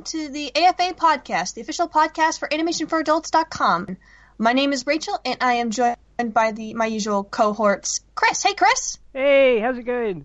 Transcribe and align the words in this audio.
welcome 0.00 0.18
to 0.18 0.32
the 0.32 0.50
AFA 0.56 0.94
podcast, 0.94 1.54
the 1.54 1.60
official 1.60 1.86
podcast 1.86 2.38
for 2.38 2.48
animationforadults.com. 2.48 3.98
My 4.38 4.54
name 4.54 4.72
is 4.72 4.86
Rachel, 4.86 5.18
and 5.26 5.36
I 5.42 5.54
am 5.54 5.70
joined 5.70 5.98
by 6.32 6.52
the 6.52 6.72
my 6.72 6.86
usual 6.86 7.22
cohorts, 7.22 8.00
Chris. 8.14 8.42
Hey, 8.42 8.54
Chris. 8.54 8.98
Hey, 9.12 9.60
how's 9.60 9.76
it 9.76 9.82
going? 9.82 10.24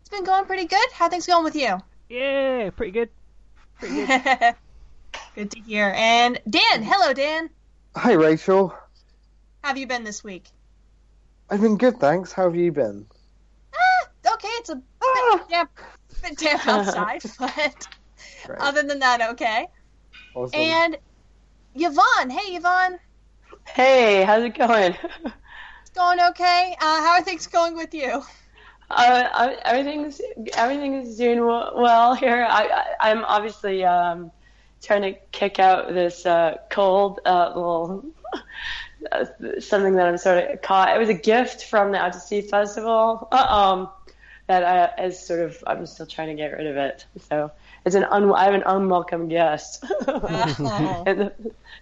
It's 0.00 0.08
been 0.08 0.24
going 0.24 0.46
pretty 0.46 0.64
good. 0.64 0.90
How 0.92 1.10
things 1.10 1.26
going 1.26 1.44
with 1.44 1.56
you? 1.56 1.76
Yeah, 2.08 2.70
pretty 2.70 2.92
good. 2.92 3.10
Pretty 3.78 4.06
good. 4.06 4.54
good 5.34 5.50
to 5.50 5.60
hear. 5.60 5.92
And 5.94 6.40
Dan. 6.48 6.82
Hello, 6.82 7.12
Dan. 7.12 7.50
Hi, 7.96 8.12
Rachel. 8.12 8.68
How 9.62 9.68
have 9.68 9.78
you 9.78 9.86
been 9.86 10.04
this 10.04 10.24
week? 10.24 10.48
I've 11.50 11.60
been 11.60 11.76
good, 11.76 11.98
thanks. 11.98 12.32
How 12.32 12.44
have 12.44 12.56
you 12.56 12.72
been? 12.72 13.04
Ah, 13.74 14.32
okay, 14.34 14.48
it's 14.48 14.70
a 14.70 14.76
bit, 14.76 15.42
yeah, 15.50 15.64
bit 16.22 16.38
damp 16.38 16.66
outside, 16.66 17.20
but 17.38 17.88
Great. 18.46 18.60
other 18.60 18.82
than 18.82 19.00
that, 19.00 19.20
okay. 19.32 19.66
Awesome. 20.34 20.60
And 20.60 20.98
Yvonne. 21.74 22.30
Hey, 22.30 22.56
Yvonne. 22.56 22.98
Hey, 23.66 24.22
how's 24.24 24.42
it 24.44 24.56
going? 24.56 24.96
It's 25.82 25.90
going 25.94 26.20
okay. 26.30 26.76
Uh, 26.80 27.00
how 27.02 27.12
are 27.12 27.22
things 27.22 27.46
going 27.46 27.74
with 27.76 27.94
you? 27.94 28.22
uh, 28.90 29.28
I- 29.32 29.58
everything's 29.64 30.20
everything's 30.54 31.16
doing 31.16 31.44
well 31.44 32.14
here. 32.14 32.46
I, 32.48 32.84
I 33.00 33.10
I'm 33.10 33.24
obviously 33.24 33.84
um, 33.84 34.30
trying 34.82 35.02
to 35.02 35.14
kick 35.32 35.58
out 35.58 35.92
this 35.92 36.24
uh, 36.26 36.58
cold 36.70 37.20
uh, 37.24 37.48
little 37.48 38.04
uh, 39.12 39.24
something 39.60 39.94
that 39.96 40.06
I'm 40.06 40.18
sort 40.18 40.50
of 40.50 40.62
caught. 40.62 40.94
It 40.94 40.98
was 40.98 41.08
a 41.08 41.14
gift 41.14 41.64
from 41.64 41.92
the 41.92 41.98
Out 41.98 42.12
to 42.12 42.20
Sea 42.20 42.42
Festival. 42.42 43.28
Uh, 43.32 43.36
um, 43.36 43.90
that 44.48 44.62
I 44.98 45.04
is 45.04 45.18
sort 45.18 45.40
of 45.40 45.62
I'm 45.66 45.86
still 45.86 46.06
trying 46.06 46.28
to 46.28 46.34
get 46.34 46.52
rid 46.52 46.66
of 46.66 46.76
it. 46.76 47.04
So 47.28 47.50
it's 47.86 47.94
an 47.94 48.04
un- 48.04 48.32
I 48.34 48.44
have 48.44 48.54
an 48.54 48.64
unwelcome 48.66 49.28
guest 49.28 49.84
Oh, 50.06 51.04
in, 51.06 51.18
the, 51.18 51.32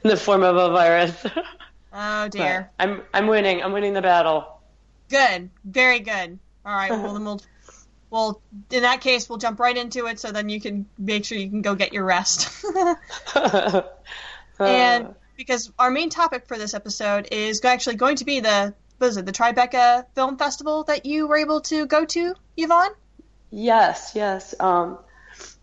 in 0.05 0.11
the 0.11 0.17
form 0.17 0.43
of 0.43 0.57
a 0.57 0.69
virus. 0.71 1.27
oh 1.93 2.29
dear. 2.29 2.71
But 2.79 2.89
I'm 2.89 3.03
I'm 3.13 3.27
winning. 3.27 3.63
I'm 3.63 3.73
winning 3.73 3.95
the 3.95 4.03
battle. 4.03 4.61
Good. 5.09 5.51
Very 5.65 6.01
good. 6.01 6.39
All 6.65 6.75
right. 6.75 6.91
Well, 6.91 7.15
then 7.15 7.25
we'll, 7.25 7.41
well, 8.11 8.41
in 8.71 8.83
that 8.83 9.01
case, 9.01 9.29
we'll 9.29 9.39
jump 9.39 9.59
right 9.59 9.77
into 9.77 10.07
it. 10.07 10.21
So 10.21 10.31
then 10.31 10.49
you 10.49 10.61
can 10.61 10.87
make 10.99 11.25
sure 11.25 11.37
you 11.39 11.49
can 11.51 11.63
go 11.63 11.75
get 11.75 11.93
your 11.93 12.05
rest. 12.05 12.65
and 14.59 15.15
because 15.37 15.73
our 15.79 15.91
main 15.91 16.11
topic 16.11 16.47
for 16.47 16.57
this 16.57 16.75
episode 16.75 17.29
is 17.33 17.65
actually 17.65 17.97
going 17.97 18.17
to 18.17 18.25
be 18.25 18.41
the 18.41 18.75
what 18.99 19.09
is 19.09 19.17
it, 19.17 19.27
the 19.27 19.33
Tribeca 19.33 20.07
Film 20.15 20.37
Festival 20.37 20.85
that 20.85 21.05
you 21.05 21.27
were 21.27 21.37
able 21.37 21.61
to 21.63 21.87
go 21.87 22.05
to, 22.05 22.35
Yvonne? 22.57 22.93
Yes, 23.51 24.13
yes. 24.15 24.55
Um, 24.61 24.99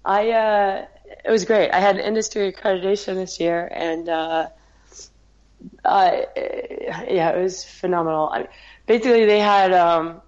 I 0.03 0.31
uh, 0.31 0.85
it 1.25 1.29
was 1.29 1.45
great. 1.45 1.71
I 1.71 1.79
had 1.79 1.97
industry 1.97 2.51
accreditation 2.51 3.15
this 3.15 3.39
year, 3.39 3.67
and 3.71 4.09
uh, 4.09 4.47
uh, 5.85 6.21
yeah, 6.35 7.31
it 7.31 7.41
was 7.41 7.63
phenomenal. 7.63 8.29
I, 8.29 8.47
basically, 8.87 9.25
they 9.25 9.39
had 9.39 9.73
um, 9.73 10.21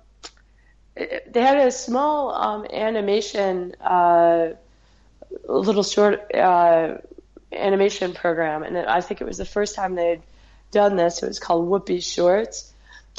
they 0.95 1.41
had 1.41 1.57
a 1.57 1.71
small 1.71 2.33
um, 2.33 2.65
animation, 2.71 3.75
uh, 3.81 4.49
little 5.47 5.83
short 5.83 6.33
uh, 6.35 6.97
animation 7.51 8.13
program, 8.13 8.63
and 8.63 8.77
I 8.77 9.01
think 9.01 9.21
it 9.21 9.25
was 9.25 9.37
the 9.37 9.45
first 9.45 9.75
time 9.75 9.95
they'd 9.95 10.21
done 10.71 10.95
this. 10.95 11.23
It 11.23 11.27
was 11.27 11.39
called 11.39 11.69
Whoopi 11.69 12.03
Shorts. 12.03 12.71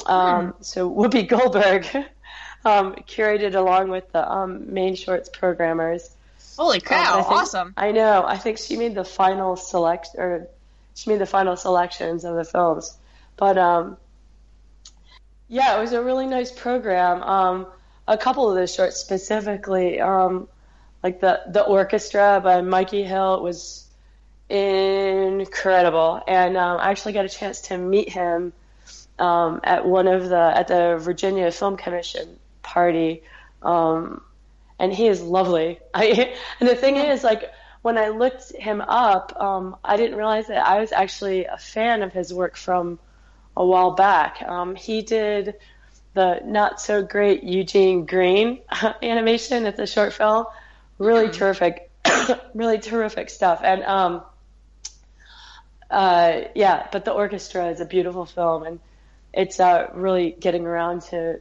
Um, 0.07 0.55
So 0.61 0.91
Whoopi 0.91 1.29
Goldberg 1.29 1.87
um, 2.65 2.95
curated 3.07 3.55
along 3.55 3.91
with 3.91 4.11
the 4.13 4.29
um, 4.31 4.73
main 4.73 4.97
shorts 4.97 5.29
programmers. 5.29 6.14
Holy 6.57 6.81
cow! 6.81 7.15
Um, 7.15 7.21
I 7.21 7.23
think- 7.23 7.35
awesome. 7.35 7.75
I 7.77 7.93
know. 7.93 8.25
I 8.27 8.37
think 8.37 8.59
she 8.59 8.77
made 8.77 8.95
the 8.95 9.05
final 9.05 9.57
select, 9.57 10.09
or 10.17 10.49
she 10.95 11.11
made 11.11 11.21
the 11.21 11.27
final 11.27 11.57
selections 11.57 12.25
of 12.25 12.37
the 12.37 12.45
films. 12.45 12.97
But 13.37 13.59
um, 13.59 13.97
yeah, 15.49 15.77
it 15.77 15.81
was 15.81 15.93
a 15.93 16.03
really 16.03 16.27
nice 16.27 16.53
program. 16.53 17.23
Um, 17.23 17.67
a 18.07 18.17
couple 18.19 18.51
of 18.51 18.57
the 18.57 18.67
shorts 18.67 18.97
specifically, 18.97 20.01
um, 20.01 20.49
like 21.03 21.21
the 21.21 21.43
the 21.49 21.63
orchestra 21.63 22.41
by 22.43 22.61
Mikey 22.61 23.03
Hill, 23.03 23.43
was 23.43 23.87
incredible, 24.49 26.23
and 26.27 26.57
um, 26.57 26.79
I 26.81 26.91
actually 26.91 27.15
got 27.15 27.25
a 27.25 27.29
chance 27.29 27.63
to 27.63 27.79
meet 27.79 28.11
him 28.11 28.53
um, 29.19 29.61
at 29.65 29.87
one 29.87 30.07
of 30.07 30.29
the 30.29 30.53
at 30.55 30.69
the 30.69 30.99
Virginia 31.01 31.51
Film 31.51 31.77
Commission 31.77 32.39
party. 32.63 33.23
Um, 33.63 34.23
and 34.79 34.93
he 34.93 35.07
is 35.07 35.23
lovely. 35.23 35.81
I, 35.95 36.35
and 36.61 36.69
the 36.69 36.77
thing 36.77 36.97
is, 36.97 37.25
like, 37.25 37.51
when 37.83 37.99
I 37.99 38.09
looked 38.09 38.55
him 38.55 38.81
up, 38.81 39.39
um, 39.39 39.77
I 39.85 39.97
didn't 39.97 40.17
realize 40.17 40.47
that 40.47 40.67
I 40.67 40.81
was 40.81 40.93
actually 40.93 41.45
a 41.45 41.59
fan 41.59 42.03
of 42.03 42.13
his 42.13 42.33
work 42.33 42.57
from 42.57 42.99
a 43.57 43.65
while 43.65 43.93
back. 43.93 44.43
Um, 44.43 44.75
he 44.75 45.03
did 45.03 45.55
the 46.15 46.41
not 46.45 46.81
so 46.81 47.03
great 47.03 47.43
Eugene 47.43 48.07
Green 48.07 48.61
animation. 49.03 49.67
It's 49.67 49.79
a 49.79 49.87
short 49.87 50.13
film, 50.13 50.47
really 50.99 51.29
terrific, 51.31 51.91
really 52.55 52.79
terrific 52.79 53.29
stuff. 53.31 53.61
And 53.63 53.83
um, 53.83 54.23
uh, 55.91 56.43
yeah, 56.55 56.87
but 56.91 57.05
the 57.05 57.13
orchestra 57.13 57.69
is 57.69 57.81
a 57.81 57.85
beautiful 57.85 58.25
film, 58.25 58.63
and 58.63 58.81
it's 59.33 59.61
uh, 59.61 59.91
really 59.93 60.31
getting 60.31 60.65
around 60.67 61.03
to 61.03 61.41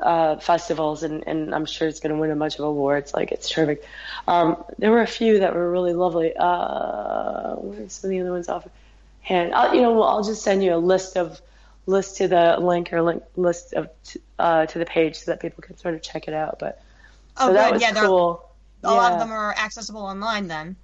uh, 0.00 0.36
festivals, 0.36 1.02
and, 1.02 1.26
and 1.26 1.54
I'm 1.54 1.66
sure 1.66 1.88
it's 1.88 2.00
going 2.00 2.14
to 2.14 2.20
win 2.20 2.30
a 2.30 2.36
bunch 2.36 2.58
of 2.58 2.64
awards. 2.64 3.14
Like 3.14 3.32
it's 3.32 3.48
terrific. 3.48 3.84
Um, 4.28 4.62
there 4.78 4.90
were 4.90 5.02
a 5.02 5.06
few 5.06 5.40
that 5.40 5.54
were 5.54 5.70
really 5.70 5.92
lovely. 5.94 6.34
Uh, 6.36 7.54
what 7.56 7.78
are 7.78 7.88
some 7.88 8.08
of 8.08 8.10
the 8.10 8.20
other 8.20 8.32
ones 8.32 8.48
off 8.48 8.66
hand? 9.20 9.54
I'll, 9.54 9.74
you 9.74 9.82
know, 9.82 9.92
well, 9.92 10.04
I'll 10.04 10.24
just 10.24 10.42
send 10.42 10.62
you 10.62 10.74
a 10.74 10.76
list 10.78 11.16
of 11.16 11.40
list 11.86 12.16
to 12.16 12.28
the 12.28 12.56
link 12.60 12.92
or 12.92 13.00
link 13.02 13.22
list 13.36 13.72
of 13.74 13.88
uh, 14.38 14.66
to 14.66 14.78
the 14.78 14.86
page 14.86 15.16
so 15.20 15.30
that 15.30 15.40
people 15.40 15.62
can 15.62 15.76
sort 15.78 15.94
of 15.94 16.02
check 16.02 16.28
it 16.28 16.34
out. 16.34 16.58
But 16.58 16.82
so 17.38 17.50
Oh, 17.50 17.52
that 17.52 17.64
good. 17.68 17.72
was 17.74 17.82
Yeah, 17.82 17.92
they're- 17.92 18.04
cool. 18.04 18.42
A 18.84 18.92
lot 18.94 19.12
of 19.12 19.18
them 19.18 19.32
are 19.32 19.52
accessible 19.52 20.02
online 20.02 20.46
then. 20.46 20.76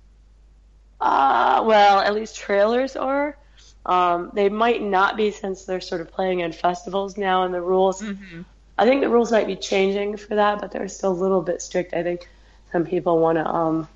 Uh, 1.00 1.62
well, 1.66 2.00
at 2.00 2.14
least 2.14 2.36
trailers 2.36 2.96
are. 2.96 3.36
Um, 3.84 4.30
they 4.34 4.48
might 4.48 4.80
not 4.82 5.16
be 5.16 5.30
since 5.32 5.64
they're 5.64 5.80
sort 5.80 6.00
of 6.00 6.10
playing 6.12 6.40
in 6.40 6.52
festivals 6.52 7.16
now, 7.16 7.42
and 7.44 7.52
the 7.52 7.60
rules. 7.60 8.00
Mm-hmm. 8.02 8.42
I 8.78 8.86
think 8.86 9.02
the 9.02 9.08
rules 9.08 9.30
might 9.30 9.46
be 9.46 9.56
changing 9.56 10.16
for 10.16 10.34
that, 10.36 10.60
but 10.60 10.72
they're 10.72 10.88
still 10.88 11.12
a 11.12 11.14
little 11.14 11.42
bit 11.42 11.60
strict. 11.60 11.94
I 11.94 12.02
think 12.02 12.28
some 12.72 12.86
people 12.86 13.18
want 13.18 13.38
to 13.38 13.46
um, 13.46 13.88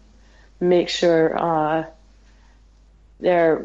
make 0.60 0.88
sure 0.88 1.37
uh, 1.38 1.84
they're. 3.20 3.65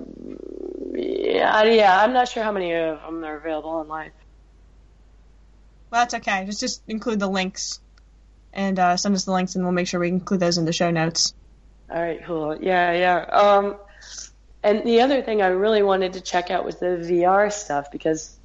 Yeah, 0.94 1.64
yeah, 1.64 2.02
I'm 2.02 2.14
not 2.14 2.28
sure 2.28 2.44
how 2.44 2.52
many 2.52 2.74
of 2.74 3.02
them 3.02 3.24
are 3.24 3.38
available 3.38 3.70
online. 3.70 4.12
Well, 5.90 6.02
that's 6.02 6.14
okay. 6.16 6.46
Just 6.46 6.62
just 6.62 6.82
include 6.88 7.20
the 7.20 7.28
links 7.28 7.80
and 8.54 8.80
uh, 8.80 8.98
send 8.98 9.16
us 9.16 9.26
the 9.26 9.32
links, 9.32 9.56
and 9.56 9.64
we'll 9.64 9.74
make 9.74 9.88
sure 9.88 10.00
we 10.00 10.08
include 10.08 10.40
those 10.40 10.58
in 10.58 10.66
the 10.66 10.74
show 10.74 10.92
notes. 10.92 11.34
All 11.90 12.02
right, 12.02 12.24
cool. 12.26 12.58
Yeah, 12.62 12.94
yeah. 12.94 13.18
Um, 13.18 13.76
and 14.64 14.84
the 14.86 15.02
other 15.02 15.22
thing 15.22 15.42
I 15.42 15.48
really 15.48 15.84
wanted 15.84 16.14
to 16.14 16.22
check 16.22 16.52
out 16.52 16.64
was 16.64 16.78
the 16.78 16.86
VR 16.86 17.52
stuff 17.52 17.92
because 17.92 18.38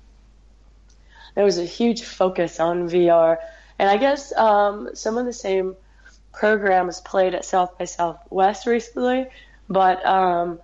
there 1.36 1.44
was 1.44 1.58
a 1.58 1.64
huge 1.64 2.02
focus 2.02 2.58
on 2.58 2.88
VR, 2.88 3.36
and 3.78 3.88
I 3.88 3.98
guess 3.98 4.34
um, 4.36 4.90
some 4.94 5.18
of 5.18 5.26
the 5.26 5.32
same 5.32 5.76
programs 6.32 7.00
played 7.02 7.34
at 7.34 7.44
South 7.44 7.78
by 7.78 7.84
Southwest 7.84 8.66
recently, 8.66 9.28
but 9.68 10.04
um, 10.04 10.58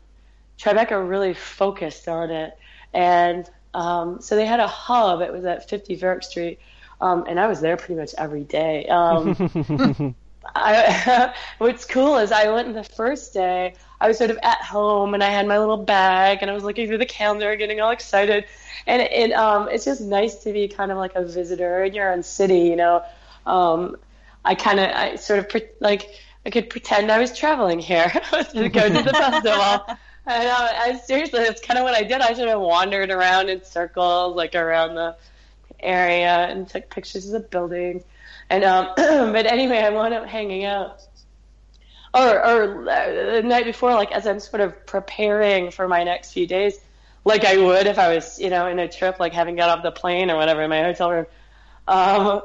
Tribeca 0.58 1.08
really 1.08 1.34
focused 1.34 2.08
on 2.08 2.30
it, 2.30 2.58
and 2.92 3.48
um, 3.74 4.20
so 4.20 4.34
they 4.34 4.46
had 4.46 4.60
a 4.60 4.66
hub. 4.66 5.20
It 5.20 5.32
was 5.32 5.44
at 5.44 5.68
50 5.68 5.94
Varick 5.96 6.24
Street, 6.24 6.58
um, 7.00 7.26
and 7.28 7.38
I 7.38 7.46
was 7.46 7.60
there 7.60 7.76
pretty 7.76 8.00
much 8.00 8.14
every 8.16 8.44
day. 8.44 8.86
Um, 8.86 10.14
I, 10.54 11.34
what's 11.58 11.84
cool 11.84 12.18
is 12.18 12.32
I 12.32 12.50
went 12.50 12.74
the 12.74 12.84
first 12.84 13.32
day. 13.32 13.74
I 14.00 14.08
was 14.08 14.18
sort 14.18 14.30
of 14.30 14.38
at 14.42 14.62
home 14.62 15.14
and 15.14 15.22
I 15.22 15.28
had 15.28 15.46
my 15.46 15.58
little 15.58 15.76
bag 15.76 16.38
and 16.42 16.50
I 16.50 16.54
was 16.54 16.64
looking 16.64 16.88
through 16.88 16.98
the 16.98 17.06
calendar, 17.06 17.54
getting 17.56 17.80
all 17.80 17.90
excited. 17.90 18.44
And 18.86 19.00
it, 19.00 19.12
it 19.12 19.32
um, 19.32 19.68
it's 19.68 19.84
just 19.84 20.00
nice 20.00 20.42
to 20.42 20.52
be 20.52 20.68
kind 20.68 20.90
of 20.90 20.98
like 20.98 21.14
a 21.14 21.24
visitor 21.24 21.84
in 21.84 21.94
your 21.94 22.12
own 22.12 22.22
city, 22.22 22.60
you 22.60 22.76
know. 22.76 23.04
Um, 23.46 23.96
I 24.44 24.54
kind 24.54 24.80
of, 24.80 24.90
I 24.90 25.16
sort 25.16 25.38
of 25.38 25.48
pre- 25.48 25.68
like 25.80 26.10
I 26.44 26.50
could 26.50 26.68
pretend 26.70 27.12
I 27.12 27.18
was 27.18 27.36
traveling 27.36 27.78
here 27.78 28.08
to 28.52 28.68
go 28.68 28.88
to 28.88 29.02
the 29.02 29.12
festival. 29.12 29.96
And 30.26 30.48
uh, 30.48 30.68
I 30.72 31.00
seriously, 31.04 31.40
that's 31.40 31.60
kind 31.60 31.78
of 31.78 31.84
what 31.84 31.94
I 31.94 32.02
did. 32.02 32.20
I 32.20 32.32
sort 32.34 32.48
of 32.48 32.60
wandered 32.60 33.10
around 33.10 33.48
in 33.48 33.64
circles, 33.64 34.36
like 34.36 34.54
around 34.54 34.94
the 34.94 35.16
area, 35.80 36.46
and 36.48 36.68
took 36.68 36.90
pictures 36.90 37.26
of 37.26 37.32
the 37.32 37.48
building. 37.48 38.02
And 38.52 38.64
um, 38.64 38.88
but 38.96 39.46
anyway, 39.46 39.78
I 39.78 39.88
wound 39.88 40.12
up 40.12 40.26
hanging 40.26 40.66
out. 40.66 41.00
Or, 42.12 42.46
or 42.46 42.90
uh, 42.90 43.36
the 43.36 43.42
night 43.42 43.64
before, 43.64 43.94
like 43.94 44.12
as 44.12 44.26
I'm 44.26 44.40
sort 44.40 44.60
of 44.60 44.84
preparing 44.84 45.70
for 45.70 45.88
my 45.88 46.04
next 46.04 46.32
few 46.32 46.46
days, 46.46 46.78
like 47.24 47.46
I 47.46 47.56
would 47.56 47.86
if 47.86 47.98
I 47.98 48.14
was, 48.14 48.38
you 48.38 48.50
know, 48.50 48.66
in 48.66 48.78
a 48.78 48.88
trip, 48.88 49.18
like 49.18 49.32
having 49.32 49.56
got 49.56 49.70
off 49.70 49.82
the 49.82 49.90
plane 49.90 50.30
or 50.30 50.36
whatever 50.36 50.60
in 50.60 50.68
my 50.68 50.82
hotel 50.82 51.10
room. 51.10 51.26
Um, 51.88 52.42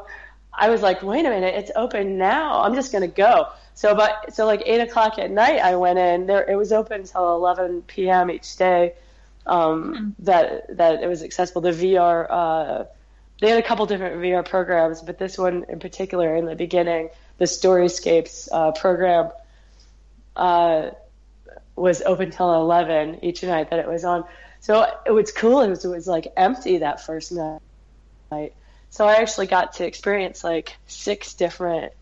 I 0.54 0.70
was 0.70 0.82
like, 0.82 1.04
wait 1.04 1.26
a 1.26 1.30
minute, 1.30 1.54
it's 1.56 1.72
open 1.76 2.18
now. 2.18 2.62
I'm 2.62 2.74
just 2.74 2.94
gonna 2.94 3.10
go. 3.10 3.50
so 3.74 3.94
but 3.94 4.34
so 4.34 4.46
like 4.46 4.64
eight 4.66 4.80
o'clock 4.80 5.20
at 5.20 5.30
night, 5.30 5.60
I 5.60 5.76
went 5.76 6.00
in 6.00 6.26
there. 6.26 6.50
It 6.50 6.56
was 6.56 6.72
open 6.72 7.02
until 7.02 7.36
11 7.36 7.82
p.m. 7.82 8.32
each 8.32 8.56
day. 8.56 8.94
Um, 9.46 10.16
That 10.20 10.78
that 10.78 11.04
it 11.04 11.08
was 11.08 11.22
accessible. 11.22 11.62
The 11.62 11.72
VR. 11.72 12.28
Uh, 12.30 12.84
they 13.40 13.50
had 13.50 13.60
a 13.60 13.64
couple 13.64 13.86
different 13.86 14.18
VR 14.18 14.48
programs, 14.48 15.02
but 15.02 15.18
this 15.18 15.38
one 15.38 15.66
in 15.70 15.80
particular, 15.80 16.36
in 16.36 16.46
the 16.46 16.56
beginning, 16.56 17.10
the 17.38 17.46
Storyscapes 17.46 18.48
uh, 18.52 18.72
program 18.72 19.32
uh, 20.36 20.90
was 21.76 22.02
open 22.02 22.32
till 22.32 22.54
11 22.54 23.24
each 23.24 23.44
night 23.44 23.70
that 23.70 23.80
it 23.80 23.88
was 23.88 24.04
on. 24.04 24.26
So 24.60 24.86
it 25.06 25.12
was 25.12 25.32
cool. 25.32 25.62
It 25.62 25.70
was, 25.70 25.86
it 25.86 25.90
was 25.90 26.08
like 26.08 26.28
empty 26.36 26.80
that 26.80 27.06
first 27.06 27.32
night. 27.32 28.54
So 28.90 29.06
I 29.06 29.16
actually 29.16 29.48
got 29.48 29.74
to 29.74 29.86
experience 29.86 30.44
like 30.44 30.76
six 30.88 31.36
different 31.36 31.94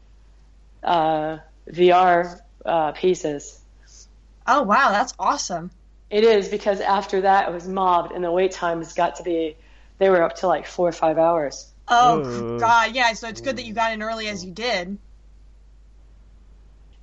uh, 0.83 1.39
VR 1.69 2.39
uh, 2.65 2.91
pieces. 2.93 3.59
Oh 4.47 4.63
wow, 4.63 4.91
that's 4.91 5.13
awesome. 5.19 5.71
It 6.09 6.23
is 6.23 6.47
because 6.47 6.79
after 6.79 7.21
that 7.21 7.49
it 7.49 7.53
was 7.53 7.67
mobbed 7.67 8.11
and 8.11 8.23
the 8.23 8.31
wait 8.31 8.51
times 8.51 8.93
got 8.93 9.15
to 9.17 9.23
be, 9.23 9.57
they 9.97 10.09
were 10.09 10.24
up 10.24 10.36
to 10.38 10.47
like 10.47 10.68
four 10.68 10.88
or 10.88 10.94
five 10.94 11.18
hours. 11.18 11.71
Oh 11.88 12.19
Ooh. 12.19 12.59
god, 12.59 12.95
yeah. 12.95 13.13
So 13.13 13.27
it's 13.27 13.42
good 13.42 13.57
that 13.57 13.65
you 13.65 13.74
got 13.74 13.94
in 13.94 14.01
early 14.01 14.27
as 14.27 14.44
you 14.44 14.51
did, 14.51 14.97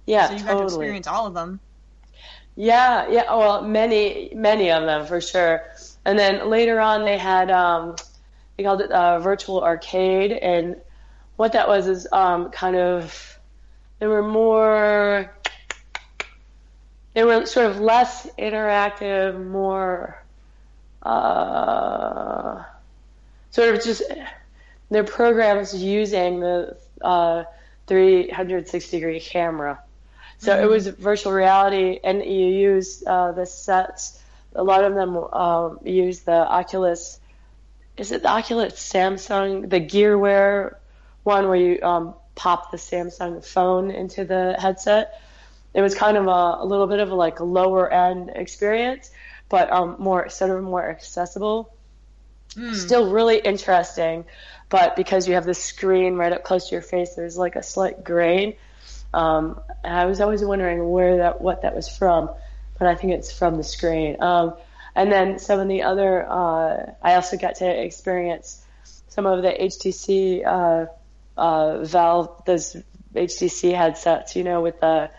Yeah, 0.06 0.29
so 0.29 0.35
you 0.35 0.44
got 0.44 0.59
to 0.59 0.65
experience 0.65 1.06
all 1.06 1.27
of 1.27 1.35
them. 1.35 1.61
Yeah, 2.56 3.09
yeah. 3.09 3.35
Well, 3.35 3.62
many, 3.62 4.31
many 4.35 4.71
of 4.71 4.85
them 4.85 5.06
for 5.06 5.21
sure. 5.21 5.62
And 6.05 6.19
then 6.19 6.50
later 6.50 6.81
on, 6.81 7.05
they 7.05 7.17
had 7.19 7.50
um, 7.50 7.97
they 8.56 8.65
called 8.65 8.81
it 8.81 8.91
a 8.93 9.21
virtual 9.21 9.62
arcade, 9.62 10.33
and 10.33 10.77
what 11.37 11.53
that 11.53 11.69
was 11.69 11.87
is 11.87 12.06
um, 12.12 12.50
kind 12.50 12.77
of 12.77 13.39
there 13.99 14.09
were 14.09 14.23
more, 14.27 15.33
they 17.15 17.25
were 17.25 17.47
sort 17.47 17.67
of 17.71 17.81
less 17.81 18.27
interactive, 18.39 19.43
more 19.47 20.23
uh, 21.03 22.65
sort 23.53 23.75
of 23.75 23.85
just 23.85 24.03
their 24.91 25.05
programs 25.05 25.75
using 25.75 26.41
the 26.41 26.77
uh, 27.01 27.45
360 27.87 28.97
degree 28.97 29.21
camera. 29.21 29.81
So 30.39 30.61
it 30.61 30.69
was 30.69 30.89
virtual 30.89 31.33
reality, 31.33 32.01
and 32.03 32.25
you 32.25 32.47
use 32.49 33.05
uh, 33.07 33.31
the 33.31 33.47
sets. 33.47 34.21
A 34.57 34.65
lot 34.65 34.83
of 34.83 34.95
them 34.95 35.17
um, 35.17 35.79
use 35.85 36.21
the 36.21 36.33
Oculus. 36.33 37.21
Is 37.97 38.11
it 38.11 38.23
the 38.23 38.29
Oculus 38.29 38.75
Samsung, 38.75 39.71
the 39.71 39.79
Gear 39.79 40.19
VR 40.19 40.75
one 41.23 41.47
where 41.47 41.57
you 41.57 41.81
um, 41.83 42.15
pop 42.35 42.73
the 42.73 42.77
Samsung 42.77 43.45
phone 43.45 43.93
into 43.93 44.25
the 44.25 44.57
headset? 44.59 45.21
It 45.75 45.81
was 45.81 45.95
kind 45.95 46.17
of 46.17 46.27
a, 46.27 46.59
a 46.59 46.67
little 46.67 46.89
bit 46.89 46.99
of 46.99 47.13
a 47.13 47.15
like 47.15 47.39
lower 47.39 47.89
end 47.93 48.33
experience, 48.35 49.13
but 49.49 49.71
um, 49.71 49.95
more 50.01 50.29
sort 50.29 50.51
of 50.51 50.63
more 50.65 50.85
accessible. 50.85 51.73
Still 52.75 53.11
really 53.11 53.39
interesting, 53.39 54.25
but 54.69 54.97
because 54.97 55.27
you 55.27 55.35
have 55.35 55.45
the 55.47 55.55
screen 55.55 56.17
right 56.17 56.33
up 56.33 56.45
close 56.45 56.69
to 56.69 56.75
your 56.75 56.83
face, 56.83 57.15
there's 57.15 57.37
like 57.37 57.57
a 57.57 57.63
slight 57.63 58.05
grain. 58.05 58.55
Um, 59.15 59.61
I 59.85 60.07
was 60.07 60.21
always 60.21 60.45
wondering 60.45 60.89
where 60.91 61.19
that, 61.19 61.41
what 61.41 61.63
that 61.63 61.75
was 61.75 61.89
from, 61.89 62.31
but 62.79 62.89
I 62.89 62.95
think 62.95 63.15
it's 63.15 63.33
from 63.33 63.57
the 63.57 63.65
screen. 63.65 64.23
Um, 64.23 64.55
and 64.95 65.11
then 65.11 65.39
some 65.39 65.61
of 65.61 65.69
the 65.69 65.83
other, 65.83 66.27
uh, 66.29 66.93
I 67.03 67.15
also 67.15 67.37
got 67.39 67.57
to 67.57 67.85
experience 67.85 68.63
some 69.09 69.27
of 69.27 69.43
the 69.43 69.51
HTC, 69.51 70.47
uh, 70.47 70.87
uh, 71.37 71.85
Valve, 71.85 72.43
those 72.45 72.77
HTC 73.15 73.75
headsets, 73.75 74.37
you 74.37 74.45
know, 74.45 74.61
with 74.61 74.81
the, 74.81 75.11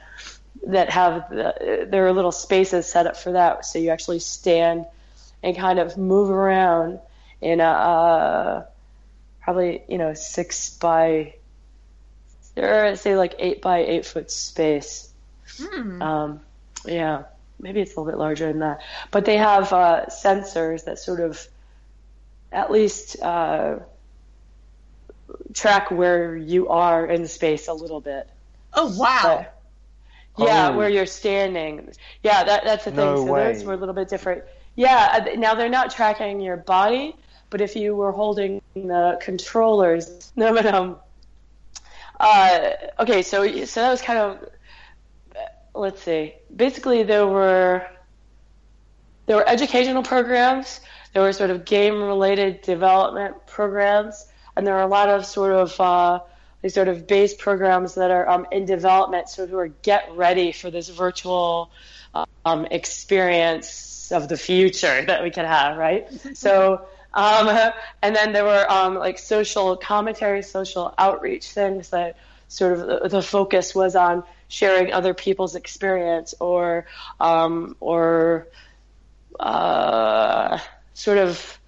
that 0.67 0.89
have 0.91 1.29
the, 1.29 1.87
there 1.89 2.05
are 2.07 2.13
little 2.13 2.31
spaces 2.31 2.85
set 2.85 3.07
up 3.07 3.17
for 3.17 3.33
that. 3.33 3.65
So 3.65 3.79
you 3.79 3.89
actually 3.89 4.19
stand 4.19 4.85
and 5.41 5.57
kind 5.57 5.79
of 5.79 5.97
move 5.97 6.29
around 6.29 6.99
in 7.43 7.59
a, 7.59 7.63
uh, 7.63 8.65
probably, 9.41 9.83
you 9.87 9.97
know, 9.97 10.13
six 10.13 10.71
by, 10.77 11.35
or 12.55 12.95
say 12.95 13.15
like 13.15 13.35
eight 13.39 13.61
by 13.61 13.79
eight 13.79 14.05
foot 14.05 14.31
space. 14.31 15.09
Hmm. 15.59 16.01
Um, 16.01 16.39
yeah, 16.85 17.23
maybe 17.59 17.81
it's 17.81 17.95
a 17.95 17.99
little 17.99 18.11
bit 18.11 18.19
larger 18.19 18.47
than 18.47 18.59
that. 18.59 18.81
But 19.11 19.25
they 19.25 19.37
have 19.37 19.71
uh, 19.73 20.05
sensors 20.07 20.85
that 20.85 20.99
sort 20.99 21.19
of, 21.19 21.45
at 22.51 22.71
least, 22.71 23.21
uh, 23.21 23.79
track 25.53 25.91
where 25.91 26.35
you 26.35 26.69
are 26.69 27.05
in 27.05 27.27
space 27.27 27.67
a 27.67 27.73
little 27.73 28.01
bit. 28.01 28.27
Oh 28.73 28.95
wow. 28.97 29.19
But- 29.23 29.49
yeah, 30.35 30.69
Oh. 30.69 30.77
where 30.77 30.89
you're 30.89 31.05
standing. 31.05 31.89
Yeah, 32.23 32.43
that, 32.43 32.63
that's 32.63 32.85
the 32.85 32.89
thing. 32.91 32.97
No 32.97 33.17
so 33.17 33.31
way. 33.31 33.53
those 33.53 33.63
were 33.63 33.73
a 33.73 33.77
little 33.77 33.93
bit 33.93 34.09
different. 34.09 34.43
Yeah, 34.75 35.27
uh, 35.31 35.35
now 35.35 35.53
they're 35.53 35.69
not 35.69 35.91
tracking 35.91 36.41
your 36.41 36.57
body, 36.57 37.15
but 37.53 37.61
if 37.61 37.75
you 37.75 37.95
were 37.95 38.11
holding 38.11 38.63
the 38.73 39.19
controllers, 39.21 40.31
no, 40.35 40.51
but 40.55 40.65
um, 40.65 40.97
uh, 42.19 42.71
okay, 42.97 43.21
so 43.21 43.45
so 43.65 43.81
that 43.81 43.91
was 43.91 44.01
kind 44.01 44.17
of, 44.17 44.49
let's 45.75 46.01
see. 46.01 46.33
Basically, 46.53 47.03
there 47.03 47.27
were 47.27 47.85
there 49.27 49.35
were 49.35 49.47
educational 49.47 50.01
programs, 50.01 50.81
there 51.13 51.21
were 51.21 51.31
sort 51.31 51.51
of 51.51 51.63
game 51.63 52.01
related 52.01 52.61
development 52.63 53.45
programs, 53.45 54.25
and 54.55 54.65
there 54.65 54.75
are 54.75 54.81
a 54.81 54.87
lot 54.87 55.09
of 55.09 55.23
sort 55.23 55.53
of 55.53 55.79
uh, 55.79 56.21
these 56.63 56.73
sort 56.73 56.87
of 56.87 57.05
base 57.05 57.35
programs 57.35 57.93
that 57.93 58.09
are 58.09 58.27
um, 58.27 58.47
in 58.51 58.65
development, 58.65 59.29
so 59.29 59.45
who 59.45 59.59
are 59.59 59.67
get 59.67 60.09
ready 60.15 60.51
for 60.51 60.71
this 60.71 60.89
virtual 60.89 61.69
um, 62.45 62.65
experience 62.71 64.11
of 64.11 64.27
the 64.27 64.37
future 64.37 65.05
that 65.07 65.21
we 65.21 65.29
can 65.29 65.45
have, 65.45 65.77
right? 65.77 66.07
so, 66.33 66.87
um, 67.13 67.71
and 68.01 68.15
then 68.15 68.33
there 68.33 68.45
were 68.45 68.65
um, 68.69 68.95
like 68.95 69.19
social 69.19 69.77
commentary, 69.77 70.41
social 70.43 70.93
outreach 70.97 71.51
things 71.51 71.89
that 71.89 72.17
sort 72.47 72.73
of 72.73 72.79
the, 72.87 73.09
the 73.09 73.21
focus 73.21 73.73
was 73.73 73.95
on 73.95 74.23
sharing 74.47 74.93
other 74.93 75.13
people's 75.13 75.55
experience 75.55 76.35
or 76.39 76.85
um, 77.19 77.75
or 77.79 78.47
uh, 79.39 80.59
sort 80.93 81.17
of 81.17 81.59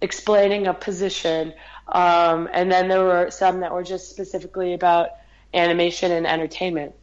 explaining 0.00 0.66
a 0.66 0.74
position. 0.74 1.52
Um, 1.86 2.48
and 2.52 2.72
then 2.72 2.88
there 2.88 3.04
were 3.04 3.30
some 3.30 3.60
that 3.60 3.72
were 3.72 3.82
just 3.82 4.10
specifically 4.10 4.72
about 4.72 5.10
animation 5.52 6.10
and 6.12 6.26
entertainment. 6.26 6.94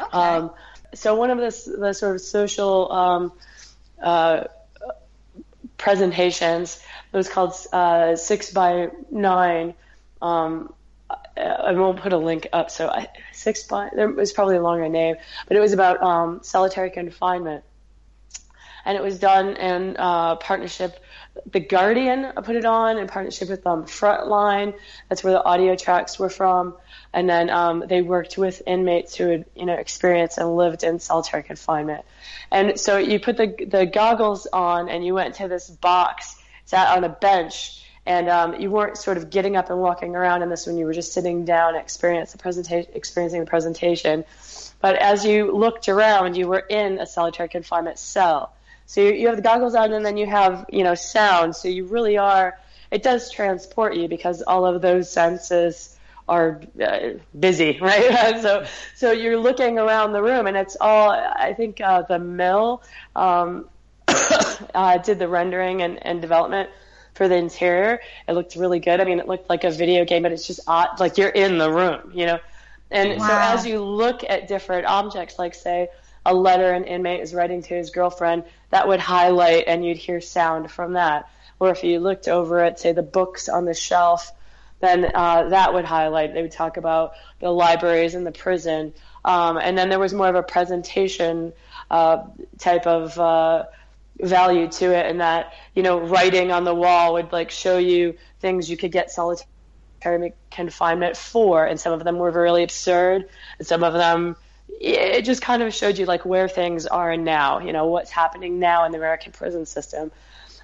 Okay. 0.00 0.10
Um, 0.12 0.50
so 0.94 1.14
one 1.14 1.30
of 1.30 1.38
the, 1.38 1.76
the 1.78 1.92
sort 1.92 2.16
of 2.16 2.20
social 2.20 2.92
um, 2.92 3.32
uh, 4.02 4.44
presentations 5.78 6.82
it 7.12 7.16
was 7.16 7.28
called 7.28 7.54
uh, 7.72 8.16
Six 8.16 8.50
by 8.50 8.90
Nine. 9.10 9.74
Um, 10.20 10.74
I 11.36 11.72
won't 11.72 12.00
put 12.00 12.12
a 12.12 12.18
link 12.18 12.48
up. 12.52 12.70
So 12.70 12.88
I, 12.88 13.08
six 13.32 13.62
by 13.62 13.90
there 13.94 14.08
was 14.08 14.32
probably 14.32 14.56
a 14.56 14.62
longer 14.62 14.88
name, 14.88 15.16
but 15.46 15.56
it 15.56 15.60
was 15.60 15.72
about 15.72 16.02
um, 16.02 16.40
solitary 16.42 16.90
confinement, 16.90 17.64
and 18.84 18.96
it 18.96 19.02
was 19.02 19.18
done 19.18 19.56
in 19.56 19.96
uh, 19.98 20.36
partnership. 20.36 21.02
The 21.50 21.60
Guardian 21.60 22.32
put 22.42 22.56
it 22.56 22.64
on 22.64 22.98
in 22.98 23.06
partnership 23.06 23.48
with 23.48 23.66
um, 23.66 23.84
Frontline. 23.84 24.74
That's 25.08 25.24
where 25.24 25.32
the 25.32 25.44
audio 25.44 25.76
tracks 25.76 26.18
were 26.18 26.30
from. 26.30 26.74
And 27.12 27.28
then 27.28 27.50
um, 27.50 27.84
they 27.86 28.02
worked 28.02 28.36
with 28.36 28.62
inmates 28.66 29.14
who 29.14 29.28
had, 29.28 29.44
you 29.56 29.66
know, 29.66 29.74
experienced 29.74 30.38
and 30.38 30.56
lived 30.56 30.84
in 30.84 30.98
solitary 30.98 31.42
confinement. 31.42 32.04
And 32.50 32.78
so 32.78 32.98
you 32.98 33.18
put 33.20 33.36
the 33.36 33.54
the 33.66 33.86
goggles 33.86 34.46
on, 34.46 34.88
and 34.88 35.04
you 35.04 35.14
went 35.14 35.36
to 35.36 35.48
this 35.48 35.68
box, 35.68 36.36
sat 36.64 36.96
on 36.96 37.04
a 37.04 37.08
bench, 37.08 37.84
and 38.06 38.28
um, 38.28 38.60
you 38.60 38.70
weren't 38.70 38.96
sort 38.96 39.16
of 39.16 39.30
getting 39.30 39.56
up 39.56 39.70
and 39.70 39.80
walking 39.80 40.16
around 40.16 40.42
in 40.42 40.48
this 40.48 40.66
when 40.66 40.78
you 40.78 40.86
were 40.86 40.94
just 40.94 41.12
sitting 41.12 41.44
down, 41.44 41.76
experience 41.76 42.32
the 42.32 42.38
presentation, 42.38 42.90
experiencing 42.94 43.40
the 43.40 43.46
presentation. 43.46 44.24
But 44.80 44.96
as 44.96 45.24
you 45.24 45.54
looked 45.56 45.88
around, 45.88 46.36
you 46.36 46.48
were 46.48 46.60
in 46.60 46.98
a 46.98 47.06
solitary 47.06 47.48
confinement 47.48 47.98
cell. 47.98 48.52
So 48.88 49.02
you, 49.02 49.12
you 49.12 49.26
have 49.26 49.36
the 49.36 49.42
goggles 49.42 49.74
on, 49.74 49.92
and 49.92 50.04
then 50.04 50.16
you 50.16 50.26
have 50.26 50.64
you 50.70 50.82
know 50.82 50.94
sound. 50.94 51.54
So 51.54 51.68
you 51.68 51.84
really 51.84 52.16
are. 52.16 52.58
It 52.90 53.02
does 53.02 53.30
transport 53.30 53.94
you 53.94 54.08
because 54.08 54.40
all 54.40 54.64
of 54.64 54.80
those 54.80 55.10
senses 55.10 55.94
are 56.26 56.62
uh, 56.82 57.10
busy, 57.38 57.78
right? 57.82 58.40
so 58.42 58.64
so 58.96 59.12
you're 59.12 59.36
looking 59.36 59.78
around 59.78 60.12
the 60.12 60.22
room, 60.22 60.46
and 60.46 60.56
it's 60.56 60.76
all. 60.80 61.10
I 61.10 61.52
think 61.54 61.82
uh, 61.82 62.02
the 62.02 62.18
mill 62.18 62.82
um, 63.14 63.68
uh, 64.74 64.96
did 64.98 65.18
the 65.18 65.28
rendering 65.28 65.82
and, 65.82 66.04
and 66.04 66.22
development 66.22 66.70
for 67.12 67.28
the 67.28 67.36
interior. 67.36 68.00
It 68.26 68.32
looked 68.32 68.56
really 68.56 68.80
good. 68.80 69.02
I 69.02 69.04
mean, 69.04 69.20
it 69.20 69.28
looked 69.28 69.50
like 69.50 69.64
a 69.64 69.70
video 69.70 70.06
game, 70.06 70.22
but 70.22 70.32
it's 70.32 70.46
just 70.46 70.60
odd, 70.66 70.98
like 70.98 71.18
you're 71.18 71.28
in 71.28 71.58
the 71.58 71.70
room, 71.70 72.10
you 72.14 72.24
know. 72.24 72.38
And 72.90 73.20
so 73.20 73.28
as 73.30 73.66
you 73.66 73.84
look 73.84 74.24
at 74.26 74.48
different 74.48 74.86
objects, 74.86 75.38
like 75.38 75.54
say 75.54 75.88
a 76.28 76.34
letter 76.34 76.70
an 76.70 76.84
inmate 76.84 77.20
is 77.20 77.32
writing 77.32 77.62
to 77.62 77.74
his 77.74 77.90
girlfriend, 77.90 78.44
that 78.70 78.86
would 78.86 79.00
highlight 79.00 79.64
and 79.66 79.84
you'd 79.84 79.96
hear 79.96 80.20
sound 80.20 80.70
from 80.70 80.92
that. 80.92 81.28
Or 81.58 81.70
if 81.70 81.82
you 81.82 82.00
looked 82.00 82.28
over 82.28 82.60
at 82.60 82.78
say 82.78 82.92
the 82.92 83.02
books 83.02 83.48
on 83.48 83.64
the 83.64 83.72
shelf, 83.72 84.30
then 84.80 85.10
uh, 85.14 85.48
that 85.48 85.72
would 85.72 85.86
highlight. 85.86 86.34
They 86.34 86.42
would 86.42 86.52
talk 86.52 86.76
about 86.76 87.12
the 87.40 87.50
libraries 87.50 88.14
and 88.14 88.26
the 88.26 88.30
prison, 88.30 88.92
um, 89.24 89.56
and 89.56 89.76
then 89.76 89.88
there 89.88 89.98
was 89.98 90.14
more 90.14 90.28
of 90.28 90.36
a 90.36 90.42
presentation 90.42 91.52
uh, 91.90 92.24
type 92.58 92.86
of 92.86 93.18
uh, 93.18 93.64
value 94.20 94.68
to 94.68 94.96
it, 94.96 95.06
and 95.06 95.20
that 95.20 95.54
you 95.74 95.82
know 95.82 95.98
writing 95.98 96.52
on 96.52 96.62
the 96.62 96.74
wall 96.74 97.14
would 97.14 97.32
like 97.32 97.50
show 97.50 97.78
you 97.78 98.16
things 98.38 98.70
you 98.70 98.76
could 98.76 98.92
get 98.92 99.10
solitary 99.10 100.34
confinement 100.52 101.16
for, 101.16 101.64
and 101.66 101.80
some 101.80 101.92
of 101.92 102.04
them 102.04 102.18
were 102.18 102.30
really 102.30 102.62
absurd, 102.62 103.28
and 103.58 103.66
some 103.66 103.82
of 103.82 103.94
them 103.94 104.36
it 104.68 105.24
just 105.24 105.42
kind 105.42 105.62
of 105.62 105.74
showed 105.74 105.98
you 105.98 106.06
like 106.06 106.24
where 106.24 106.48
things 106.48 106.86
are 106.86 107.16
now, 107.16 107.60
you 107.60 107.72
know 107.72 107.86
what's 107.86 108.10
happening 108.10 108.58
now 108.58 108.84
in 108.84 108.92
the 108.92 108.98
American 108.98 109.32
prison 109.32 109.66
system, 109.66 110.10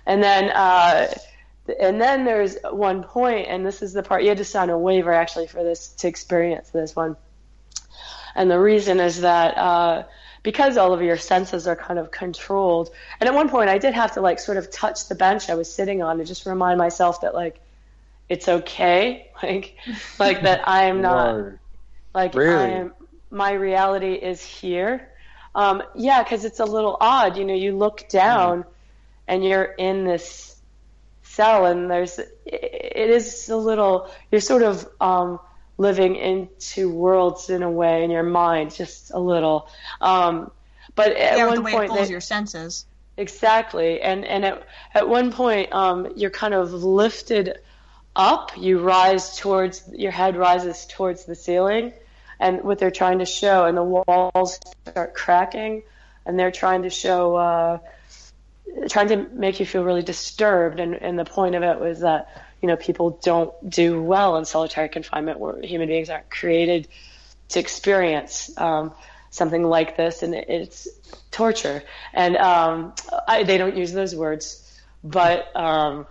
and 0.06 0.22
then. 0.22 0.50
Uh, 0.50 1.14
and 1.80 1.98
then 1.98 2.26
there's 2.26 2.58
one 2.70 3.02
point, 3.02 3.46
and 3.48 3.64
this 3.64 3.80
is 3.80 3.94
the 3.94 4.02
part 4.02 4.22
you 4.22 4.28
had 4.28 4.36
to 4.36 4.44
sign 4.44 4.68
a 4.68 4.78
waiver 4.78 5.14
actually 5.14 5.46
for 5.46 5.62
this 5.64 5.88
to 5.88 6.08
experience 6.08 6.68
this 6.68 6.94
one. 6.94 7.16
And 8.34 8.50
the 8.50 8.58
reason 8.58 9.00
is 9.00 9.22
that 9.22 9.56
uh, 9.56 10.02
because 10.44 10.76
all 10.76 10.92
of 10.92 11.02
your 11.02 11.16
senses 11.16 11.66
are 11.66 11.74
kind 11.74 11.98
of 11.98 12.10
controlled. 12.10 12.90
And 13.18 13.28
at 13.28 13.34
one 13.34 13.48
point, 13.48 13.70
I 13.70 13.78
did 13.78 13.94
have 13.94 14.12
to 14.12 14.20
like 14.20 14.38
sort 14.38 14.58
of 14.58 14.70
touch 14.70 15.08
the 15.08 15.14
bench 15.14 15.48
I 15.48 15.54
was 15.54 15.72
sitting 15.72 16.02
on 16.02 16.18
to 16.18 16.24
just 16.24 16.46
remind 16.46 16.78
myself 16.78 17.22
that 17.22 17.34
like 17.34 17.60
it's 18.28 18.48
okay, 18.48 19.30
like 19.42 19.76
like 20.18 20.42
that 20.42 20.68
I 20.68 20.84
am 20.84 21.00
not 21.00 21.52
like 22.14 22.34
Really? 22.34 22.54
I 22.54 22.68
am. 22.68 22.92
My 23.34 23.52
reality 23.52 24.14
is 24.14 24.42
here. 24.42 25.10
Um, 25.56 25.82
yeah, 25.94 26.22
because 26.22 26.44
it's 26.44 26.60
a 26.60 26.64
little 26.64 26.96
odd. 27.00 27.36
You 27.36 27.44
know, 27.44 27.54
you 27.54 27.76
look 27.76 28.08
down 28.08 28.64
and 29.26 29.44
you're 29.44 29.64
in 29.64 30.04
this 30.04 30.56
cell, 31.22 31.66
and 31.66 31.90
there's 31.90 32.18
it 32.18 33.10
is 33.10 33.48
a 33.48 33.56
little. 33.56 34.10
You're 34.30 34.40
sort 34.40 34.62
of 34.62 34.88
um, 35.00 35.40
living 35.78 36.16
into 36.16 36.88
worlds 36.90 37.50
in 37.50 37.62
a 37.62 37.70
way 37.70 38.04
in 38.04 38.10
your 38.10 38.22
mind, 38.22 38.74
just 38.74 39.10
a 39.12 39.18
little. 39.18 39.68
Um, 40.00 40.50
but 40.94 41.12
at 41.12 41.36
yeah, 41.36 41.46
one 41.46 41.56
the 41.56 41.62
way 41.62 41.72
point, 41.72 41.84
it 41.84 41.94
pulls 41.94 42.08
they- 42.08 42.12
your 42.12 42.20
senses. 42.20 42.86
Exactly, 43.16 44.00
and 44.00 44.24
and 44.24 44.44
at 44.44 44.66
at 44.92 45.08
one 45.08 45.32
point, 45.32 45.72
um, 45.72 46.12
you're 46.16 46.30
kind 46.30 46.52
of 46.52 46.72
lifted 46.72 47.58
up. 48.16 48.50
You 48.56 48.80
rise 48.80 49.36
towards 49.36 49.88
your 49.92 50.10
head 50.10 50.36
rises 50.36 50.86
towards 50.86 51.24
the 51.24 51.36
ceiling, 51.36 51.92
and 52.40 52.62
what 52.62 52.78
they're 52.78 52.90
trying 52.90 53.18
to 53.18 53.26
show, 53.26 53.64
and 53.64 53.76
the 53.76 53.82
walls 53.82 54.58
start 54.86 55.14
cracking, 55.14 55.82
and 56.26 56.38
they're 56.38 56.50
trying 56.50 56.82
to 56.82 56.90
show, 56.90 57.36
uh, 57.36 57.78
trying 58.88 59.08
to 59.08 59.16
make 59.32 59.60
you 59.60 59.66
feel 59.66 59.84
really 59.84 60.02
disturbed. 60.02 60.80
And 60.80 60.94
and 60.94 61.18
the 61.18 61.24
point 61.24 61.54
of 61.54 61.62
it 61.62 61.80
was 61.80 62.00
that 62.00 62.46
you 62.60 62.68
know 62.68 62.76
people 62.76 63.18
don't 63.22 63.52
do 63.68 64.02
well 64.02 64.36
in 64.36 64.44
solitary 64.44 64.88
confinement, 64.88 65.38
where 65.38 65.60
human 65.60 65.88
beings 65.88 66.10
aren't 66.10 66.30
created 66.30 66.88
to 67.50 67.60
experience 67.60 68.56
um, 68.58 68.92
something 69.30 69.62
like 69.62 69.96
this, 69.96 70.22
and 70.22 70.34
it's 70.34 70.88
torture. 71.30 71.82
And 72.12 72.36
um, 72.36 72.94
I, 73.26 73.42
they 73.42 73.58
don't 73.58 73.76
use 73.76 73.92
those 73.92 74.14
words, 74.14 74.80
but 75.02 75.54
um, 75.56 76.06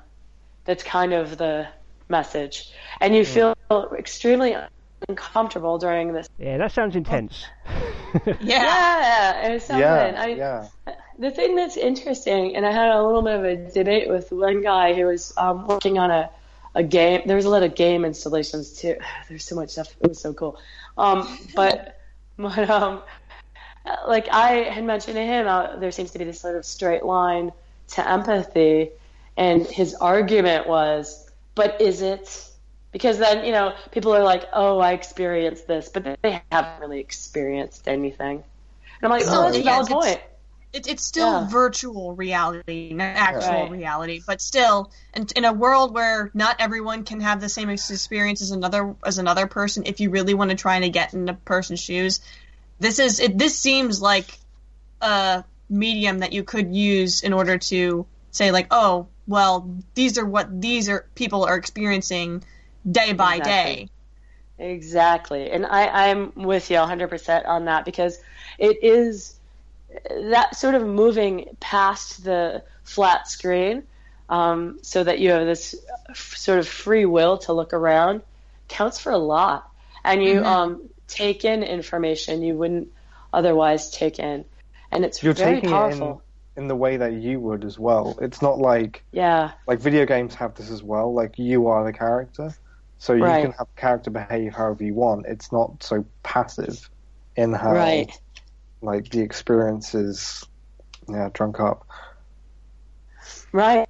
that's 0.66 0.84
kind 0.84 1.14
of 1.14 1.38
the 1.38 1.68
message. 2.10 2.72
And 3.00 3.16
you 3.16 3.26
feel 3.26 3.56
extremely 3.98 4.56
uncomfortable 5.08 5.78
during 5.78 6.14
this. 6.14 6.30
Yeah, 6.38 6.58
that 6.58 6.72
sounds 6.72 6.96
intense. 6.96 7.46
Yeah. 8.42 8.94
Yeah, 9.24 9.48
it's 9.48 9.66
something. 9.66 9.82
Yeah, 9.82 10.14
I, 10.18 10.28
yeah. 10.28 10.68
the 11.18 11.32
thing 11.32 11.56
that's 11.56 11.78
interesting, 11.78 12.56
and 12.56 12.66
I 12.66 12.72
had 12.72 12.90
a 12.90 13.04
little 13.04 13.22
bit 13.22 13.36
of 13.36 13.44
a 13.44 13.72
debate 13.72 14.10
with 14.10 14.32
one 14.32 14.62
guy 14.62 14.94
who 14.94 15.06
was 15.06 15.34
um, 15.38 15.66
working 15.68 15.98
on 15.98 16.12
a, 16.12 16.30
a 16.76 16.84
game. 16.84 17.22
There 17.26 17.36
was 17.36 17.46
a 17.46 17.50
lot 17.50 17.64
of 17.64 17.76
game 17.76 18.06
installations 18.06 18.74
too. 18.74 18.98
There's 19.30 19.44
so 19.44 19.56
much 19.56 19.72
stuff. 19.72 19.96
It 20.02 20.10
was 20.10 20.20
so 20.20 20.34
cool. 20.34 20.60
Um, 20.98 21.28
but 21.56 22.00
but 22.38 22.70
um, 22.70 23.02
like 24.08 24.28
I 24.30 24.64
had 24.64 24.84
mentioned 24.84 25.16
to 25.16 25.24
him, 25.24 25.48
uh, 25.48 25.78
there 25.78 25.92
seems 25.92 26.12
to 26.12 26.20
be 26.20 26.26
this 26.26 26.40
sort 26.40 26.56
of 26.56 26.66
straight 26.66 27.04
line 27.04 27.52
to 27.90 28.10
empathy, 28.10 28.92
and 29.38 29.66
his 29.66 29.96
argument 29.96 30.68
was, 30.68 31.32
but 31.56 31.82
is 31.82 32.02
it? 32.02 32.50
Because 32.94 33.18
then 33.18 33.44
you 33.44 33.52
know 33.52 33.74
people 33.92 34.16
are 34.16 34.24
like, 34.24 34.46
oh, 34.54 34.80
I 34.80 34.94
experienced 34.94 35.68
this, 35.68 35.90
but 35.90 36.06
they 36.22 36.42
haven't 36.52 36.80
really 36.80 37.00
experienced 37.02 37.88
anything. 37.88 38.38
And 38.38 38.44
I'm 39.04 39.10
like, 39.12 39.24
oh, 39.28 39.44
that's 39.44 39.58
a 39.58 39.64
valid 39.64 39.88
it's- 39.92 40.06
point. 40.06 40.22
It, 40.72 40.88
it's 40.88 41.04
still 41.04 41.42
Yeah. 41.42 41.48
virtual 41.50 42.16
reality, 42.16 42.94
not 42.94 43.16
actual 43.16 43.62
Right. 43.62 43.70
reality, 43.70 44.22
but 44.26 44.42
still, 44.42 44.92
in, 45.14 45.28
in 45.36 45.46
a 45.46 45.54
world 45.54 45.94
where 45.94 46.32
not 46.34 46.56
everyone 46.58 47.04
can 47.04 47.20
have 47.22 47.40
the 47.40 47.48
same 47.50 47.70
experience 47.70 48.42
as 48.42 48.50
another 48.50 48.96
as 49.06 49.20
another 49.20 49.46
person, 49.46 49.84
if 49.86 50.00
you 50.00 50.10
really 50.10 50.34
want 50.34 50.50
to 50.50 50.56
try 50.56 50.78
and 50.78 50.92
get 50.92 51.14
in 51.14 51.30
a 51.30 51.36
person's 51.36 51.80
shoes, 51.80 52.22
this 52.80 52.98
is 52.98 53.20
it. 53.20 53.38
This 53.38 53.56
seems 53.58 54.02
like 54.02 54.36
a 55.00 55.44
medium 55.70 56.20
that 56.20 56.34
you 56.34 56.44
could 56.44 56.74
use 56.74 57.22
in 57.22 57.34
order 57.34 57.60
to 57.60 58.08
say, 58.32 58.50
like, 58.52 58.68
oh, 58.72 59.10
well, 59.28 59.78
these 59.94 60.18
are 60.18 60.26
what 60.26 60.60
these 60.60 60.90
are 60.90 61.06
people 61.14 61.46
are 61.46 61.56
experiencing 61.56 62.44
day 62.90 63.14
by 63.14 63.38
Exactly. 63.38 63.76
day. 63.76 63.90
Exactly. 64.60 65.52
And 65.52 65.66
I, 65.66 66.10
I'm 66.10 66.32
with 66.36 66.70
you 66.70 66.78
100% 66.78 67.48
on 67.48 67.66
that 67.66 67.86
because 67.86 68.20
it 68.58 68.84
is 68.84 69.40
that 70.32 70.56
sort 70.56 70.76
of 70.76 70.86
moving 70.86 71.56
past 71.60 72.24
the 72.24 72.64
flat 72.84 73.28
screen 73.28 73.84
um, 74.30 74.80
so 74.82 75.04
that 75.04 75.20
you 75.20 75.32
have 75.32 75.46
this 75.46 75.76
f- 76.10 76.34
sort 76.36 76.60
of 76.60 76.68
free 76.68 77.06
will 77.06 77.38
to 77.40 77.54
look 77.54 77.74
around 77.74 78.22
counts 78.68 79.00
for 79.00 79.12
a 79.12 79.18
lot. 79.18 79.70
And 80.04 80.24
you 80.24 80.42
Mhm. 80.42 80.46
um, 80.46 80.90
take 81.08 81.46
in 81.46 81.64
information 81.64 82.42
you 82.42 82.56
wouldn't 82.56 82.90
otherwise 83.32 83.92
take 83.92 84.20
in. 84.20 84.46
And 84.92 85.06
it's 85.06 85.24
You're 85.24 85.34
very 85.34 85.56
taking 85.56 85.70
powerful. 85.70 86.24
it 86.56 86.60
in, 86.60 86.64
in 86.64 86.68
the 86.68 86.76
way 86.76 86.98
that 86.98 87.14
you 87.14 87.40
would 87.40 87.66
as 87.66 87.80
well. 87.80 88.18
It's 88.22 88.42
not 88.42 88.60
like 88.60 89.04
Yeah. 89.12 89.52
like 89.68 89.80
video 89.80 90.06
games 90.06 90.36
have 90.36 90.56
this 90.56 90.70
as 90.70 90.84
well. 90.84 91.14
Like 91.14 91.38
you 91.40 91.68
are 91.68 91.84
the 91.84 91.94
character, 91.94 92.54
so 93.04 93.12
you 93.12 93.24
Right. 93.26 93.42
can 93.44 93.52
have 93.52 93.68
character 93.76 94.10
behave 94.12 94.54
however 94.56 94.82
you 94.82 94.94
want. 94.94 95.26
It's 95.26 95.52
not 95.52 95.84
so 95.84 96.06
passive 96.24 96.90
in 97.36 97.52
how 97.52 97.74
Right. 97.74 98.18
like 98.82 99.10
the 99.10 99.20
experience 99.20 99.94
is 99.94 100.46
yeah 101.10 101.30
drunk 101.34 101.60
up. 101.60 101.86
Right. 103.52 103.86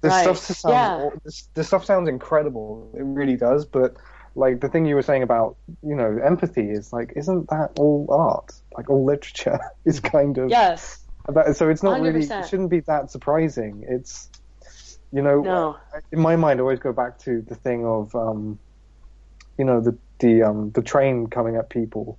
This 0.00 0.10
right. 0.10 0.22
stuff 0.22 0.38
sounds 0.38 0.64
yeah. 0.72 1.08
this, 1.24 1.48
this 1.54 1.66
stuff 1.68 1.84
sounds 1.84 2.08
incredible. 2.08 2.90
It 2.98 3.04
really 3.04 3.36
does. 3.36 3.64
But 3.64 3.94
like 4.34 4.60
the 4.60 4.68
thing 4.68 4.86
you 4.86 4.96
were 4.96 5.02
saying 5.02 5.22
about 5.22 5.56
you 5.84 5.94
know 5.94 6.18
empathy 6.18 6.68
is 6.68 6.92
like 6.92 7.12
isn't 7.14 7.48
that 7.50 7.78
all 7.78 8.06
art? 8.10 8.50
Like 8.76 8.90
all 8.90 9.04
literature 9.04 9.60
is 9.84 10.00
kind 10.00 10.36
of 10.36 10.50
Yes. 10.50 10.98
about, 11.26 11.54
so 11.56 11.68
it's 11.68 11.84
not 11.84 12.00
really 12.00 12.26
100%. 12.26 12.40
it 12.42 12.48
shouldn't 12.48 12.70
be 12.70 12.80
that 12.80 13.12
surprising. 13.12 13.84
It's 13.88 14.28
you 15.12 15.22
know 15.22 15.44
No. 15.44 15.78
in 16.12 16.20
my 16.20 16.36
mind 16.36 16.60
I 16.60 16.62
always 16.62 16.80
go 16.80 16.92
back 16.92 17.18
to 17.20 17.42
the 17.48 17.54
thing 17.56 17.86
of 17.86 18.14
um 18.14 18.60
you 19.58 19.64
know 19.64 19.80
the 19.80 19.98
the 20.20 20.42
um 20.42 20.70
the 20.72 20.82
train 20.82 21.28
coming 21.28 21.56
at 21.56 21.70
people 21.70 22.18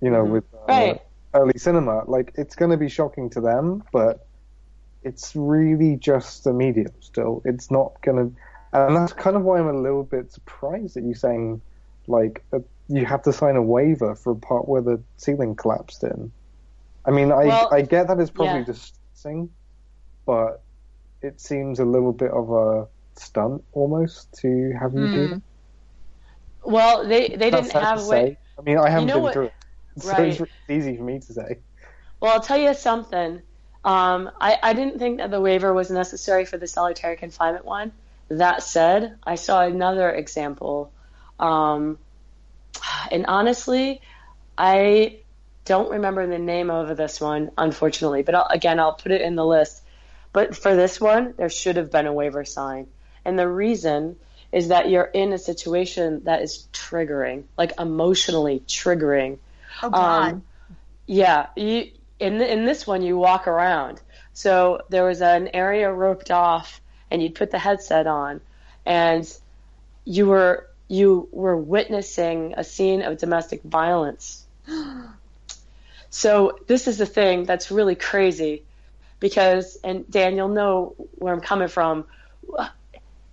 you 0.00 0.10
know 0.10 0.24
Mhm. 0.24 0.32
with 0.32 0.44
uh, 0.68 0.94
Right. 0.94 1.00
early 1.34 1.52
cinema 1.58 2.04
like 2.08 2.32
it's 2.36 2.56
going 2.56 2.70
to 2.70 2.76
be 2.76 2.88
shocking 2.88 3.30
to 3.30 3.40
them 3.40 3.82
but 3.92 4.20
it's 5.02 5.32
really 5.36 5.96
just 5.96 6.46
a 6.46 6.52
medium 6.52 6.92
still 7.00 7.42
it's 7.44 7.70
not 7.70 7.92
going 8.04 8.16
to 8.18 8.36
and 8.72 8.96
that's 8.96 9.12
kind 9.12 9.36
of 9.36 9.42
why 9.44 9.58
I'm 9.58 9.68
a 9.68 9.80
little 9.80 10.04
bit 10.04 10.32
surprised 10.32 10.96
that 10.96 11.04
you're 11.04 11.14
saying 11.14 11.62
like 12.08 12.44
uh, 12.54 12.60
you 12.88 13.06
have 13.06 13.22
to 13.22 13.32
sign 13.32 13.56
a 13.56 13.62
waiver 13.62 14.14
for 14.16 14.32
a 14.32 14.36
part 14.36 14.68
where 14.68 14.82
the 14.82 15.02
ceiling 15.18 15.56
collapsed 15.56 16.04
in 16.04 16.32
I 17.06 17.12
mean 17.12 17.32
I 17.32 17.44
Well, 17.44 17.68
I 17.70 17.82
get 17.82 18.08
that 18.08 18.20
it's 18.20 18.30
probably 18.30 18.62
yeah. 18.62 18.64
distressing 18.64 19.50
but 20.26 20.63
it 21.24 21.40
seems 21.40 21.80
a 21.80 21.84
little 21.84 22.12
bit 22.12 22.30
of 22.30 22.50
a 22.50 22.86
stunt 23.18 23.64
almost 23.72 24.32
to 24.40 24.72
have 24.80 24.92
you 24.94 25.08
do 25.08 25.28
Mm. 25.28 25.30
that. 25.30 25.42
Well, 26.64 27.06
they, 27.06 27.28
they 27.28 27.50
That's 27.50 27.68
didn't 27.68 27.82
have 27.84 28.06
way. 28.06 28.38
I 28.58 28.62
mean, 28.62 28.78
I 28.78 28.88
haven't 28.88 29.08
know 29.08 29.14
been 29.14 29.22
what- 29.24 29.32
through 29.34 29.46
it, 29.46 29.52
so 29.98 30.08
Right. 30.12 30.28
it's 30.28 30.40
really 30.40 30.50
easy 30.68 30.96
for 30.96 31.02
me 31.02 31.20
to 31.20 31.32
say. 31.32 31.58
Well, 32.20 32.32
I'll 32.32 32.40
tell 32.40 32.58
you 32.58 32.74
something. 32.74 33.42
Um, 33.84 34.30
I, 34.40 34.58
I 34.62 34.72
didn't 34.72 34.98
think 34.98 35.18
that 35.18 35.30
the 35.30 35.40
waiver 35.40 35.72
was 35.74 35.90
necessary 35.90 36.46
for 36.46 36.56
the 36.56 36.66
solitary 36.66 37.16
confinement 37.16 37.66
one. 37.66 37.92
That 38.28 38.62
said, 38.62 39.16
I 39.24 39.34
saw 39.34 39.60
another 39.62 40.10
example. 40.10 40.90
Um, 41.38 41.98
and 43.10 43.26
honestly, 43.26 44.00
I 44.56 45.18
don't 45.66 45.90
remember 45.90 46.26
the 46.26 46.38
name 46.38 46.70
of 46.70 46.96
this 46.96 47.20
one, 47.20 47.50
unfortunately. 47.58 48.22
But 48.22 48.34
I'll, 48.36 48.46
again, 48.48 48.80
I'll 48.80 48.94
put 48.94 49.12
it 49.12 49.20
in 49.20 49.34
the 49.36 49.44
list. 49.44 49.82
But 50.34 50.56
for 50.56 50.74
this 50.74 51.00
one, 51.00 51.32
there 51.36 51.48
should 51.48 51.76
have 51.76 51.92
been 51.92 52.08
a 52.08 52.12
waiver 52.12 52.44
sign. 52.44 52.88
And 53.24 53.38
the 53.38 53.48
reason 53.48 54.16
is 54.50 54.68
that 54.68 54.90
you're 54.90 55.04
in 55.04 55.32
a 55.32 55.38
situation 55.38 56.24
that 56.24 56.42
is 56.42 56.66
triggering, 56.72 57.44
like 57.56 57.78
emotionally 57.78 58.60
triggering. 58.66 59.38
Oh 59.80 59.90
God. 59.90 60.32
Um, 60.32 60.42
yeah, 61.06 61.46
you 61.56 61.92
in 62.18 62.38
th- 62.38 62.50
in 62.50 62.64
this 62.64 62.84
one 62.84 63.02
you 63.02 63.16
walk 63.16 63.46
around. 63.46 64.00
So 64.32 64.80
there 64.88 65.04
was 65.04 65.22
an 65.22 65.50
area 65.54 65.90
roped 65.92 66.32
off, 66.32 66.80
and 67.12 67.22
you'd 67.22 67.36
put 67.36 67.52
the 67.52 67.58
headset 67.58 68.08
on, 68.08 68.40
and 68.84 69.24
you 70.04 70.26
were 70.26 70.68
you 70.88 71.28
were 71.30 71.56
witnessing 71.56 72.54
a 72.56 72.64
scene 72.64 73.02
of 73.02 73.18
domestic 73.18 73.62
violence. 73.62 74.44
So 76.10 76.60
this 76.68 76.86
is 76.86 76.98
the 76.98 77.06
thing 77.06 77.42
that's 77.42 77.72
really 77.72 77.96
crazy 77.96 78.62
because 79.20 79.78
and 79.84 80.08
Dan 80.10 80.36
you'll 80.36 80.48
know 80.48 80.94
where 81.16 81.32
I'm 81.32 81.40
coming 81.40 81.68
from. 81.68 82.04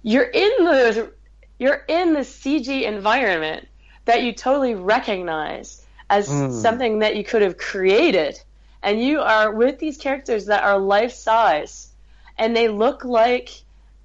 You're 0.04 0.24
in 0.24 0.52
the 0.64 1.12
you're 1.60 1.84
in 1.88 2.14
the 2.14 2.22
CG 2.22 2.84
environment 2.84 3.68
that 4.06 4.24
you 4.24 4.34
totally 4.34 4.74
recognize 4.76 5.86
as 6.10 6.28
Mm. 6.28 6.52
something 6.62 7.00
that 7.00 7.16
you 7.16 7.24
could 7.24 7.42
have 7.42 7.58
created 7.58 8.40
and 8.84 9.02
you 9.02 9.22
are 9.22 9.52
with 9.52 9.80
these 9.80 9.98
characters 9.98 10.48
that 10.48 10.64
are 10.64 10.80
life 10.80 11.14
size 11.14 11.88
and 12.38 12.56
they 12.56 12.68
look 12.68 13.06
like 13.06 13.50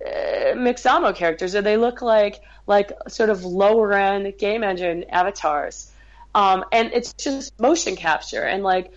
uh, 0.05 0.53
Mixamo 0.55 1.15
characters 1.15 1.55
or 1.55 1.63
they 1.63 1.77
look 1.77 2.03
like 2.03 2.41
like 2.67 2.93
sort 3.09 3.31
of 3.31 3.45
lower 3.45 3.93
end 3.95 4.37
game 4.39 4.63
engine 4.63 5.05
avatars 5.11 5.91
um, 6.37 6.65
and 6.71 6.93
it's 6.93 7.13
just 7.15 7.59
motion 7.59 7.97
capture 7.97 8.43
and 8.43 8.63
like 8.63 8.93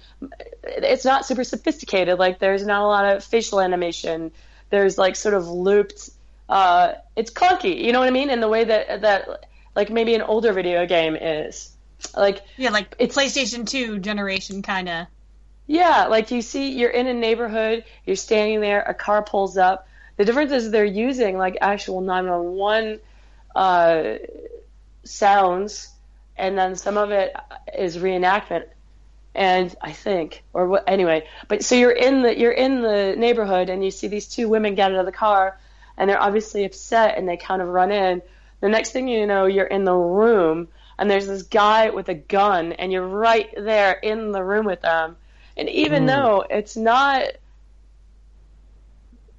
it's 0.64 1.06
not 1.06 1.26
super 1.26 1.44
sophisticated 1.44 2.20
like 2.20 2.38
there's 2.40 2.66
not 2.66 2.82
a 2.84 2.86
lot 2.86 3.06
of 3.16 3.24
facial 3.24 3.60
animation 3.62 4.32
there's 4.70 4.98
like 4.98 5.16
sort 5.16 5.34
of 5.34 5.48
looped 5.48 6.10
uh, 6.50 6.94
it's 7.16 7.32
clunky 7.32 7.84
you 7.84 7.92
know 7.94 8.00
what 8.00 8.08
i 8.08 8.12
mean 8.12 8.30
in 8.30 8.42
the 8.42 8.48
way 8.48 8.64
that 8.66 9.02
that 9.02 9.28
like 9.76 9.90
maybe 9.90 10.14
an 10.16 10.22
older 10.22 10.52
video 10.54 10.86
game 10.86 11.16
is 11.16 11.76
like 12.18 12.42
Yeah, 12.58 12.72
like 12.72 12.96
It's- 13.00 13.16
PlayStation 13.16 13.66
2 13.68 14.00
generation 14.00 14.62
kind 14.62 14.90
of. 14.90 15.08
yeah, 15.68 16.08
like 16.08 16.32
you 16.32 16.42
see, 16.42 16.72
you're 16.72 16.90
in 16.90 17.08
a 17.08 17.14
neighborhood, 17.14 17.84
you're 18.06 18.16
standing 18.16 18.60
there, 18.62 18.82
a 18.82 18.94
car 18.94 19.22
pulls 19.24 19.58
up. 19.58 19.88
The 20.18 20.26
difference 20.26 20.52
is 20.52 20.72
they're 20.72 20.86
using 20.86 21.38
like 21.38 21.58
actual 21.62 22.02
911 22.02 23.00
uh, 23.56 24.18
sounds, 25.04 25.90
and 26.40 26.58
then 26.58 26.76
some 26.76 26.98
of 26.98 27.12
it 27.12 27.36
is 27.78 27.98
reenactment. 27.98 28.66
And 29.36 29.76
I 29.82 29.92
think, 29.94 30.44
or 30.54 30.68
what? 30.68 30.86
Anyway, 30.88 31.28
but 31.48 31.64
so 31.64 31.76
you're 31.76 31.92
in 31.92 32.24
the 32.24 32.38
you're 32.38 32.52
in 32.52 32.82
the 32.82 33.16
neighborhood, 33.18 33.70
and 33.70 33.84
you 33.84 33.92
see 33.92 34.08
these 34.08 34.28
two 34.28 34.50
women 34.50 34.76
get 34.76 34.92
out 34.92 35.00
of 35.00 35.06
the 35.06 35.12
car, 35.12 35.58
and 35.98 36.10
they're 36.10 36.22
obviously 36.22 36.66
upset, 36.66 37.18
and 37.18 37.30
they 37.30 37.38
kind 37.38 37.62
of 37.62 37.68
run 37.68 37.92
in. 37.92 38.22
The 38.62 38.70
next 38.70 38.92
thing 38.92 39.08
you 39.08 39.28
know, 39.28 39.46
you're 39.46 39.66
in 39.68 39.86
the 39.86 39.94
room, 39.96 40.70
and 40.98 41.10
there's 41.10 41.28
this 41.28 41.44
guy 41.44 41.92
with 41.92 42.10
a 42.10 42.16
gun, 42.16 42.74
and 42.74 42.92
you're 42.92 43.08
right 43.08 43.50
there 43.56 43.94
in 43.94 44.32
the 44.32 44.44
room 44.44 44.66
with 44.66 44.82
them. 44.82 45.18
And 45.56 45.70
even 45.70 46.04
Mm. 46.04 46.08
though 46.08 46.46
it's 46.50 46.76
not 46.76 47.24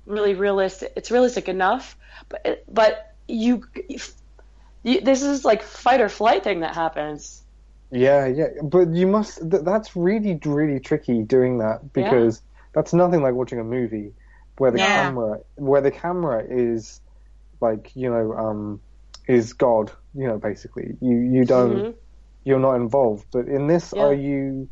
really 0.06 0.34
realistic, 0.34 0.92
it's 0.96 1.10
realistic 1.10 1.48
enough, 1.48 1.96
but 2.28 2.64
but 2.68 3.06
you, 3.28 3.64
you 4.82 5.00
this 5.00 5.22
is 5.22 5.44
like 5.44 5.62
fight 5.62 6.00
or 6.00 6.08
flight 6.08 6.44
thing 6.44 6.60
that 6.60 6.74
happens. 6.74 7.42
Yeah, 7.90 8.26
yeah, 8.26 8.46
but 8.62 8.94
you 8.94 9.06
must. 9.06 9.38
Th- 9.50 9.64
that's 9.64 9.96
really, 9.96 10.38
really 10.44 10.78
tricky 10.80 11.22
doing 11.22 11.58
that 11.58 11.92
because 11.92 12.40
that's 12.72 12.92
nothing 12.94 13.22
like 13.22 13.34
watching 13.34 13.58
a 13.58 13.64
movie 13.64 14.12
where 14.58 14.70
the 14.70 14.78
Yeah. 14.78 15.02
camera, 15.02 15.40
where 15.56 15.80
the 15.80 15.90
camera 15.90 16.44
is 16.48 17.00
like 17.60 17.90
you 17.94 18.10
know, 18.10 18.32
um, 18.32 18.80
is 19.26 19.52
God. 19.54 19.90
You 20.14 20.28
know, 20.28 20.38
basically, 20.38 20.96
you 21.00 21.16
you 21.16 21.44
don't, 21.44 21.76
Mhm. 21.76 21.94
you're 22.44 22.60
not 22.60 22.74
involved. 22.76 23.26
But 23.32 23.48
in 23.48 23.66
this, 23.66 23.92
Yeah. 23.94 24.04
are 24.04 24.14
you 24.14 24.68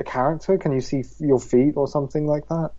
a 0.00 0.04
character? 0.04 0.56
Can 0.58 0.72
you 0.72 0.80
see 0.80 1.00
f- 1.00 1.20
your 1.20 1.38
feet 1.40 1.74
or 1.76 1.86
something 1.86 2.26
like 2.26 2.48
that? 2.48 2.70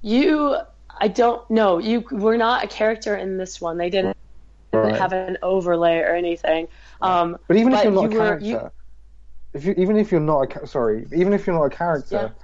You, 0.00 0.56
I 1.00 1.08
don't 1.08 1.48
know. 1.50 1.78
You 1.78 2.04
were 2.10 2.36
not 2.36 2.64
a 2.64 2.66
character 2.68 3.14
in 3.14 3.36
this 3.36 3.60
one. 3.60 3.76
They 3.78 3.90
didn't 3.90 4.16
Right. 4.78 4.96
have 4.96 5.12
an 5.12 5.38
overlay 5.42 5.98
or 5.98 6.14
anything. 6.14 6.68
Um, 7.00 7.38
But 7.48 7.56
even 7.56 7.72
if 7.72 7.84
you're 7.84 7.92
not 7.92 8.02
you 8.02 8.06
a 8.06 8.10
were- 8.12 8.26
character, 8.26 8.46
you- 8.46 8.70
if 9.54 9.64
you 9.64 9.74
even 9.76 9.96
if 9.96 10.10
you're 10.10 10.20
not 10.20 10.56
a 10.62 10.66
sorry, 10.66 11.06
even 11.14 11.32
if 11.32 11.46
you're 11.46 11.56
not 11.56 11.64
a 11.66 11.70
character, 11.70 12.34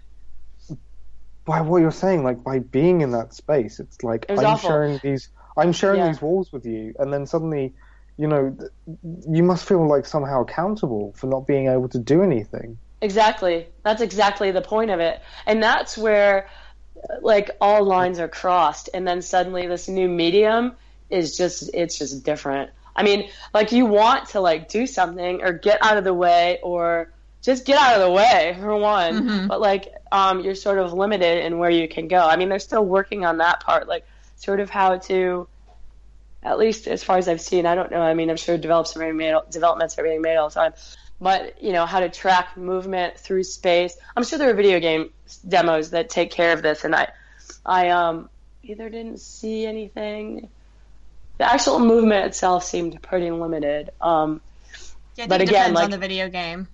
by 1.45 1.61
what 1.63 1.79
you're 1.81 1.91
saying, 1.91 2.23
like 2.23 2.45
by 2.45 2.59
being 2.59 3.01
in 3.01 3.11
that 3.13 3.35
space, 3.35 3.81
it's 3.81 4.03
like 4.05 4.27
It 4.29 4.39
I'm 4.39 4.45
awful. 4.47 4.69
sharing 4.71 4.99
these, 5.03 5.29
I'm 5.57 5.73
sharing 5.73 5.99
Yeah. 5.99 6.09
these 6.09 6.23
walls 6.23 6.53
with 6.53 6.65
you, 6.67 6.95
and 6.99 7.13
then 7.13 7.27
suddenly, 7.27 7.75
you 8.17 8.29
know, 8.29 8.57
you 9.29 9.43
must 9.43 9.65
feel 9.67 9.87
like 9.89 10.07
somehow 10.07 10.43
accountable 10.43 11.13
for 11.17 11.27
not 11.27 11.47
being 11.47 11.69
able 11.69 11.89
to 11.89 11.99
do 11.99 12.23
anything. 12.23 12.79
Exactly. 13.01 13.67
That's 13.83 14.03
exactly 14.03 14.51
the 14.51 14.61
point 14.61 14.91
of 14.91 15.01
it. 15.01 15.21
And 15.47 15.63
that's 15.63 15.97
where 15.97 16.47
like 17.23 17.51
all 17.63 17.83
lines 17.83 18.21
are 18.21 18.29
crossed 18.29 18.91
and 18.93 19.09
then 19.09 19.23
suddenly 19.23 19.67
this 19.67 19.89
new 19.89 20.07
medium 20.07 20.73
is 21.11 21.37
just 21.37 21.71
it's 21.75 21.99
just 21.99 22.25
different. 22.25 22.71
I 22.95 23.03
mean, 23.03 23.31
like 23.55 23.73
you 23.73 23.87
want 23.87 24.29
to 24.31 24.41
like 24.41 24.69
do 24.69 24.87
something 24.87 25.43
or 25.43 25.53
get 25.53 25.79
out 25.83 25.97
of 25.97 26.05
the 26.05 26.15
way 26.15 26.59
or 26.63 27.11
just 27.43 27.65
get 27.65 27.79
out 27.79 27.95
of 27.95 28.03
the 28.03 28.11
way 28.11 28.57
for 28.59 28.77
one. 28.77 29.29
Mhm. 29.29 29.49
But 29.49 29.61
like 29.61 29.93
um 30.13 30.41
you're 30.41 30.55
sort 30.55 30.79
of 30.79 30.93
limited 30.93 31.45
in 31.45 31.59
where 31.59 31.71
you 31.71 31.89
can 31.89 32.09
go. 32.09 32.19
I 32.19 32.37
mean, 32.37 32.49
they're 32.49 32.59
still 32.59 32.85
working 32.85 33.25
on 33.25 33.39
that 33.39 33.61
part 33.61 33.89
like 33.89 34.07
sort 34.37 34.61
of 34.61 34.71
how 34.71 34.99
to 34.99 35.49
at 36.43 36.59
least 36.59 36.89
as 36.89 37.05
far 37.05 37.19
as 37.19 37.29
I've 37.29 37.41
seen, 37.41 37.67
I 37.67 37.75
don't 37.75 37.91
know. 37.91 38.01
I 38.01 38.15
mean, 38.15 38.31
I'm 38.31 38.37
sure 38.37 38.57
develops 38.57 38.97
are 38.97 39.01
being 39.01 39.17
made, 39.17 39.35
developments 39.51 39.99
are 39.99 40.03
being 40.03 40.23
made 40.23 40.37
all 40.37 40.49
the 40.49 40.55
time 40.55 40.73
but 41.21 41.63
you 41.63 41.73
know 41.73 41.87
how 41.87 42.01
to 42.01 42.09
track 42.09 42.57
movement 42.57 43.19
through 43.19 43.45
space. 43.45 43.97
I'm 44.17 44.25
sure 44.25 44.39
there 44.39 44.51
are 44.51 44.55
video 44.55 44.81
game 44.81 45.11
demos 45.47 45.91
that 45.91 46.09
take 46.09 46.31
care 46.31 46.53
of 46.53 46.63
this, 46.63 46.85
and 46.85 46.95
I, 46.95 47.09
I 47.65 47.91
um 47.91 48.31
either 48.63 48.89
didn't 48.89 49.21
see 49.21 49.67
anything. 49.67 50.49
The 51.41 51.51
actual 51.51 51.79
movement 51.79 52.27
itself 52.27 52.65
seemed 52.65 53.01
pretty 53.01 53.31
limited. 53.31 53.89
Um, 53.99 54.43
Yeah, 55.17 55.25
But 55.27 55.41
it 55.41 55.49
again, 55.49 55.71
depends 55.71 55.75
like- 55.77 55.85
on 55.85 55.91
the 55.91 55.97
video 55.99 56.29
game. 56.29 56.69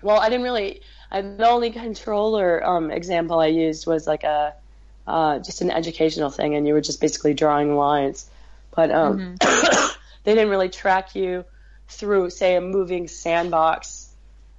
well, 0.00 0.18
I 0.18 0.30
didn't 0.30 0.44
really. 0.44 0.80
I, 1.10 1.20
the 1.20 1.46
only 1.46 1.70
controller 1.72 2.64
um, 2.66 2.90
example 2.90 3.38
I 3.38 3.48
used 3.48 3.86
was 3.86 4.06
like 4.06 4.24
a 4.24 4.54
uh, 5.06 5.40
just 5.40 5.60
an 5.60 5.70
educational 5.70 6.30
thing, 6.30 6.54
and 6.54 6.66
you 6.66 6.72
were 6.72 6.80
just 6.80 7.02
basically 7.02 7.34
drawing 7.34 7.76
lines. 7.76 8.24
But 8.74 8.90
um, 8.90 9.36
they 10.24 10.34
didn't 10.34 10.48
really 10.48 10.70
track 10.70 11.14
you 11.14 11.44
through, 11.88 12.30
say, 12.30 12.56
a 12.56 12.62
moving 12.62 13.08
sandbox 13.08 14.08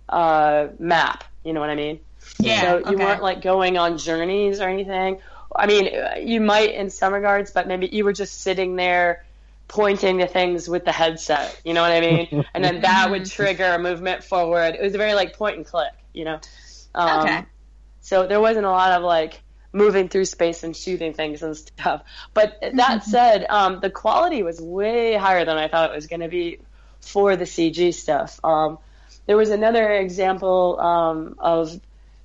uh, 0.10 0.67
map. 0.78 1.24
You 1.43 1.54
know 1.54 1.60
what 1.60 1.72
I 1.72 1.76
mean? 1.76 2.00
Yeah, 2.39 2.62
So 2.62 2.78
you 2.78 2.96
okay. 2.98 3.04
weren't 3.04 3.24
like 3.24 3.41
going 3.41 3.80
on 3.80 3.98
journeys 3.98 4.62
or 4.62 4.69
anything. 4.69 5.22
I 5.56 5.68
mean, 5.68 5.89
you 6.28 6.42
might 6.42 6.74
in 6.74 6.89
some 6.89 7.13
regards, 7.13 7.52
but 7.52 7.68
maybe 7.68 7.88
you 7.92 8.04
were 8.04 8.13
just 8.13 8.42
sitting 8.42 8.76
there 8.76 9.26
pointing 9.68 10.20
to 10.20 10.28
things 10.28 10.68
with 10.68 10.86
the 10.86 10.92
headset. 10.92 11.60
You 11.63 11.74
know 11.74 11.82
what 11.82 11.92
I 11.92 12.02
mean? 12.02 12.46
and 12.54 12.63
then 12.63 12.82
that 12.82 13.10
would 13.10 13.26
trigger 13.30 13.66
a 13.66 13.80
movement 13.80 14.24
forward. 14.24 14.76
It 14.76 14.82
was 14.82 14.96
very 14.96 15.13
like 15.13 15.36
point 15.38 15.58
and 15.58 15.66
click. 15.66 15.94
You 16.13 16.26
know? 16.26 16.39
Um, 16.96 17.20
Okay. 17.22 17.46
So 18.02 18.28
there 18.28 18.42
wasn't 18.42 18.66
a 18.66 18.72
lot 18.72 18.92
of 18.92 19.04
like 19.04 19.42
moving 19.72 20.10
through 20.10 20.26
space 20.26 20.63
and 20.63 20.76
shooting 20.76 21.13
things 21.13 21.42
and 21.42 21.56
stuff. 21.58 22.04
But 22.34 22.60
that 22.76 23.04
said, 23.04 23.46
um, 23.50 23.80
the 23.80 23.89
quality 23.89 24.44
was 24.44 24.62
way 24.62 25.16
higher 25.16 25.46
than 25.46 25.58
I 25.58 25.68
thought 25.68 25.92
it 25.92 25.96
was 25.96 26.08
going 26.08 26.20
to 26.20 26.28
be 26.28 26.60
for 27.02 27.36
the 27.36 27.46
CG 27.46 27.94
stuff. 27.94 28.39
Um, 28.44 28.78
there 29.26 29.38
was 29.38 29.50
another 29.50 29.92
example 29.94 30.80
um, 30.80 31.36
of 31.39 31.80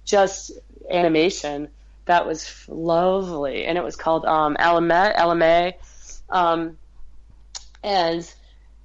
just 0.05 0.53
animation 0.91 1.69
that 2.09 2.27
was 2.27 2.65
lovely, 2.69 3.65
and 3.65 3.79
it 3.79 3.85
was 3.85 3.97
called 3.97 4.25
um, 4.25 4.57
Allumette, 4.59 5.17
Alame. 5.17 5.75
Um, 6.29 6.77
and 7.83 8.31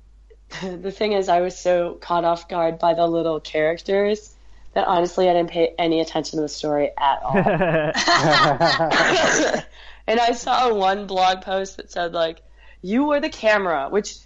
the 0.62 0.92
thing 0.92 1.14
is, 1.14 1.30
I 1.30 1.42
was 1.42 1.58
so 1.58 1.96
caught 1.96 2.26
off 2.26 2.48
guard 2.48 2.80
by 2.80 2.94
the 2.94 3.08
little 3.08 3.40
characters 3.40 4.34
that 4.74 4.88
honestly 4.88 5.30
I 5.30 5.34
didn't 5.34 5.52
pay 5.52 5.74
any 5.78 6.02
attention 6.02 6.38
to 6.38 6.42
the 6.42 6.50
story 6.50 6.92
at 6.98 7.22
all. 7.24 7.38
and 10.08 10.20
I 10.20 10.32
saw 10.34 10.74
one 10.74 11.08
blog 11.08 11.42
post 11.42 11.78
that 11.78 11.92
said 11.92 12.14
like, 12.14 12.42
"You 12.82 13.06
were 13.06 13.20
the 13.20 13.30
camera," 13.30 13.88
which 13.90 14.18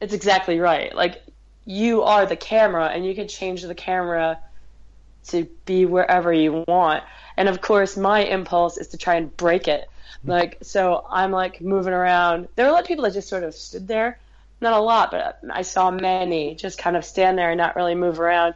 it's 0.00 0.14
exactly 0.14 0.60
right. 0.60 0.94
Like, 0.94 1.22
you 1.64 2.02
are 2.02 2.26
the 2.26 2.36
camera, 2.36 2.86
and 2.86 3.04
you 3.04 3.14
can 3.14 3.26
change 3.26 3.62
the 3.62 3.74
camera 3.74 4.38
to 5.28 5.48
be 5.64 5.84
wherever 5.86 6.32
you 6.32 6.64
want. 6.66 7.04
And 7.36 7.48
of 7.48 7.60
course, 7.60 7.96
my 7.96 8.24
impulse 8.24 8.78
is 8.78 8.88
to 8.88 8.96
try 8.96 9.16
and 9.16 9.36
break 9.36 9.68
it. 9.68 9.88
Like, 10.24 10.58
so 10.62 11.04
I'm 11.08 11.30
like 11.30 11.60
moving 11.60 11.92
around. 11.92 12.48
There 12.56 12.64
were 12.64 12.70
a 12.70 12.72
lot 12.72 12.82
of 12.82 12.88
people 12.88 13.04
that 13.04 13.14
just 13.14 13.28
sort 13.28 13.44
of 13.44 13.54
stood 13.54 13.86
there. 13.86 14.18
Not 14.60 14.72
a 14.72 14.80
lot, 14.80 15.12
but 15.12 15.38
I 15.50 15.62
saw 15.62 15.90
many 15.90 16.56
just 16.56 16.78
kind 16.78 16.96
of 16.96 17.04
stand 17.04 17.38
there 17.38 17.50
and 17.50 17.58
not 17.58 17.76
really 17.76 17.94
move 17.94 18.18
around. 18.18 18.54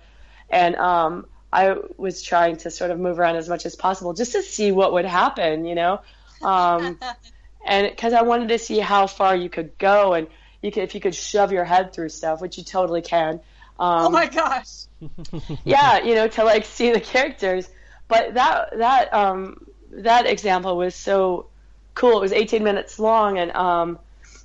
And 0.50 0.74
um, 0.74 1.26
I 1.52 1.76
was 1.96 2.22
trying 2.22 2.56
to 2.58 2.70
sort 2.70 2.90
of 2.90 2.98
move 2.98 3.20
around 3.20 3.36
as 3.36 3.48
much 3.48 3.66
as 3.66 3.76
possible 3.76 4.12
just 4.12 4.32
to 4.32 4.42
see 4.42 4.72
what 4.72 4.92
would 4.94 5.04
happen, 5.04 5.64
you 5.64 5.76
know. 5.76 6.00
Um, 6.42 6.98
and 7.66 7.88
because 7.88 8.14
I 8.14 8.22
wanted 8.22 8.48
to 8.48 8.58
see 8.58 8.80
how 8.80 9.06
far 9.06 9.36
you 9.36 9.48
could 9.48 9.78
go, 9.78 10.14
and 10.14 10.26
you 10.60 10.72
could, 10.72 10.82
if 10.82 10.94
you 10.94 11.00
could 11.00 11.14
shove 11.14 11.52
your 11.52 11.64
head 11.64 11.92
through 11.92 12.08
stuff, 12.08 12.40
which 12.40 12.58
you 12.58 12.64
totally 12.64 13.02
can. 13.02 13.40
Um, 13.78 14.06
oh 14.06 14.10
my 14.10 14.26
gosh. 14.28 14.86
yeah, 15.64 16.02
you 16.02 16.14
know, 16.14 16.28
to 16.28 16.44
like 16.44 16.64
see 16.64 16.92
the 16.92 17.00
characters. 17.00 17.68
But 18.08 18.34
that 18.34 18.78
that 18.78 19.12
um 19.14 19.56
that 19.90 20.26
example 20.26 20.76
was 20.76 20.94
so 20.94 21.50
cool. 21.94 22.18
It 22.18 22.20
was 22.20 22.32
18 22.32 22.64
minutes 22.64 22.98
long, 22.98 23.38
and 23.38 23.52
um 23.52 23.98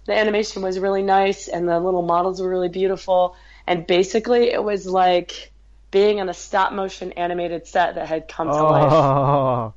the 0.05 0.13
animation 0.17 0.61
was 0.61 0.79
really 0.79 1.03
nice, 1.03 1.47
and 1.47 1.67
the 1.67 1.79
little 1.79 2.01
models 2.03 2.41
were 2.41 2.49
really 2.49 2.69
beautiful. 2.69 3.35
And 3.67 3.85
basically, 3.85 4.51
it 4.51 4.63
was 4.63 4.85
like 4.87 5.51
being 5.91 6.19
on 6.21 6.29
a 6.29 6.33
stop 6.33 6.73
motion 6.73 7.11
animated 7.13 7.67
set 7.67 7.95
that 7.95 8.07
had 8.07 8.27
come 8.27 8.51
to 8.51 8.65
life. 8.65 9.11
Oh, 9.29 9.73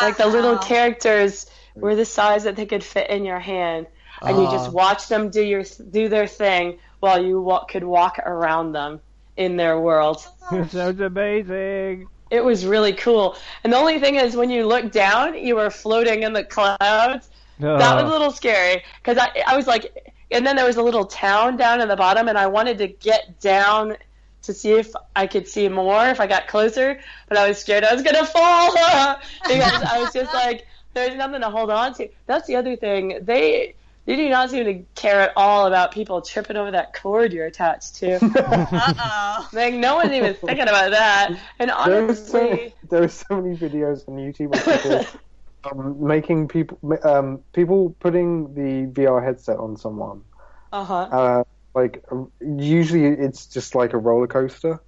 Like 0.00 0.16
the 0.16 0.26
little 0.26 0.58
characters 0.58 1.46
were 1.80 1.94
the 1.96 2.04
size 2.04 2.44
that 2.44 2.56
they 2.56 2.66
could 2.66 2.84
fit 2.84 3.10
in 3.10 3.24
your 3.24 3.38
hand, 3.40 3.86
and 4.22 4.36
you 4.36 4.44
just 4.50 4.70
Oh. 4.70 4.72
watch 4.72 5.08
them 5.08 5.30
do 5.30 5.42
your 5.42 5.64
do 5.90 6.08
their 6.08 6.26
thing 6.26 6.78
while 7.00 7.22
you 7.22 7.40
wa- 7.40 7.64
could 7.64 7.84
walk 7.84 8.18
around 8.18 8.72
them 8.72 9.00
in 9.36 9.56
their 9.56 9.78
world. 9.78 10.26
this 10.50 10.72
sounds 10.72 11.00
amazing. 11.00 12.08
It 12.30 12.44
was 12.44 12.66
really 12.66 12.92
cool. 12.92 13.36
And 13.62 13.72
the 13.72 13.76
only 13.76 14.00
thing 14.00 14.16
is, 14.16 14.36
when 14.36 14.50
you 14.50 14.66
look 14.66 14.90
down, 14.90 15.36
you 15.38 15.56
were 15.56 15.70
floating 15.70 16.22
in 16.22 16.32
the 16.32 16.44
clouds. 16.44 17.28
Oh. 17.62 17.78
That 17.78 17.94
was 17.94 18.04
a 18.04 18.06
uh. 18.06 18.10
little 18.10 18.32
scary 18.32 18.82
because 19.02 19.18
I, 19.18 19.42
I 19.46 19.56
was 19.56 19.66
like, 19.66 20.14
and 20.30 20.46
then 20.46 20.56
there 20.56 20.64
was 20.64 20.76
a 20.76 20.82
little 20.82 21.04
town 21.04 21.56
down 21.56 21.80
in 21.80 21.88
the 21.88 21.96
bottom, 21.96 22.28
and 22.28 22.36
I 22.36 22.46
wanted 22.46 22.78
to 22.78 22.88
get 22.88 23.40
down 23.40 23.96
to 24.42 24.52
see 24.52 24.72
if 24.72 24.92
I 25.16 25.26
could 25.26 25.48
see 25.48 25.68
more 25.68 26.06
if 26.08 26.20
I 26.20 26.26
got 26.26 26.48
closer, 26.48 27.00
but 27.28 27.38
I 27.38 27.48
was 27.48 27.58
scared 27.58 27.82
I 27.82 27.94
was 27.94 28.02
gonna 28.02 28.26
fall 28.26 28.72
because 29.48 29.82
I 29.82 29.98
was 29.98 30.12
just 30.12 30.34
like, 30.34 30.66
there's 30.92 31.16
nothing 31.16 31.40
to 31.40 31.50
hold 31.50 31.70
on 31.70 31.94
to. 31.94 32.08
That's 32.26 32.46
the 32.46 32.56
other 32.56 32.76
thing. 32.76 33.20
They 33.22 33.74
they 34.06 34.16
do 34.16 34.28
not 34.28 34.50
seem 34.50 34.64
to 34.64 34.84
care 34.94 35.20
at 35.20 35.32
all 35.36 35.66
about 35.66 35.92
people 35.92 36.20
tripping 36.22 36.56
over 36.56 36.70
that 36.72 36.92
cord 36.94 37.32
you're 37.32 37.46
attached 37.46 37.96
to. 37.96 38.20
Uh-oh. 38.36 39.48
like 39.52 39.74
no 39.74 39.96
one's 39.96 40.12
even 40.12 40.34
thinking 40.34 40.68
about 40.68 40.90
that. 40.90 41.32
And 41.58 41.70
There's 41.82 42.30
so, 42.30 42.40
honestly, 42.40 42.74
there 42.90 43.02
are 43.04 43.08
so 43.08 43.40
many 43.40 43.56
videos 43.56 44.08
on 44.08 44.16
YouTube 44.16 44.54
of 44.54 44.64
people 44.64 45.10
um, 45.70 46.06
making 46.06 46.48
people 46.48 46.78
um, 47.04 47.44
people 47.52 47.96
putting 48.00 48.54
the 48.54 48.86
VR 48.92 49.20
headset 49.20 49.58
on 49.58 49.76
someone. 49.76 50.24
uh 50.72 50.84
huh. 50.84 51.08
Uh, 51.10 51.44
like 51.74 52.04
usually 52.40 53.06
it's 53.06 53.48
just 53.48 53.74
like 53.74 53.92
a 53.94 53.98
roller 53.98 54.26
coaster, 54.28 54.80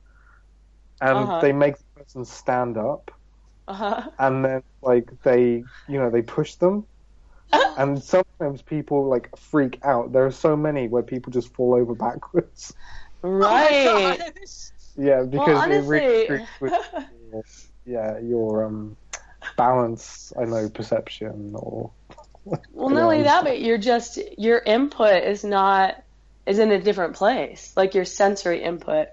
and 1.01 1.17
Uh-huh. 1.17 1.41
they 1.41 1.53
make 1.53 1.77
the 1.79 1.85
person 1.97 2.25
stand 2.25 2.77
up, 2.79 3.11
Uh 3.69 3.75
huh. 3.75 4.11
and 4.19 4.45
then 4.45 4.63
like 4.83 5.11
they 5.25 5.65
you 5.87 5.99
know 5.99 6.11
they 6.11 6.23
push 6.23 6.55
them, 6.57 6.87
and 7.79 8.03
sometimes 8.03 8.63
people 8.63 9.09
like 9.09 9.37
freak 9.37 9.79
out. 9.83 10.13
There 10.13 10.27
are 10.27 10.33
so 10.33 10.57
many 10.57 10.89
where 10.89 11.03
people 11.03 11.33
just 11.33 11.53
fall 11.55 11.75
over 11.75 11.95
backwards. 11.95 12.75
Right. 13.23 14.19
Oh. 14.21 14.31
Yeah, 14.99 15.23
because 15.23 15.47
well, 15.47 15.71
it 15.71 15.85
really 15.85 16.47
with 16.61 16.73
your, 17.33 17.45
yeah 17.85 18.19
your 18.19 18.65
um 18.65 18.97
balance. 19.57 20.33
I 20.39 20.45
know 20.45 20.69
perception 20.69 21.53
or. 21.55 21.91
well, 22.45 22.91
not 22.91 23.03
only 23.03 23.23
that, 23.25 23.43
but 23.45 23.61
you're 23.61 23.79
just 23.79 24.19
your 24.39 24.59
input 24.59 25.25
is 25.25 25.45
not 25.45 26.03
is 26.47 26.59
in 26.61 26.71
a 26.71 26.81
different 26.81 27.15
place, 27.15 27.73
like 27.77 27.95
your 27.95 28.05
sensory 28.05 28.63
input. 28.63 29.09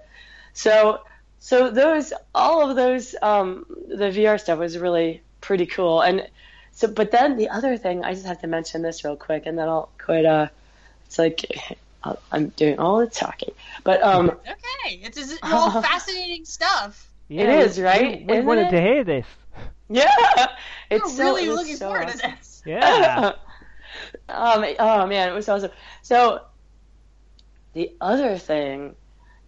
So, 0.52 1.00
so 1.40 1.70
those 1.70 2.12
all 2.34 2.70
of 2.70 2.76
those 2.76 3.14
um, 3.20 3.66
the 3.88 4.10
VR 4.10 4.40
stuff 4.40 4.58
was 4.58 4.78
really 4.78 5.22
pretty 5.40 5.66
cool, 5.66 6.00
and 6.00 6.28
so 6.74 6.88
but 6.88 7.10
then 7.10 7.36
the 7.36 7.48
other 7.50 7.76
thing 7.76 8.04
I 8.04 8.14
just 8.14 8.26
have 8.26 8.40
to 8.42 8.46
mention 8.46 8.82
this 8.82 9.04
real 9.04 9.16
quick, 9.16 9.46
and 9.46 9.56
then 9.58 9.68
I'll 9.68 9.90
quit. 9.98 10.24
Uh, 10.26 10.48
it's 11.06 11.18
like 11.18 11.44
I'll- 12.04 12.20
I'm 12.32 12.48
doing 12.48 12.78
all 12.78 12.98
the 12.98 13.06
talking, 13.06 13.54
but 13.82 14.02
um, 14.02 14.30
Okay, 14.40 15.00
it's, 15.02 15.16
it's 15.16 15.38
all 15.42 15.70
fascinating 15.82 16.44
stuff. 16.44 17.08
Yeah, 17.28 17.44
It 17.44 17.66
is, 17.66 17.80
right? 17.80 18.26
We, 18.26 18.40
we 18.40 18.40
wanted 18.42 18.66
it? 18.66 18.70
to 18.72 18.80
hear 18.80 19.04
this. 19.04 19.26
yeah, 19.88 20.06
I'm 20.36 20.48
it's 20.90 21.16
so, 21.16 21.22
really 21.24 21.46
it 21.46 21.52
looking 21.52 21.76
so 21.76 21.88
forward 21.88 22.08
awesome. 22.08 22.20
to 22.32 22.36
this. 22.36 22.62
Yeah. 22.66 23.32
um, 24.28 24.64
oh 24.78 25.06
man, 25.06 25.28
it 25.28 25.32
was 25.32 25.48
awesome. 25.48 25.70
So 26.02 26.42
the 27.72 27.92
other 28.00 28.36
thing 28.38 28.94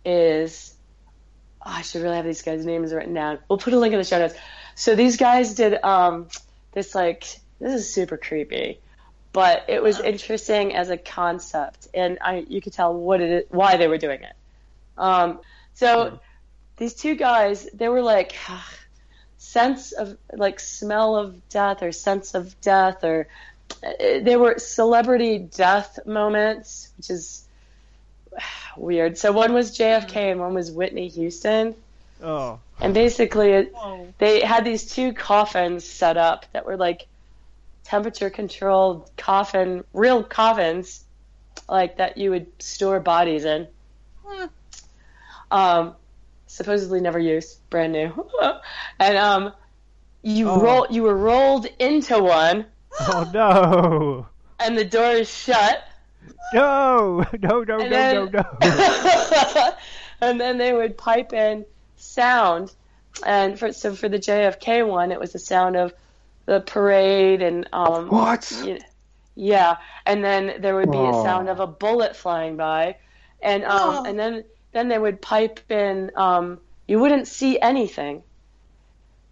is, 0.05 0.75
oh, 1.65 1.71
I 1.75 1.83
should 1.83 2.03
really 2.03 2.17
have 2.17 2.25
these 2.25 2.43
guys' 2.43 2.65
names 2.65 2.95
written 2.95 3.13
down. 3.15 3.39
We'll 3.49 3.59
put 3.59 3.73
a 3.73 3.79
link 3.79 3.93
in 3.93 3.99
the 3.99 4.05
show 4.05 4.19
notes. 4.19 4.35
So 4.75 4.95
these 4.95 5.17
guys 5.17 5.55
did 5.55 5.83
um, 5.85 6.29
this 6.77 6.95
like 6.95 7.21
this 7.59 7.73
is 7.73 7.93
super 7.93 8.19
creepy, 8.19 8.79
but 9.33 9.65
it 9.67 9.83
was 9.83 9.99
interesting 9.99 10.77
as 10.77 10.91
a 10.91 10.99
concept, 10.99 11.89
and 11.95 12.19
I 12.21 12.45
you 12.47 12.61
could 12.61 12.75
tell 12.75 12.93
what 12.93 13.23
it 13.23 13.31
is, 13.31 13.45
why 13.49 13.79
they 13.79 13.89
were 13.89 13.97
doing 13.97 14.23
it. 14.23 14.35
Um, 14.99 15.41
so 15.73 16.21
these 16.77 16.93
two 16.93 17.15
guys, 17.15 17.67
they 17.73 17.89
were 17.89 18.03
like 18.03 18.37
sense 19.39 19.93
of 19.93 20.19
like 20.35 20.61
smell 20.61 21.17
of 21.17 21.49
death 21.49 21.83
or 21.83 21.93
sense 21.93 22.35
of 22.35 22.61
death 22.61 23.03
or 23.03 23.27
uh, 23.83 24.21
they 24.21 24.37
were 24.37 24.59
celebrity 24.59 25.39
death 25.39 25.99
moments, 26.05 26.91
which 26.99 27.09
is 27.09 27.43
weird. 28.77 29.17
So 29.17 29.33
one 29.33 29.55
was 29.55 29.79
JFK 29.79 30.33
and 30.33 30.41
one 30.41 30.53
was 30.53 30.71
Whitney 30.71 31.09
Houston, 31.09 31.75
Oh. 32.23 32.61
and 32.81 32.95
basically 32.95 33.51
it, 33.53 33.75
they 34.19 34.41
had 34.41 34.65
these 34.65 34.91
two 34.91 35.13
coffins 35.13 35.85
set 35.85 36.17
up 36.17 36.47
that 36.53 36.65
were 36.67 36.77
like 36.77 37.07
temperature 37.85 38.31
controlled 38.31 39.11
coffin, 39.17 39.85
real 39.93 40.23
coffins, 40.25 41.05
like 41.69 41.99
that 41.99 42.17
you 42.17 42.31
would 42.31 42.47
store 42.63 43.01
bodies 43.01 43.45
in. 43.45 43.69
Hmm. 44.25 44.47
Um, 45.51 45.95
supposedly 46.47 47.01
never 47.01 47.19
used, 47.19 47.59
brand 47.71 47.93
new, 47.93 48.29
and 48.99 49.17
um, 49.17 49.53
you 50.23 50.49
Oh. 50.51 50.61
roll, 50.61 50.87
you 50.91 51.03
were 51.03 51.17
rolled 51.17 51.67
into 51.79 52.19
one, 52.23 52.67
Oh 53.01 53.31
no. 53.33 54.27
and 54.59 54.77
the 54.77 54.85
door 54.85 55.13
is 55.13 55.33
shut. 55.33 55.85
No. 56.55 57.25
No. 57.41 57.63
No. 57.63 57.79
And 57.79 57.91
No. 57.91 58.27
then, 58.27 58.31
No. 58.33 58.45
No. 58.63 59.71
and 60.21 60.41
then 60.41 60.59
they 60.59 60.73
would 60.73 60.97
pipe 60.97 61.33
in 61.33 61.65
sound, 62.07 62.73
and 63.25 63.59
for 63.59 63.73
so 63.73 63.95
for 63.95 64.09
the 64.09 64.19
JFK 64.19 64.87
one, 64.87 65.13
it 65.13 65.21
was 65.21 65.33
the 65.33 65.39
sound 65.39 65.77
of 65.77 65.93
the 66.47 66.61
parade 66.61 67.43
and 67.43 67.69
um, 67.73 68.09
What? 68.09 68.51
y- 68.65 68.79
yeah, 69.35 69.77
and 70.07 70.25
then 70.25 70.61
there 70.61 70.75
would 70.77 70.91
be 70.91 70.99
a 70.99 71.01
Oh. 71.13 71.23
sound 71.25 71.49
of 71.49 71.61
a 71.61 71.67
bullet 71.67 72.17
flying 72.17 72.57
by, 72.57 72.97
and 73.43 73.65
um, 73.65 73.71
Oh. 73.97 74.05
and 74.05 74.19
then 74.19 74.45
then 74.73 74.89
they 74.89 74.99
would 74.99 75.21
pipe 75.21 75.61
in. 75.71 76.11
Um, 76.17 76.61
you 76.89 76.99
wouldn't 77.01 77.27
see 77.29 77.59
anything. 77.61 78.23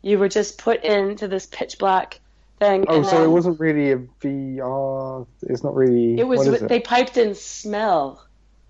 You 0.02 0.18
were 0.18 0.28
just 0.28 0.58
put 0.58 0.82
into 0.84 1.28
this 1.28 1.46
pitch 1.46 1.78
black 1.78 2.20
thing. 2.58 2.84
Oh, 2.88 2.96
and 2.96 3.06
so 3.06 3.12
then 3.16 3.24
it 3.24 3.28
wasn't 3.32 3.60
really 3.60 3.92
a 3.92 3.98
VR. 4.20 5.26
It's 5.42 5.62
not 5.62 5.74
really. 5.74 6.18
It 6.18 6.26
was. 6.26 6.40
What 6.40 6.48
is 6.56 6.62
it? 6.62 6.68
They 6.68 6.80
piped 6.80 7.16
in 7.16 7.34
smell. 7.34 8.24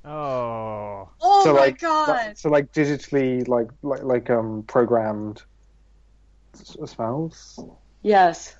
Oh. 0.04 1.08
Oh 1.20 1.44
so 1.44 1.52
my 1.54 1.60
like, 1.60 1.80
god. 1.80 2.08
like- 2.08 2.36
so 2.36 2.48
like 2.50 2.72
digitally, 2.72 3.46
like 3.48 3.68
like 3.82 4.02
like 4.02 4.30
um 4.30 4.64
programmed 4.66 5.42
s- 6.54 6.76
smells. 6.86 7.58
Yes. 8.02 8.54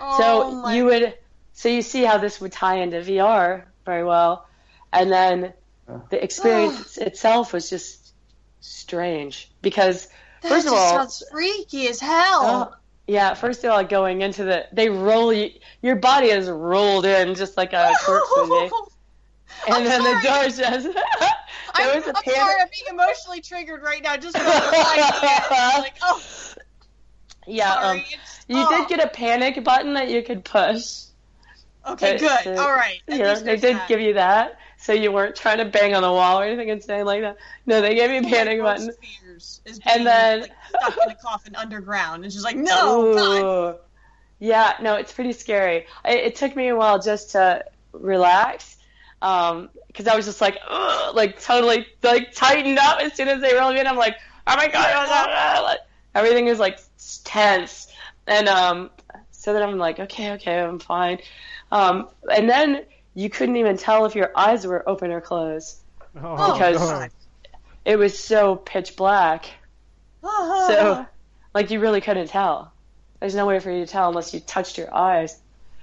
oh 0.00 0.18
So 0.18 0.50
my 0.62 0.74
you 0.74 0.84
would, 0.86 1.14
so 1.52 1.68
you 1.68 1.82
see 1.82 2.04
how 2.04 2.18
this 2.18 2.40
would 2.40 2.52
tie 2.52 2.76
into 2.76 2.98
VR 3.00 3.64
very 3.84 4.04
well, 4.04 4.46
and 4.92 5.10
then 5.10 5.52
Yeah. 5.88 5.98
the 6.10 6.22
experience 6.22 6.96
itself 6.96 7.52
was 7.52 7.68
just 7.68 8.14
strange 8.60 9.50
because 9.62 10.06
that 10.42 10.48
first 10.48 10.66
of 10.68 10.72
all, 10.74 10.90
sounds 10.98 11.24
freaky 11.32 11.88
as 11.88 11.98
hell. 11.98 12.44
uh, 12.44 12.68
yeah, 13.08 13.34
first 13.34 13.64
of 13.64 13.70
all, 13.72 13.82
going 13.84 14.22
into 14.22 14.44
the, 14.44 14.66
they 14.72 14.88
roll 14.88 15.32
you, 15.32 15.50
your 15.82 15.96
body 15.96 16.28
is 16.28 16.48
rolled 16.48 17.04
in 17.04 17.34
just 17.34 17.56
like 17.56 17.72
a 17.72 17.90
corpse 18.04 18.30
would 18.36 18.48
be, 18.70 18.70
and 19.66 19.74
I'm 19.76 19.84
then 19.84 20.02
the 20.02 20.20
sorry. 20.22 20.48
door 20.48 20.56
just. 20.56 20.86
there 20.92 21.90
I'm, 21.90 21.96
was 21.96 22.06
a 22.06 22.16
I'm 22.16 22.24
sorry, 22.24 22.60
I'm 22.60 22.68
being 22.68 22.90
emotionally 23.00 23.40
triggered 23.40 23.82
right 23.82 24.02
now 24.02 24.16
just 24.16 24.34
the 24.34 24.42
like, 24.44 25.94
oh, 26.02 26.22
Yeah, 27.46 27.74
sorry. 27.74 27.98
um, 28.00 28.04
you 28.48 28.56
oh. 28.68 28.78
did 28.78 28.88
get 28.88 29.04
a 29.04 29.08
panic 29.08 29.62
button 29.64 29.94
that 29.94 30.08
you 30.10 30.22
could 30.22 30.44
push. 30.44 31.02
Okay, 31.86 32.18
good. 32.18 32.58
All 32.58 32.72
right. 32.72 33.00
At 33.08 33.18
Yeah, 33.18 33.34
they 33.34 33.56
did 33.56 33.76
that. 33.76 33.88
give 33.88 34.00
you 34.00 34.14
that, 34.14 34.58
so 34.78 34.92
you 34.92 35.10
weren't 35.10 35.34
trying 35.34 35.58
to 35.58 35.64
bang 35.64 35.94
on 35.94 36.02
the 36.02 36.12
wall 36.12 36.40
or 36.40 36.44
anything 36.44 36.68
insane 36.68 37.04
like 37.04 37.22
that. 37.22 37.36
No, 37.66 37.80
they 37.80 37.94
gave 37.96 38.10
you 38.10 38.20
a 38.20 38.30
panic 38.30 38.58
my 38.60 38.74
button. 38.74 38.90
And 39.86 40.06
then- 40.06 40.40
like, 40.42 40.52
stuck 40.68 40.96
in 41.06 41.10
a 41.10 41.14
coffin 41.16 41.56
underground. 41.56 42.22
and 42.24 42.32
she's 42.32 42.44
like, 42.44 42.56
no, 42.56 43.14
God. 43.72 43.78
Yeah, 44.38 44.74
no, 44.80 44.94
it's 44.96 45.12
pretty 45.12 45.32
scary. 45.32 45.86
It, 46.04 46.18
it 46.18 46.36
took 46.36 46.54
me 46.54 46.68
a 46.68 46.76
while 46.76 47.00
just 47.00 47.30
to 47.32 47.64
relax, 47.92 48.76
because 49.22 50.06
I 50.08 50.16
was 50.16 50.26
just 50.26 50.40
like, 50.40 50.58
ugh, 50.68 51.14
like 51.14 51.40
totally 51.40 51.86
like 52.02 52.32
tightened 52.32 52.78
up 52.78 53.00
as 53.00 53.14
soon 53.14 53.28
as 53.28 53.40
they 53.40 53.54
rolled 53.54 53.74
me 53.74 53.80
in. 53.80 53.86
I'm 53.86 53.96
like, 53.96 54.16
oh 54.46 54.56
my 54.56 54.68
god, 54.68 54.90
oh 54.94 55.08
my 55.08 55.26
God. 55.26 55.62
Like, 55.62 55.78
everything 56.14 56.48
is 56.48 56.58
like 56.58 56.80
tense, 57.24 57.86
and 58.26 58.48
um, 58.48 58.90
so 59.30 59.52
then 59.52 59.62
I'm 59.62 59.78
like, 59.78 60.00
okay, 60.00 60.32
okay, 60.32 60.60
I'm 60.60 60.78
fine. 60.78 61.18
Um, 61.70 62.08
and 62.34 62.48
then 62.50 62.84
you 63.14 63.30
couldn't 63.30 63.56
even 63.56 63.76
tell 63.76 64.04
if 64.06 64.14
your 64.14 64.30
eyes 64.36 64.66
were 64.66 64.86
open 64.88 65.10
or 65.10 65.20
closed. 65.20 65.78
Oh. 66.22 66.52
Because- 66.52 66.90
no. 66.90 67.06
It 67.84 67.96
was 67.98 68.16
so 68.16 68.54
pitch 68.54 68.94
black. 68.94 69.46
So, 70.22 71.04
like, 71.52 71.70
you 71.72 71.80
really 71.80 72.00
couldn't 72.00 72.28
tell. 72.28 72.72
There's 73.18 73.34
no 73.34 73.44
way 73.44 73.58
for 73.58 73.72
you 73.72 73.84
to 73.84 73.90
tell 73.90 74.08
unless 74.08 74.32
you 74.32 74.38
touched 74.38 74.78
your 74.78 74.94
eyes. 74.94 75.40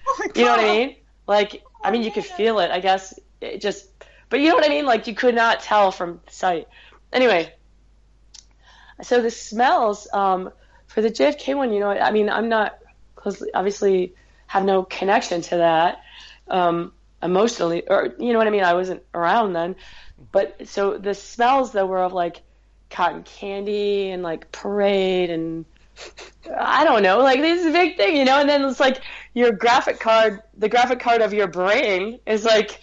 oh 0.08 0.16
my 0.20 0.28
You 0.34 0.46
know 0.46 0.52
what 0.52 0.60
I 0.62 0.64
mean? 0.78 0.96
Like, 1.28 1.62
Oh 1.66 1.70
I 1.84 1.92
mean, 1.92 2.04
you 2.04 2.12
could 2.12 2.26
feel 2.26 2.60
it, 2.60 2.72
I 2.72 2.80
guess. 2.80 3.20
It 3.42 3.62
just, 3.62 3.88
but 4.30 4.40
you 4.40 4.50
know 4.50 4.56
what 4.56 4.66
I 4.66 4.70
mean? 4.70 4.86
Like 4.86 5.08
you 5.08 5.16
could 5.16 5.36
not 5.36 5.62
tell 5.62 5.92
from 5.92 6.22
sight. 6.30 6.68
Anyway, 7.12 7.54
so 9.02 9.22
the 9.22 9.32
smells 9.32 10.08
um, 10.14 10.52
for 10.88 11.02
the 11.02 11.10
JFK 11.10 11.56
one, 11.56 11.72
you 11.72 11.80
know, 11.80 11.90
I 11.90 12.12
mean, 12.12 12.30
I'm 12.30 12.50
not 12.50 12.78
closely, 13.16 13.50
obviously, 13.54 14.14
have 14.48 14.66
no 14.66 14.84
connection 14.84 15.42
to 15.42 15.58
that 15.58 16.02
um, 16.48 16.92
emotionally, 17.22 17.84
or 17.88 18.16
you 18.20 18.34
know 18.34 18.40
what 18.40 18.48
I 18.48 18.52
mean. 18.52 18.64
I 18.64 18.74
wasn't 18.74 19.04
around 19.14 19.54
then, 19.54 19.76
but 20.32 20.68
so 20.68 20.98
the 20.98 21.14
smells 21.14 21.74
that 21.74 21.88
were 21.88 22.04
of 22.04 22.14
like 22.14 22.42
cotton 22.90 23.24
candy 23.24 24.10
and 24.10 24.24
like 24.24 24.52
parade 24.52 25.30
and 25.30 25.66
I 26.58 26.84
don't 26.84 27.04
know, 27.04 27.20
like 27.20 27.42
this 27.42 27.62
is 27.62 27.68
a 27.68 27.72
big 27.72 27.98
thing, 27.98 28.16
you 28.16 28.26
know. 28.26 28.40
And 28.40 28.50
then 28.50 28.64
it's 28.66 28.80
like 28.80 29.02
your 29.34 29.52
graphic 29.52 30.00
card, 30.00 30.42
the 30.58 30.70
graphic 30.70 31.00
card 31.00 31.22
of 31.22 31.34
your 31.34 31.48
brain 31.48 32.20
is 32.26 32.44
like, 32.44 32.82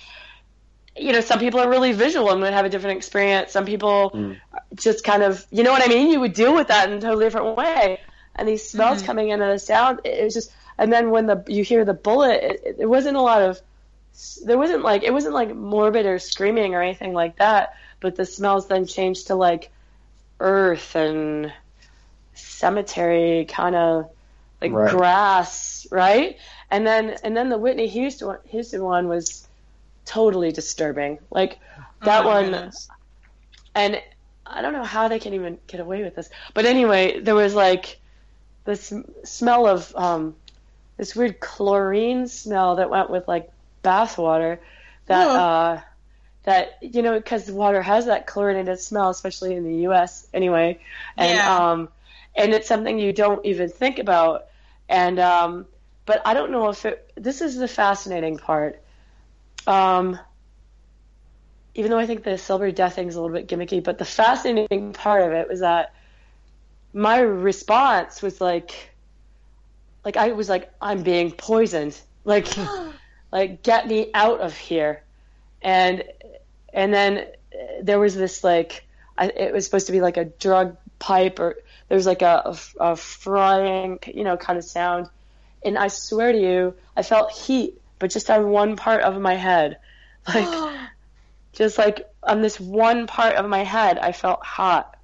you 0.98 1.12
know, 1.12 1.20
some 1.20 1.38
people 1.38 1.60
are 1.60 1.68
really 1.68 1.92
visual 1.92 2.30
and 2.30 2.40
would 2.42 2.52
have 2.52 2.64
a 2.64 2.68
different 2.68 2.96
experience. 2.98 3.52
Some 3.52 3.64
people 3.66 4.14
Mm. 4.14 4.40
just 4.74 5.04
kind 5.04 5.22
of, 5.22 5.44
you 5.50 5.62
know 5.62 5.72
what 5.72 5.84
I 5.84 5.88
mean? 5.88 6.10
You 6.10 6.20
would 6.20 6.34
deal 6.34 6.54
with 6.54 6.68
that 6.68 6.88
in 6.90 6.96
a 6.98 7.00
totally 7.00 7.26
different 7.26 7.56
way. 7.56 8.00
And 8.34 8.48
these 8.48 8.68
smells 8.68 9.02
Mhm. 9.02 9.02
coming 9.02 9.30
in 9.30 9.40
and 9.42 9.52
the 9.52 9.58
sound, 9.58 10.00
it 10.04 10.24
was 10.24 10.34
just. 10.34 10.50
And 10.78 10.92
then 10.92 11.10
when 11.10 11.26
the 11.26 11.42
you 11.48 11.64
hear 11.64 11.84
the 11.84 11.94
bullet, 11.94 12.42
it, 12.42 12.60
it, 12.64 12.78
there 12.78 12.88
wasn't 12.88 13.16
a 13.16 13.22
lot 13.22 13.42
of, 13.42 13.60
there 14.44 14.58
wasn't 14.58 14.82
like 14.82 15.02
it 15.02 15.12
wasn't 15.12 15.34
like 15.34 15.54
morbid 15.54 16.06
or 16.06 16.18
screaming 16.18 16.74
or 16.74 16.82
anything 16.82 17.12
like 17.12 17.36
that. 17.38 17.70
But 18.00 18.16
the 18.16 18.26
smells 18.26 18.68
then 18.68 18.86
changed 18.86 19.28
to 19.28 19.34
like 19.36 19.72
earth 20.40 20.96
and 20.96 21.52
cemetery 22.34 23.46
kind 23.48 23.74
of 23.74 24.10
like 24.60 24.72
Right. 24.72 24.84
grass, 24.84 25.86
right? 25.90 26.36
And 26.70 26.86
then 26.86 27.16
and 27.22 27.36
then 27.36 27.48
the 27.48 27.58
Whitney 27.58 27.88
Houston 27.88 28.36
Houston 28.46 28.82
one 28.82 29.08
was 29.08 29.45
totally 30.06 30.52
disturbing. 30.52 31.20
Like 31.30 31.58
that 32.04 32.24
Oh 32.24 32.26
one 32.26 32.56
goodness. 32.56 32.90
and 33.74 34.00
I 34.46 34.62
don't 34.62 34.72
know 34.74 34.84
how 34.84 35.08
they 35.08 35.20
can 35.20 35.34
even 35.34 35.58
get 35.68 35.80
away 35.80 36.02
with 36.04 36.16
this. 36.16 36.30
But 36.54 36.66
anyway, 36.66 37.20
there 37.20 37.34
was 37.34 37.54
like 37.54 38.00
this 38.64 38.92
smell 39.24 39.66
of 39.66 39.94
um, 39.96 40.36
this 40.98 41.16
weird 41.16 41.40
chlorine 41.40 42.28
smell 42.28 42.76
that 42.76 42.90
went 42.90 43.10
with 43.10 43.28
like 43.28 43.50
bath 43.82 44.18
water. 44.18 44.60
That 45.06 45.28
Ugh. 45.28 45.36
uh, 45.36 45.80
that 46.44 46.78
you 46.80 47.02
know 47.02 47.16
because 47.18 47.50
water 47.50 47.82
has 47.82 48.06
that 48.06 48.26
chlorinated 48.26 48.80
smell, 48.80 49.10
especially 49.10 49.54
in 49.54 49.64
the 49.64 49.76
U.S. 49.82 50.26
Anyway, 50.34 50.80
and 51.18 51.40
Yeah. 51.40 51.46
um, 51.46 51.88
and 52.36 52.54
it's 52.54 52.68
something 52.68 52.98
you 52.98 53.12
don't 53.12 53.44
even 53.46 53.68
think 53.68 53.98
about. 53.98 54.46
And 54.88 55.18
um, 55.18 55.66
but 56.06 56.22
I 56.26 56.34
don't 56.34 56.50
know 56.52 56.68
if 56.68 56.84
it. 56.86 57.10
This 57.16 57.40
is 57.42 57.56
the 57.56 57.68
fascinating 57.68 58.38
part. 58.38 58.80
Um, 59.66 60.18
even 61.74 61.90
though 61.90 61.98
I 61.98 62.06
think 62.06 62.24
the 62.24 62.38
silver 62.38 62.70
death 62.70 62.94
thing 62.94 63.08
is 63.08 63.16
a 63.16 63.20
little 63.20 63.36
bit 63.36 63.48
gimmicky, 63.48 63.84
but 63.84 63.98
the 63.98 64.04
fascinating 64.04 64.92
part 64.94 65.22
of 65.22 65.32
it 65.32 65.48
was 65.48 65.60
that 65.60 65.92
my 66.94 67.18
response 67.18 68.22
was 68.22 68.40
like, 68.40 68.94
like 70.02 70.16
I 70.16 70.32
was 70.32 70.48
like, 70.48 70.72
I'm 70.80 71.02
being 71.02 71.30
poisoned, 71.32 72.00
like, 72.24 72.48
like 73.32 73.62
get 73.62 73.86
me 73.86 74.10
out 74.14 74.40
of 74.40 74.56
here, 74.56 75.02
and 75.60 76.02
and 76.72 76.94
then 76.94 77.26
there 77.82 77.98
was 77.98 78.14
this 78.14 78.42
like, 78.42 78.86
I, 79.18 79.26
it 79.26 79.52
was 79.52 79.64
supposed 79.64 79.86
to 79.86 79.92
be 79.92 80.00
like 80.00 80.16
a 80.16 80.24
drug 80.24 80.76
pipe 80.98 81.38
or 81.38 81.56
there 81.88 81.96
was 81.96 82.06
like 82.06 82.22
a, 82.22 82.56
a, 82.80 82.90
a 82.92 82.96
frying, 82.96 83.98
you 84.06 84.24
know, 84.24 84.36
kind 84.36 84.58
of 84.58 84.64
sound, 84.64 85.08
and 85.62 85.76
I 85.76 85.88
swear 85.88 86.32
to 86.32 86.40
you, 86.40 86.74
I 86.96 87.02
felt 87.02 87.32
heat, 87.32 87.80
but 87.98 88.10
just 88.10 88.30
on 88.30 88.48
one 88.50 88.76
part 88.76 89.02
of 89.02 89.20
my 89.20 89.34
head, 89.34 89.78
like 90.28 90.78
just 91.52 91.78
like 91.78 92.06
on 92.22 92.42
this 92.42 92.60
one 92.60 93.06
part 93.06 93.36
of 93.36 93.48
my 93.48 93.64
head, 93.64 93.98
I 93.98 94.12
felt 94.12 94.44
hot. 94.44 94.96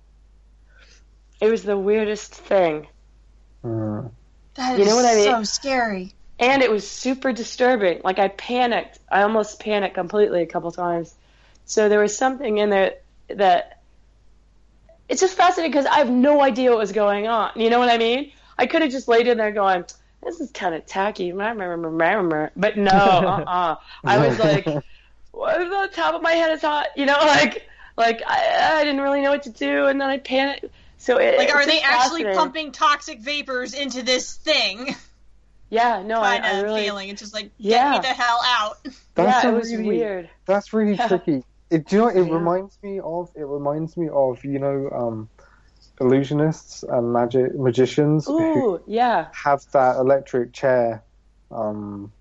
It 1.40 1.50
was 1.50 1.62
the 1.62 1.76
weirdest 1.76 2.34
thing. 2.34 2.86
Mm. 3.64 4.10
That 4.54 4.78
You 4.78 4.84
know 4.84 4.98
is 4.98 5.04
what 5.04 5.06
I 5.06 5.14
mean? 5.14 5.24
so 5.24 5.42
scary. 5.44 6.12
And 6.38 6.62
it 6.62 6.70
was 6.70 6.88
super 6.88 7.32
disturbing. 7.32 8.00
Like 8.04 8.18
I 8.18 8.28
panicked. 8.28 8.98
I 9.10 9.22
almost 9.22 9.60
panicked 9.60 9.94
completely 9.94 10.42
a 10.42 10.46
couple 10.46 10.70
times. 10.72 11.14
So 11.64 11.88
there 11.88 12.00
was 12.00 12.16
something 12.16 12.58
in 12.58 12.70
there 12.70 12.94
that 13.28 13.80
it's 15.08 15.20
just 15.20 15.36
fascinating 15.36 15.72
because 15.72 15.86
I 15.86 15.98
have 15.98 16.10
no 16.10 16.42
idea 16.42 16.70
what 16.70 16.78
was 16.78 16.92
going 16.92 17.26
on. 17.28 17.52
You 17.56 17.70
know 17.70 17.78
what 17.78 17.88
I 17.88 17.98
mean? 17.98 18.32
I 18.58 18.66
could 18.66 18.82
have 18.82 18.90
just 18.90 19.08
laid 19.08 19.26
in 19.26 19.38
there 19.38 19.52
going, 19.52 19.84
"This 20.22 20.40
is 20.40 20.50
kind 20.52 20.74
of 20.74 20.86
tacky," 20.86 21.32
My 21.32 21.50
remember 21.50 22.52
but 22.56 22.76
no, 22.76 22.90
uh-uh. 22.90 23.76
I 24.04 24.28
was 24.28 24.38
like, 24.38 24.66
"What 25.32 25.60
is 25.60 25.72
on 25.72 25.90
top 25.90 26.14
of 26.14 26.22
my 26.22 26.32
head 26.32 26.52
is 26.52 26.62
hot?" 26.62 26.88
You 26.96 27.06
know, 27.06 27.18
like 27.20 27.66
like 27.96 28.22
I, 28.26 28.80
I 28.80 28.84
didn't 28.84 29.00
really 29.00 29.20
know 29.20 29.30
what 29.30 29.42
to 29.44 29.50
do, 29.50 29.86
and 29.86 30.00
then 30.00 30.08
I 30.08 30.18
panicked. 30.18 30.66
So 30.98 31.18
it, 31.18 31.36
Like, 31.36 31.52
are 31.52 31.66
they 31.66 31.80
actually 31.80 32.24
pumping 32.24 32.70
toxic 32.70 33.20
vapors 33.20 33.74
into 33.74 34.02
this 34.02 34.34
thing? 34.36 34.94
Yeah, 35.68 36.02
no, 36.04 36.20
I, 36.20 36.38
kind 36.38 36.44
I 36.46 36.50
of 36.58 36.62
really. 36.64 36.82
feeling. 36.82 37.08
It's 37.08 37.20
just 37.22 37.32
like, 37.34 37.50
Yeah. 37.56 37.94
get 37.94 38.02
me 38.02 38.08
the 38.08 38.14
hell 38.14 38.40
out. 38.44 38.76
That's 39.14 39.42
yeah, 39.42 39.50
it 39.50 39.54
was 39.54 39.72
really, 39.72 39.88
weird. 39.88 40.30
That's 40.46 40.72
really 40.72 40.94
Yeah. 40.94 41.08
tricky. 41.08 41.44
It, 41.70 41.86
do 41.86 41.96
you 41.96 42.02
know 42.02 42.08
it 42.08 42.26
Yeah. 42.26 42.34
reminds 42.34 42.78
me 42.82 43.00
of? 43.00 43.30
It 43.34 43.46
reminds 43.46 43.96
me 43.96 44.10
of 44.12 44.44
you 44.44 44.58
know 44.58 44.90
um, 44.94 45.28
illusionists 46.02 46.82
and 46.94 47.12
magic 47.12 47.54
magicians 47.54 48.26
who 48.26 48.80
yeah. 48.86 49.28
have 49.44 49.60
that 49.72 49.96
electric 49.96 50.52
chair 50.52 51.02
um, 51.50 52.12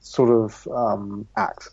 sort 0.00 0.30
of 0.30 0.66
um, 0.68 1.26
act, 1.36 1.68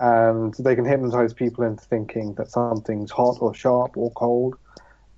and 0.00 0.54
they 0.58 0.74
can 0.74 0.84
hypnotize 0.84 1.34
people 1.34 1.64
into 1.64 1.84
thinking 1.84 2.34
that 2.34 2.50
something's 2.50 3.10
hot 3.10 3.36
or 3.40 3.54
sharp 3.54 3.96
or 3.96 4.10
cold. 4.12 4.56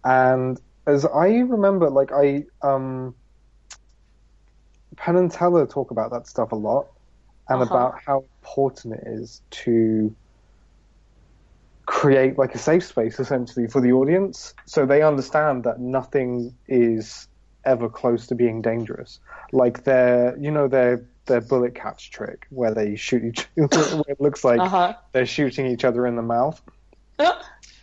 And 0.05 0.61
as 0.87 1.05
I 1.05 1.29
remember, 1.55 1.91
like 1.91 2.13
I 2.13 2.45
um, 2.63 3.15
Penn 4.97 5.17
and 5.17 5.31
Teller 5.31 5.67
talk 5.67 5.91
about 5.91 6.11
that 6.11 6.27
stuff 6.27 6.53
a 6.53 6.57
lot, 6.57 6.87
and 7.49 7.63
Uh-huh. 7.63 7.75
about 7.75 7.95
how 8.07 8.25
important 8.43 8.95
it 8.95 9.05
is 9.07 9.43
to 9.51 10.15
create 11.91 12.39
like 12.39 12.55
a 12.55 12.59
safe 12.59 12.85
space 12.85 13.19
essentially 13.19 13.67
for 13.67 13.81
the 13.81 13.91
audience, 13.91 14.55
so 14.65 14.87
they 14.87 15.03
understand 15.03 15.65
that 15.65 15.81
nothing 15.81 16.55
is 16.69 17.27
ever 17.65 17.89
close 17.89 18.29
to 18.29 18.35
being 18.37 18.63
dangerous. 18.63 19.19
Like 19.53 19.83
their, 19.83 20.37
you 20.39 20.53
know, 20.53 20.69
their 20.69 21.05
their 21.27 21.41
bullet 21.41 21.75
catch 21.75 22.13
trick 22.13 22.47
where 22.51 22.73
they 22.73 22.95
shoot 22.95 23.25
each, 23.25 23.41
where 23.57 24.05
it 24.07 24.21
looks 24.21 24.45
like 24.45 24.61
Uh 24.61 24.69
huh. 24.69 24.95
they're 25.13 25.27
shooting 25.27 25.67
each 25.67 25.85
other 25.85 26.07
in 26.07 26.15
the 26.17 26.23
mouth. 26.23 26.63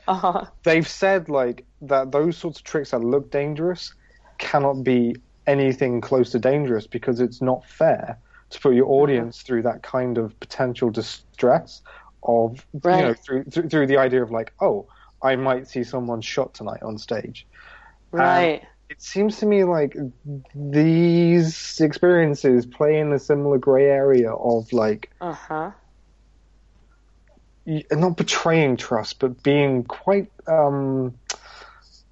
Uh 0.10 0.14
huh. 0.14 0.46
They've 0.64 0.88
said 0.88 1.28
like 1.28 1.66
that 1.82 2.14
those 2.14 2.38
sorts 2.38 2.60
of 2.60 2.64
tricks 2.64 2.92
that 2.92 3.02
look 3.04 3.30
dangerous 3.30 3.94
cannot 4.38 4.82
be 4.86 5.18
anything 5.48 6.00
close 6.00 6.30
to 6.32 6.40
dangerous 6.40 6.88
because 6.88 7.20
it's 7.20 7.42
not 7.42 7.66
fair 7.66 8.18
to 8.52 8.60
put 8.62 8.74
your 8.74 8.88
audience 8.88 9.42
through 9.42 9.64
that 9.64 9.84
kind 9.84 10.18
of 10.18 10.40
potential 10.40 10.90
distress 10.90 11.82
of 12.24 12.66
you 12.74 12.80
know 12.84 13.14
through, 13.14 13.44
through 13.46 13.70
through 13.70 13.88
the 13.88 13.98
idea 13.98 14.22
of 14.24 14.32
like 14.32 14.54
oh 14.60 14.88
I 15.22 15.36
might 15.36 15.68
see 15.68 15.84
someone 15.84 16.22
shot 16.22 16.54
tonight 16.54 16.84
on 16.84 16.98
stage. 16.98 17.46
Right. 18.12 18.64
It 18.90 19.02
seems 19.02 19.40
to 19.40 19.46
me 19.46 19.64
like 19.66 19.98
these 20.56 21.82
experiences 21.82 22.66
play 22.66 23.00
in 23.00 23.12
a 23.12 23.20
similar 23.20 23.58
gray 23.58 23.86
area 23.86 24.32
of 24.32 24.72
like 24.72 25.12
Uh 25.20 25.34
huh. 25.34 25.72
y- 27.66 27.84
not 27.92 28.16
betraying 28.16 28.78
trust, 28.78 29.20
but 29.20 29.44
being 29.44 29.84
quite 29.84 30.32
um, 30.48 31.16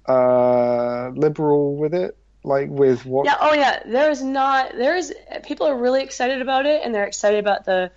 uh, 0.06 1.08
liberal 1.14 1.76
with 1.76 1.94
it, 1.94 2.16
like 2.44 2.68
with 2.68 3.04
what. 3.06 3.24
Yeah. 3.26 3.36
Oh, 3.40 3.54
yeah. 3.54 3.82
There's 3.86 4.22
not. 4.22 4.72
There's 4.76 5.12
people 5.44 5.66
are 5.66 5.76
really 5.78 6.02
excited 6.02 6.42
about 6.42 6.66
it, 6.66 6.82
and 6.84 6.94
they're 6.94 7.06
excited 7.06 7.40
about 7.40 7.64
the 7.64 7.90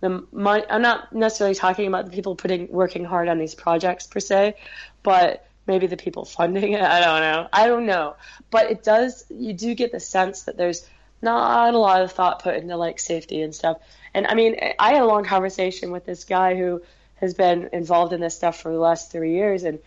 the 0.00 0.24
money. 0.32 0.64
I'm 0.68 0.82
not 0.82 1.12
necessarily 1.12 1.54
talking 1.54 1.86
about 1.86 2.06
the 2.06 2.10
people 2.10 2.36
putting 2.36 2.68
working 2.70 3.04
hard 3.04 3.28
on 3.28 3.38
these 3.38 3.54
projects 3.54 4.06
per 4.06 4.20
se, 4.20 4.54
but 5.02 5.46
maybe 5.66 5.86
the 5.86 5.96
people 5.96 6.24
funding 6.24 6.72
it. 6.72 6.82
I 6.82 7.00
don't 7.00 7.20
know. 7.20 7.48
I 7.52 7.66
don't 7.66 7.86
know. 7.86 8.16
But 8.50 8.70
it 8.70 8.82
does. 8.82 9.24
You 9.30 9.52
do 9.52 9.74
get 9.74 9.92
the 9.92 10.00
sense 10.00 10.44
that 10.44 10.56
there's 10.56 10.86
not 11.22 11.74
a 11.74 11.78
lot 11.78 12.02
of 12.02 12.12
thought 12.12 12.42
put 12.42 12.56
into 12.56 12.76
like 12.76 13.00
safety 13.00 13.40
and 13.42 13.54
stuff. 13.54 13.78
And 14.14 14.26
I 14.26 14.34
mean, 14.34 14.56
I 14.78 14.92
had 14.92 15.02
a 15.02 15.06
long 15.06 15.24
conversation 15.24 15.90
with 15.90 16.04
this 16.04 16.24
guy 16.24 16.56
who 16.56 16.82
has 17.16 17.34
been 17.34 17.70
involved 17.72 18.12
in 18.12 18.20
this 18.20 18.34
stuff 18.34 18.60
for 18.60 18.72
the 18.72 18.78
last 18.78 19.10
three 19.10 19.32
years, 19.32 19.64
and 19.64 19.78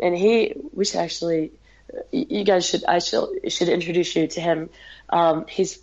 and 0.00 0.16
he, 0.16 0.54
we 0.72 0.84
should 0.84 1.00
actually, 1.00 1.52
you 2.12 2.44
guys 2.44 2.66
should, 2.66 2.84
I 2.84 2.98
should 2.98 3.52
should 3.52 3.68
introduce 3.68 4.14
you 4.16 4.26
to 4.28 4.40
him. 4.40 4.70
Um, 5.08 5.46
he's 5.48 5.78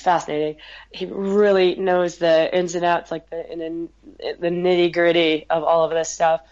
fascinating. 0.00 0.56
He 0.90 1.06
really 1.06 1.74
knows 1.76 2.18
the 2.18 2.54
ins 2.56 2.74
and 2.74 2.84
outs, 2.84 3.10
like 3.10 3.28
the 3.30 3.52
in, 3.52 3.88
the 4.18 4.48
nitty 4.48 4.92
gritty 4.92 5.46
of 5.48 5.64
all 5.64 5.84
of 5.84 5.90
this 5.90 6.08
stuff. 6.08 6.42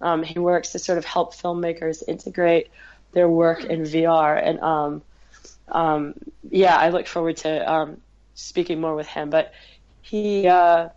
Um, 0.00 0.22
he 0.22 0.38
works 0.38 0.72
to 0.72 0.78
sort 0.78 0.98
of 0.98 1.04
help 1.04 1.34
filmmakers 1.34 2.02
integrate 2.06 2.70
their 3.12 3.28
work 3.28 3.64
in 3.64 3.82
VR, 3.82 4.40
and 4.42 4.60
um, 4.60 5.02
um, 5.68 6.14
yeah, 6.50 6.76
I 6.76 6.90
look 6.90 7.06
forward 7.06 7.38
to 7.38 7.72
um, 7.72 8.00
speaking 8.34 8.80
more 8.80 8.94
with 8.94 9.06
him. 9.06 9.30
But 9.30 9.52
he 10.02 10.46
uh, 10.46 10.90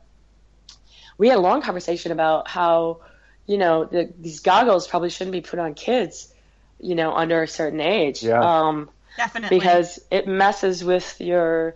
we 1.17 1.27
had 1.27 1.37
a 1.37 1.41
long 1.41 1.61
conversation 1.61 2.11
about 2.11 2.47
how 2.47 3.01
you 3.47 3.57
know 3.57 3.85
the, 3.85 4.11
these 4.19 4.39
goggles 4.41 4.87
probably 4.87 5.09
shouldn't 5.09 5.33
be 5.33 5.41
put 5.41 5.59
on 5.59 5.73
kids, 5.73 6.33
you 6.79 6.95
know, 6.95 7.13
under 7.13 7.43
a 7.43 7.47
certain 7.47 7.81
age. 7.81 8.23
Yeah. 8.23 8.39
Um, 8.41 8.89
Definitely. 9.17 9.59
because 9.59 9.99
it 10.09 10.27
messes 10.27 10.83
with 10.83 11.19
your 11.19 11.75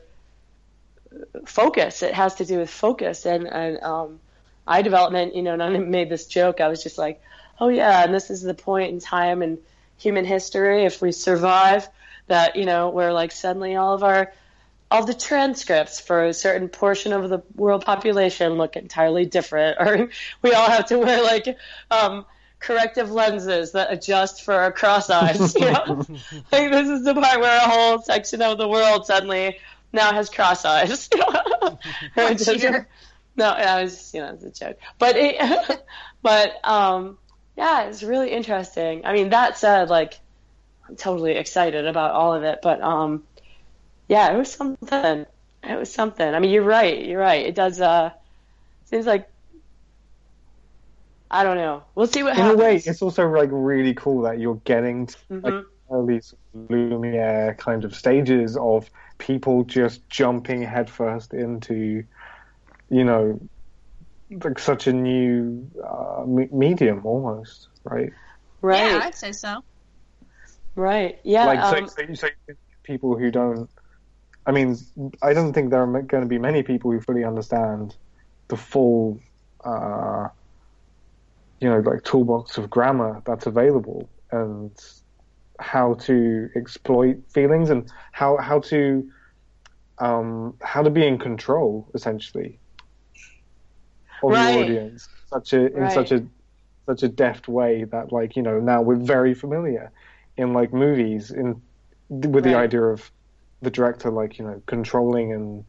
focus. 1.45 2.04
It 2.04 2.13
has 2.13 2.36
to 2.36 2.45
do 2.45 2.60
with 2.60 2.69
focus 2.69 3.25
and 3.25 3.47
and 3.47 3.82
um, 3.84 4.19
eye 4.67 4.82
development. 4.82 5.36
You 5.36 5.43
know, 5.43 5.54
and 5.54 5.63
I 5.63 5.69
made 5.78 6.10
this 6.10 6.28
joke. 6.28 6.62
I 6.62 6.67
was 6.67 6.84
just 6.84 6.97
like, 6.97 7.21
oh 7.60 7.69
yeah, 7.69 8.04
and 8.04 8.13
this 8.13 8.30
is 8.30 8.41
the 8.41 8.54
point 8.54 8.91
in 8.91 8.99
time 8.99 9.41
in 9.41 9.60
human 9.97 10.25
history 10.25 10.84
if 10.84 11.01
we 11.01 11.12
survive 11.12 11.88
that 12.28 12.56
you 12.56 12.65
know 12.65 12.89
where 12.89 13.13
like 13.13 13.32
suddenly 13.32 13.75
all 13.75 13.93
of 13.93 14.04
our 14.04 14.34
all 14.91 15.06
the 15.06 15.13
transcripts 15.13 15.99
for 15.99 16.25
a 16.25 16.34
certain 16.34 16.69
portion 16.69 17.12
of 17.12 17.30
the 17.30 17.41
world 17.56 17.84
population 17.86 18.54
look 18.54 18.75
entirely 18.75 19.25
different, 19.25 19.78
or 19.80 20.10
we 20.41 20.54
all 20.54 20.69
have 20.69 20.86
to 20.88 20.99
wear 20.99 21.23
like 21.23 21.58
um, 21.91 22.25
corrective 22.60 23.12
lenses 23.12 23.73
that 23.73 23.91
adjust 23.91 24.43
for 24.43 24.54
our 24.54 24.71
cross 24.71 25.10
eyes. 25.10 25.56
You 25.56 25.71
know? 25.71 26.06
like 26.51 26.71
this 26.71 26.89
is 26.89 27.04
the 27.04 27.13
part 27.13 27.39
where 27.39 27.58
a 27.58 27.69
whole 27.69 28.01
section 28.01 28.41
of 28.41 28.58
the 28.58 28.67
world 28.67 29.06
suddenly 29.06 29.60
now 29.95 30.13
has 30.13 30.29
cross 30.29 30.65
eyes. 30.65 31.10
Just- 32.15 32.65
no, 33.36 33.45
I 33.49 33.81
was 33.84 34.13
you 34.13 34.21
know 34.21 34.34
it's 34.34 34.43
a 34.43 34.51
joke, 34.51 34.77
but 34.99 35.15
it, 35.17 35.81
but 36.21 36.53
um, 36.63 37.17
yeah, 37.58 37.84
it's 37.84 38.03
really 38.03 38.31
interesting. 38.31 39.05
I 39.05 39.13
mean, 39.13 39.29
that 39.29 39.58
said, 39.58 39.89
like 39.89 40.19
I'm 40.88 40.95
totally 40.95 41.34
excited 41.34 41.88
about 41.88 42.12
all 42.12 42.34
of 42.34 42.43
it, 42.43 42.60
but 42.62 42.81
um, 42.81 43.23
yeah, 44.08 44.34
it 44.34 44.38
was 44.38 44.51
something. 44.53 45.25
It 45.63 45.79
was 45.79 45.91
something. 45.91 46.34
I 46.34 46.39
mean, 46.39 46.51
you're 46.51 46.63
right. 46.63 47.03
You're 47.05 47.19
right. 47.19 47.45
It 47.45 47.55
does. 47.55 47.81
Uh, 47.81 48.12
seems 48.86 49.05
like 49.08 49.27
I 51.29 51.43
don't 51.43 51.58
know. 51.58 51.84
We'll 51.95 52.08
see 52.08 52.23
what 52.23 52.38
In 52.38 52.45
a 52.45 52.55
way, 52.55 52.75
it's 52.75 53.01
also 53.01 53.27
like 53.27 53.49
really 53.51 53.93
cool 53.95 54.21
that 54.21 54.39
you're 54.39 54.62
getting 54.63 55.08
to 55.08 55.17
like 55.29 55.53
Mhm. 55.53 55.65
early 55.91 56.21
sort 56.21 56.39
of 56.53 56.69
Lumiere 56.69 57.55
kind 57.58 57.84
of 57.84 57.95
stages 57.95 58.55
of 58.58 58.89
people 59.17 59.63
just 59.63 60.08
jumping 60.10 60.62
headfirst 60.62 61.34
into, 61.34 62.04
you 62.89 63.04
know, 63.04 63.39
like 64.43 64.60
such 64.60 64.88
a 64.88 64.93
new 64.93 65.69
uh, 65.88 66.23
me- 66.25 66.49
medium 66.51 67.06
almost, 67.06 67.69
right? 67.84 68.12
right. 68.62 68.91
Yeah, 68.91 68.99
I'd 69.04 69.15
say 69.15 69.32
so. 69.32 69.63
Right. 70.75 71.19
Yeah. 71.23 71.45
like 71.45 71.60
um, 71.60 71.88
so, 71.88 72.06
so, 72.13 72.28
so 72.47 72.56
people 72.84 73.17
who 73.17 73.32
don't. 73.32 73.69
I 74.45 74.51
mean, 74.51 74.78
I 75.23 75.34
don't 75.34 75.54
think 75.54 75.71
there 75.71 75.82
are 75.82 76.01
going 76.01 76.23
to 76.23 76.30
be 76.30 76.38
many 76.38 76.62
people 76.62 76.91
who 76.91 77.01
fully 77.01 77.23
understand 77.23 77.95
the 78.47 78.58
full, 78.58 79.19
uh, 79.63 80.28
you 81.60 81.69
know, 81.69 81.80
like 81.80 82.04
toolbox 82.04 82.58
of 82.60 82.69
grammar 82.69 83.23
that's 83.25 83.47
available 83.47 84.08
and 84.32 84.71
how 85.59 85.95
to 85.95 86.49
exploit 86.55 87.17
feelings 87.33 87.69
and 87.69 87.91
how 88.13 88.37
how 88.37 88.59
to 88.59 89.03
um, 89.99 90.57
how 90.61 90.81
to 90.83 90.89
be 90.89 91.05
in 91.05 91.17
control 91.19 91.89
essentially 91.95 92.59
of 94.23 94.33
Right. 94.33 94.37
the 94.37 94.47
audience 94.47 95.09
such 95.33 95.53
a 95.53 95.75
in 95.75 95.89
Right. 95.89 95.89
such 95.89 96.11
a 96.11 96.25
such 96.89 97.03
a 97.03 97.09
deft 97.09 97.47
way 97.47 97.83
that 97.85 98.11
like 98.11 98.35
you 98.35 98.43
know 98.43 98.59
now 98.59 98.81
we're 98.81 98.95
very 98.95 99.33
familiar 99.33 99.91
in 100.37 100.53
like 100.53 100.73
movies 100.73 101.31
in 101.31 101.61
with 102.09 102.43
the 102.43 102.53
Right. 102.53 102.55
idea 102.55 102.81
of 102.83 103.11
the 103.61 103.71
director 103.71 104.11
like 104.11 104.37
you 104.39 104.45
know 104.45 104.61
controlling 104.67 105.33
and 105.33 105.65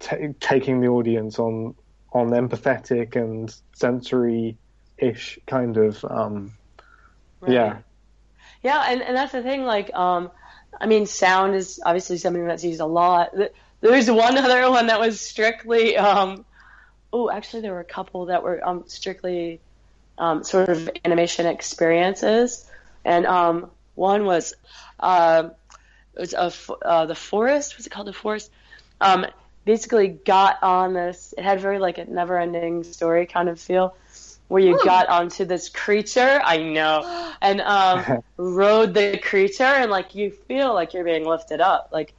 ta 0.00 0.16
taking 0.40 0.80
the 0.80 0.88
audience 0.88 1.38
on 1.38 1.74
on 2.12 2.30
empathetic 2.30 3.16
and 3.16 3.54
sensory 3.74 4.58
ish 4.98 5.38
kind 5.46 5.76
of 5.76 6.04
um 6.04 6.52
yeah 7.46 7.78
Yeah, 8.62 8.84
and, 8.88 9.02
and 9.02 9.16
that's 9.16 9.32
the 9.32 9.42
thing. 9.42 9.64
Like, 9.64 9.92
um, 9.94 10.30
I 10.80 10.86
mean, 10.86 11.06
sound 11.06 11.54
is 11.54 11.80
obviously 11.84 12.18
something 12.18 12.46
that's 12.46 12.64
used 12.64 12.80
a 12.80 12.86
lot. 12.86 13.34
Th- 13.36 13.52
There's 13.80 14.10
one 14.10 14.36
other 14.36 14.70
one 14.70 14.88
that 14.88 15.00
was 15.00 15.20
strictly. 15.20 15.96
Um, 15.96 16.44
oh, 17.12 17.30
actually, 17.30 17.62
there 17.62 17.72
were 17.72 17.80
a 17.80 17.84
couple 17.84 18.26
that 18.26 18.42
were 18.42 18.66
um, 18.66 18.84
strictly 18.86 19.60
um, 20.18 20.42
sort 20.44 20.68
of 20.68 20.90
animation 21.04 21.46
experiences, 21.46 22.68
and 23.04 23.26
um, 23.26 23.70
one 23.94 24.24
was 24.24 24.54
uh, 25.00 25.50
it 26.14 26.20
was 26.20 26.34
a 26.34 26.52
uh, 26.84 27.06
the 27.06 27.14
forest. 27.14 27.76
Was 27.76 27.86
it 27.86 27.90
called 27.90 28.08
the 28.08 28.12
forest? 28.12 28.50
Um, 29.00 29.26
basically, 29.64 30.08
got 30.08 30.62
on 30.62 30.92
this. 30.94 31.32
It 31.38 31.44
had 31.44 31.60
very 31.60 31.78
like 31.78 31.98
a 31.98 32.04
never-ending 32.04 32.84
story 32.84 33.26
kind 33.26 33.48
of 33.48 33.60
feel. 33.60 33.94
Where 34.48 34.62
you 34.62 34.76
Ooh. 34.76 34.84
got 34.84 35.08
onto 35.08 35.44
this 35.44 35.68
creature, 35.68 36.40
I 36.42 36.56
know, 36.58 37.32
and 37.42 37.60
um, 37.60 38.22
rode 38.36 38.94
the 38.94 39.18
creature 39.18 39.62
and 39.64 39.90
like 39.90 40.14
you 40.14 40.30
feel 40.30 40.72
like 40.74 40.94
you're 40.94 41.04
being 41.04 41.26
lifted 41.26 41.60
up. 41.60 41.90
Like 41.92 42.14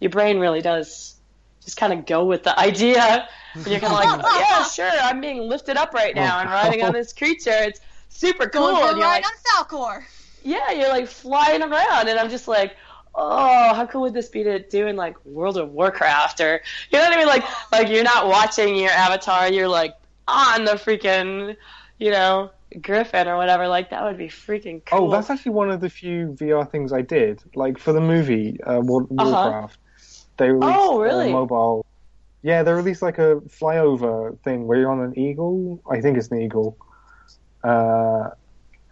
your 0.00 0.10
brain 0.10 0.38
really 0.38 0.60
does 0.60 1.16
just 1.64 1.76
kind 1.76 1.92
of 1.92 2.06
go 2.06 2.24
with 2.24 2.42
the 2.42 2.58
idea. 2.58 3.28
And 3.54 3.66
you're 3.66 3.80
kind 3.80 3.92
of 3.92 3.98
like 3.98 4.20
oh, 4.24 4.38
yeah 4.50 4.64
sure 4.64 4.90
i'm 5.02 5.20
being 5.20 5.48
lifted 5.48 5.76
up 5.76 5.92
right 5.94 6.14
now 6.14 6.40
and 6.40 6.50
riding 6.50 6.82
on 6.82 6.92
this 6.92 7.12
creature. 7.12 7.50
It's 7.52 7.80
super 8.08 8.48
cool. 8.48 8.62
Going 8.62 8.76
for 8.76 8.88
and 8.90 8.98
you're 8.98 9.06
ride 9.06 9.22
like 9.22 9.26
on 9.26 9.66
Falkor. 9.66 10.04
yeah 10.42 10.70
you're 10.72 10.88
like 10.88 11.06
flying 11.06 11.62
around 11.62 12.08
and 12.08 12.18
i'm 12.18 12.28
just 12.28 12.48
like 12.48 12.76
oh 13.14 13.74
how 13.74 13.86
cool 13.86 14.02
would 14.02 14.14
this 14.14 14.28
be 14.28 14.42
to 14.42 14.58
do 14.58 14.86
in 14.86 14.96
like 14.96 15.22
world 15.24 15.56
of 15.56 15.70
warcraft? 15.70 16.40
Or 16.40 16.60
you 16.90 16.98
know 16.98 17.04
what 17.04 17.14
i 17.14 17.16
mean? 17.16 17.26
Like 17.26 17.44
like 17.70 17.88
you're 17.88 18.04
not 18.04 18.26
watching 18.26 18.74
your 18.74 18.90
avatar 18.90 19.50
you're 19.50 19.68
like 19.68 19.94
on 20.28 20.64
the 20.64 20.72
freaking 20.72 21.56
you 21.98 22.10
know 22.10 22.50
griffin 22.80 23.28
or 23.28 23.36
whatever 23.36 23.68
like 23.68 23.90
that 23.90 24.02
would 24.04 24.16
be 24.16 24.28
freaking 24.28 24.82
cool. 24.86 25.06
oh 25.08 25.10
that's 25.10 25.28
actually 25.30 25.52
one 25.52 25.70
of 25.70 25.80
the 25.80 25.90
few 25.90 26.34
vr 26.40 26.68
things 26.70 26.92
i 26.92 27.02
did. 27.02 27.40
Like 27.54 27.78
for 27.78 27.92
the 27.92 28.00
movie 28.00 28.58
uh, 28.62 28.80
War- 28.80 29.06
Uh-huh. 29.18 29.30
warcraft 29.30 29.78
they 30.38 30.48
released 30.50 30.78
Oh, 30.80 31.00
really? 31.00 31.28
a 31.28 31.32
mobile. 31.32 31.84
Yeah 32.42 32.62
they 32.62 32.72
released 32.72 33.02
like 33.02 33.18
a 33.18 33.36
flyover 33.60 34.40
thing 34.42 34.66
where 34.66 34.78
you're 34.78 34.90
on 34.90 35.00
an 35.02 35.18
eagle. 35.18 35.82
I 35.90 36.00
think 36.00 36.16
it's 36.16 36.30
an 36.30 36.40
eagle. 36.40 36.76
Uh 37.62 38.30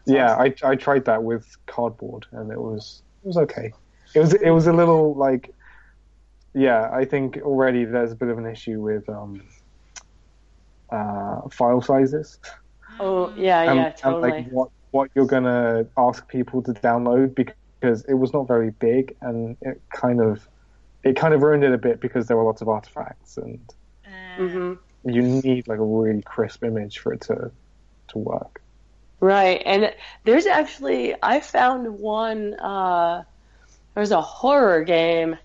yeah 0.06 0.34
I, 0.36 0.54
I 0.62 0.74
tried 0.76 1.04
that 1.06 1.22
with 1.24 1.46
cardboard 1.66 2.26
and 2.32 2.50
it 2.52 2.58
was 2.60 3.02
it 3.22 3.26
was 3.26 3.36
okay. 3.38 3.72
It 4.14 4.20
was 4.20 4.34
it 4.34 4.50
was 4.50 4.66
a 4.66 4.72
little 4.72 5.14
like 5.16 5.54
yeah 6.54 6.90
i 6.92 7.04
think 7.04 7.38
already 7.42 7.84
there's 7.84 8.12
a 8.12 8.16
bit 8.16 8.28
of 8.28 8.38
an 8.38 8.46
issue 8.46 8.80
with 8.80 9.08
um 9.08 9.40
uh 10.92 11.48
file 11.50 11.80
sizes 11.82 12.38
Oh 13.00 13.32
yeah, 13.36 13.62
and, 13.66 13.74
yeah, 13.74 13.92
and, 14.02 14.20
like 14.20 14.36
what 14.36 14.70
what 14.90 15.10
you're 15.14 15.26
gonna 15.26 15.86
ask 15.96 16.28
people 16.28 16.62
to 16.64 16.72
download 16.72 17.34
because 17.34 18.04
it 18.08 18.14
was 18.14 18.32
not 18.32 18.48
very 18.48 18.70
big 18.70 19.16
and 19.22 19.56
it 19.62 19.82
kind 19.94 20.20
of 20.20 20.48
it 21.04 21.16
kind 21.16 21.34
of 21.34 21.42
ruined 21.42 21.64
it 21.64 21.72
a 21.72 21.78
bit 21.78 22.00
because 22.00 22.26
there 22.26 22.36
were 22.36 22.44
lots 22.44 22.62
of 22.62 22.68
artifacts 22.68 23.36
and 23.38 23.74
hmm 24.36 24.74
you 25.04 25.22
need 25.22 25.68
like 25.68 25.78
a 25.78 25.84
really 25.84 26.22
crisp 26.22 26.64
image 26.64 26.98
for 26.98 27.12
it 27.12 27.22
to 27.22 27.52
to 28.08 28.18
work. 28.18 28.62
Right, 29.20 29.62
and 29.64 29.94
there's 30.24 30.46
actually 30.46 31.14
I 31.22 31.40
found 31.40 31.98
one. 31.98 32.54
Uh, 32.54 33.24
there's 33.94 34.12
a 34.12 34.22
horror 34.22 34.84
game 34.84 35.38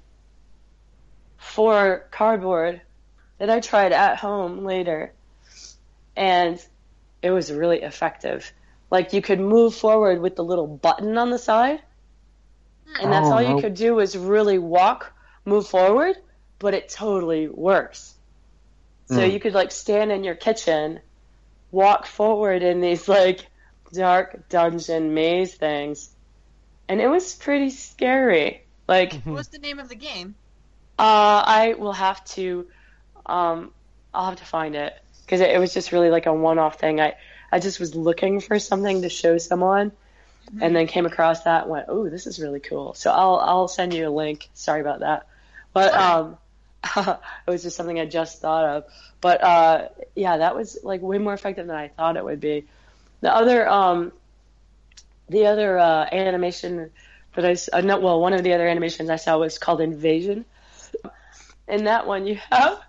for 1.38 2.08
cardboard 2.12 2.82
that 3.40 3.50
I 3.50 3.62
tried 3.62 3.94
at 3.94 4.18
home 4.20 4.66
later, 4.66 5.15
and 6.16 6.60
it 7.22 7.32
was 7.32 7.52
really 7.52 7.82
effective. 7.84 8.52
Like 8.92 9.14
you 9.14 9.22
could 9.22 9.40
move 9.40 9.76
forward 9.76 10.22
with 10.22 10.36
the 10.36 10.44
little 10.46 10.68
button 10.68 11.18
on 11.18 11.30
the 11.32 11.40
side, 11.40 11.80
and 12.98 13.12
that's 13.12 13.30
Oh, 13.30 13.32
all 13.32 13.42
you 13.42 13.56
could 13.56 13.74
do 13.74 13.96
was 13.96 14.18
really 14.18 14.58
walk, 14.58 15.14
move 15.46 15.68
forward, 15.68 16.16
but 16.60 16.74
it 16.74 16.90
totally 16.90 17.48
works. 17.48 18.18
So 19.06 19.24
Hmm. 19.24 19.26
you 19.26 19.40
could 19.40 19.54
like 19.54 19.72
stand 19.72 20.12
in 20.12 20.24
your 20.24 20.36
kitchen, 20.36 21.02
walk 21.72 22.06
forward 22.08 22.64
in 22.64 22.82
these 22.82 23.08
like 23.08 23.48
dark 23.94 24.50
dungeon 24.50 25.14
maze 25.14 25.56
things, 25.56 26.10
and 26.90 27.02
it 27.02 27.08
was 27.10 27.36
pretty 27.36 27.70
scary. 27.72 28.64
Like, 28.88 29.24
uh, 29.28 29.32
What's 29.32 29.50
the 29.50 29.60
name 29.60 29.78
of 29.80 29.90
the 29.90 29.96
game? 29.96 30.36
Uh, 30.98 31.44
I 31.46 31.76
will 31.78 31.94
have 31.94 32.24
to, 32.36 32.68
um, 33.26 33.74
I'll 34.14 34.28
have 34.28 34.38
to 34.38 34.46
find 34.46 34.76
it 34.76 34.94
because 35.26 35.42
it, 35.42 35.50
it 35.50 35.60
was 35.60 35.74
just 35.74 35.92
really 35.92 36.10
like 36.10 36.26
a 36.26 36.34
one-off 36.34 36.80
thing. 36.80 37.02
I 37.02 37.16
I 37.52 37.60
just 37.60 37.80
was 37.80 37.96
looking 37.96 38.40
for 38.40 38.60
something 38.60 39.02
to 39.02 39.10
show 39.10 39.38
someone, 39.38 39.92
and 40.62 40.76
then 40.76 40.88
came 40.88 41.06
across 41.06 41.44
that 41.44 41.64
and 41.64 41.72
went, 41.72 41.86
"Oh, 41.90 42.10
this 42.10 42.28
is 42.28 42.40
really 42.40 42.60
cool." 42.60 42.94
So 42.94 43.12
I'll 43.12 43.38
I'll 43.38 43.68
send 43.68 43.94
you 43.94 44.08
a 44.08 44.10
link. 44.10 44.50
Sorry 44.54 44.82
about 44.82 45.00
that, 45.00 45.28
but 45.74 45.94
um, 45.94 46.38
it 46.98 47.20
was 47.48 47.64
just 47.64 47.76
something 47.76 48.00
I 48.00 48.06
just 48.06 48.42
thought 48.42 48.66
of. 48.66 48.84
But 49.22 49.44
uh, 49.44 49.90
yeah, 50.16 50.38
that 50.38 50.56
was 50.56 50.78
like 50.84 51.02
way 51.02 51.18
more 51.18 51.34
effective 51.34 51.68
than 51.68 51.76
I 51.76 51.88
thought 51.90 52.18
it 52.18 52.24
would 52.24 52.40
be. 52.40 52.66
The 53.22 53.34
other 53.34 53.68
um, 53.68 54.12
the 55.30 55.48
other 55.48 55.78
uh, 55.78 56.08
animation 56.12 56.92
that 57.36 57.46
I 57.46 57.78
uh, 57.78 57.82
no, 57.82 58.00
well, 58.00 58.20
one 58.22 58.34
of 58.34 58.44
the 58.44 58.54
other 58.54 58.68
animations 58.68 59.10
I 59.10 59.16
saw 59.16 59.38
was 59.38 59.58
called 59.58 59.82
Invasion, 59.82 60.46
in 61.68 61.86
that 61.86 62.08
one 62.08 62.28
you 62.28 62.40
have 62.52 62.80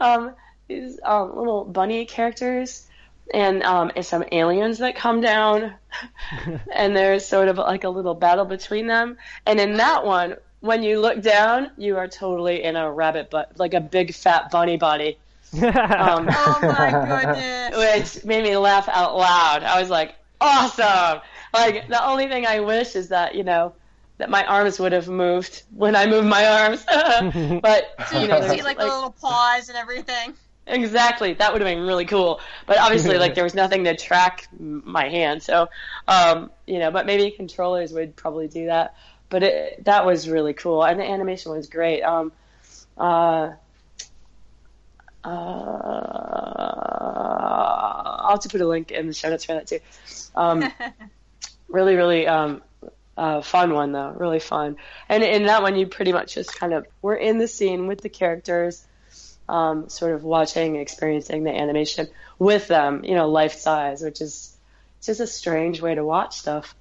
um, 0.00 0.34
these 0.68 0.98
um, 1.02 1.36
little 1.36 1.64
bunny 1.64 2.04
characters 2.06 2.86
and 3.32 3.62
um, 3.62 3.90
and 3.96 4.04
some 4.04 4.24
aliens 4.32 4.78
that 4.78 4.96
come 4.96 5.20
down, 5.20 5.74
and 6.74 6.96
there's 6.96 7.24
sort 7.24 7.48
of 7.48 7.56
like 7.58 7.84
a 7.84 7.88
little 7.88 8.14
battle 8.14 8.44
between 8.44 8.86
them. 8.86 9.16
And 9.46 9.58
in 9.60 9.76
that 9.78 10.04
one, 10.04 10.36
when 10.60 10.82
you 10.82 11.00
look 11.00 11.22
down, 11.22 11.70
you 11.76 11.96
are 11.96 12.08
totally 12.08 12.62
in 12.62 12.76
a 12.76 12.90
rabbit 12.90 13.30
butt, 13.30 13.52
like 13.58 13.74
a 13.74 13.80
big 13.80 14.14
fat 14.14 14.50
bunny 14.50 14.76
body, 14.76 15.18
um, 15.54 16.28
Oh 16.30 16.58
my 16.62 17.24
goodness. 17.24 18.16
which 18.16 18.24
made 18.24 18.44
me 18.44 18.56
laugh 18.56 18.88
out 18.88 19.16
loud. 19.16 19.62
I 19.62 19.80
was 19.80 19.90
like, 19.90 20.14
awesome! 20.40 21.20
Like 21.52 21.88
the 21.88 22.04
only 22.06 22.28
thing 22.28 22.46
I 22.46 22.60
wish 22.60 22.94
is 22.96 23.08
that 23.08 23.34
you 23.34 23.44
know 23.44 23.74
that 24.18 24.30
my 24.30 24.44
arms 24.46 24.78
would 24.78 24.92
have 24.92 25.08
moved 25.08 25.62
when 25.74 25.96
I 25.96 26.06
moved 26.06 26.28
my 26.28 26.46
arms, 26.46 26.84
but 27.62 27.94
So 28.08 28.16
you 28.16 28.22
you 28.22 28.28
know, 28.28 28.40
see 28.42 28.46
there's, 28.48 28.64
like 28.64 28.78
the 28.78 28.84
little 28.84 29.10
paws 29.10 29.68
and 29.68 29.78
everything. 29.78 30.34
Exactly. 30.66 31.34
That 31.34 31.52
would 31.52 31.60
have 31.60 31.70
been 31.70 31.86
really 31.86 32.06
cool. 32.06 32.40
But 32.66 32.78
obviously, 32.78 33.18
like 33.18 33.34
there 33.36 33.44
was 33.44 33.54
nothing 33.54 33.84
to 33.84 33.94
track 33.96 34.48
my 34.58 35.08
hand, 35.08 35.42
so 35.42 35.68
um, 36.08 36.50
you 36.66 36.78
know. 36.78 36.90
But 36.90 37.06
maybe 37.06 37.30
controllers 37.30 37.92
would 37.92 38.16
probably 38.16 38.48
do 38.48 38.66
that. 38.66 38.96
But 39.28 39.42
it, 39.42 39.84
that 39.84 40.06
was 40.06 40.28
really 40.28 40.54
cool, 40.54 40.84
and 40.84 40.98
the 40.98 41.04
animation 41.04 41.52
was 41.52 41.68
great. 41.68 42.02
Um, 42.02 42.32
uh, 42.96 43.52
uh, 45.22 45.28
I'll 48.24 48.30
have 48.30 48.40
to 48.40 48.48
put 48.48 48.60
a 48.60 48.66
link 48.66 48.90
in 48.90 49.06
the 49.06 49.14
show 49.14 49.30
notes 49.30 49.44
for 49.44 49.54
that 49.54 49.66
too. 49.66 49.80
Um, 50.34 50.64
really, 51.68 51.94
really 51.94 52.26
um, 52.26 52.62
uh, 53.16 53.42
fun 53.42 53.74
one 53.74 53.92
though. 53.92 54.10
Really 54.16 54.40
fun. 54.40 54.76
And 55.08 55.22
in 55.22 55.44
that 55.44 55.62
one, 55.62 55.76
you 55.76 55.86
pretty 55.86 56.12
much 56.12 56.34
just 56.34 56.58
kind 56.58 56.72
of 56.72 56.86
were 57.02 57.16
in 57.16 57.38
the 57.38 57.48
scene 57.48 57.86
with 57.86 58.00
the 58.00 58.08
characters 58.08 58.86
um, 59.48 59.88
sort 59.88 60.12
of 60.12 60.24
watching, 60.24 60.76
experiencing 60.76 61.44
the 61.44 61.50
animation 61.50 62.08
with 62.38 62.66
them, 62.68 63.04
you 63.04 63.14
know, 63.14 63.28
life 63.28 63.54
size, 63.54 64.02
which 64.02 64.20
is 64.20 64.56
just 65.02 65.20
a 65.20 65.26
strange 65.26 65.80
way 65.80 65.94
to 65.94 66.04
watch 66.04 66.36
stuff. 66.36 66.74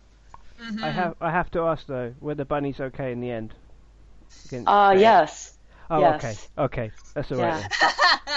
I 0.82 0.89
have 0.89 1.16
I 1.20 1.32
have 1.32 1.51
to 1.51 1.61
ask 1.61 1.86
though, 1.88 2.14
were 2.22 2.36
the 2.36 2.45
bunnies 2.45 2.80
okay 2.80 3.11
in 3.11 3.20
the 3.20 3.32
end? 3.32 3.53
Against 4.45 4.68
Uh, 4.68 4.89
Bear? 4.91 4.99
yes, 5.01 5.53
Oh, 5.89 5.99
yes. 5.99 6.47
okay, 6.55 6.64
okay, 6.64 6.91
that's 7.14 7.32
all 7.32 7.38
right. 7.38 7.66
yeah, 7.82 7.91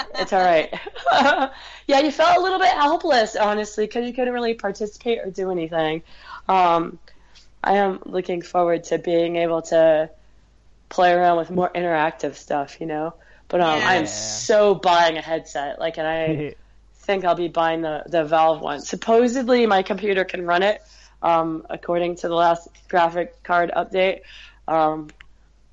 it's 0.15 0.33
all 0.33 0.41
right. 0.43 0.73
yeah, 1.87 1.99
you 1.99 2.11
felt 2.11 2.37
a 2.37 2.41
little 2.41 2.59
bit 2.59 2.69
helpless, 2.69 3.35
honestly, 3.35 3.85
because 3.85 4.05
you 4.05 4.13
couldn't 4.13 4.33
really 4.33 4.53
participate 4.53 5.19
or 5.19 5.31
do 5.31 5.49
anything. 5.51 6.03
Um, 6.47 6.99
I 7.63 7.73
am 7.77 7.99
looking 8.05 8.41
forward 8.41 8.83
to 8.85 8.97
being 8.97 9.37
able 9.37 9.61
to 9.63 10.09
play 10.89 11.11
around 11.13 11.37
with 11.37 11.49
more 11.51 11.69
interactive 11.73 12.35
stuff, 12.35 12.79
you 12.79 12.87
know. 12.87 13.13
But 13.49 13.61
um, 13.61 13.79
Yeah. 13.79 13.87
I'm 13.87 14.07
so 14.07 14.75
buying 14.75 15.17
a 15.17 15.21
headset, 15.21 15.79
like, 15.79 15.97
and 15.97 16.07
I. 16.07 16.55
think 17.07 17.23
I'll 17.23 17.35
be 17.35 17.47
buying 17.47 17.81
the, 17.81 18.03
the 18.05 18.25
Valve 18.25 18.61
one. 18.61 18.81
Supposedly, 18.81 19.65
my 19.65 19.81
computer 19.81 20.25
can 20.25 20.45
run 20.45 20.61
it, 20.61 20.81
um, 21.23 21.65
according 21.69 22.17
to 22.17 22.27
the 22.27 22.35
last 22.35 22.67
graphic 22.89 23.41
card 23.43 23.71
update. 23.75 24.19
Um, 24.67 25.07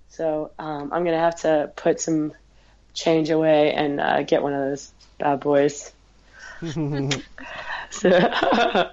so 0.09 0.53
um, 0.59 0.93
I'm 0.93 1.05
gonna 1.05 1.19
have 1.19 1.41
to 1.41 1.73
put 1.75 2.01
some 2.01 2.33
change 2.95 3.31
away 3.31 3.73
and 3.73 4.01
uh, 4.01 4.23
get 4.23 4.45
one 4.45 4.55
of 4.55 4.61
those 4.61 4.93
bad 5.19 5.41
boys. 5.41 5.93
So 7.91 8.11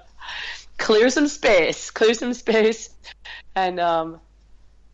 clear 0.78 1.10
some 1.10 1.26
space, 1.26 1.90
clear 1.90 2.14
some 2.14 2.34
space, 2.34 2.88
and 3.56 3.80
um, 3.80 4.20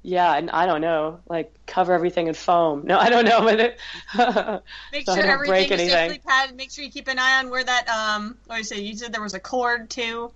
yeah, 0.03 0.37
and 0.37 0.51
I 0.51 0.67
don't 0.67 0.81
know, 0.81 1.21
like 1.29 1.53
cover 1.67 1.93
everything 1.93 2.29
in 2.29 2.35
foam. 2.35 2.83
No, 2.87 2.99
I 2.99 3.11
don't 3.11 3.25
know, 3.25 3.41
but 3.41 3.61
it, 3.61 3.81
Make 4.93 5.07
So 5.07 5.15
sure 5.15 5.23
don't 5.27 5.39
break 5.47 5.71
everything 5.71 5.87
is 5.87 5.93
anything. 5.93 6.11
safely 6.11 6.19
padded. 6.27 6.57
Make 6.57 6.71
sure 6.71 6.85
you 6.85 6.91
keep 6.91 7.09
an 7.09 7.19
eye 7.19 7.39
on 7.41 7.51
where 7.51 7.65
that 7.65 7.89
um. 7.89 8.37
What 8.47 8.57
did 8.57 8.59
you 8.61 8.65
say? 8.65 8.81
You 8.81 8.97
said 8.97 9.13
there 9.13 9.23
was 9.23 9.35
a 9.35 9.41
cord 9.41 9.91
too. 9.91 10.31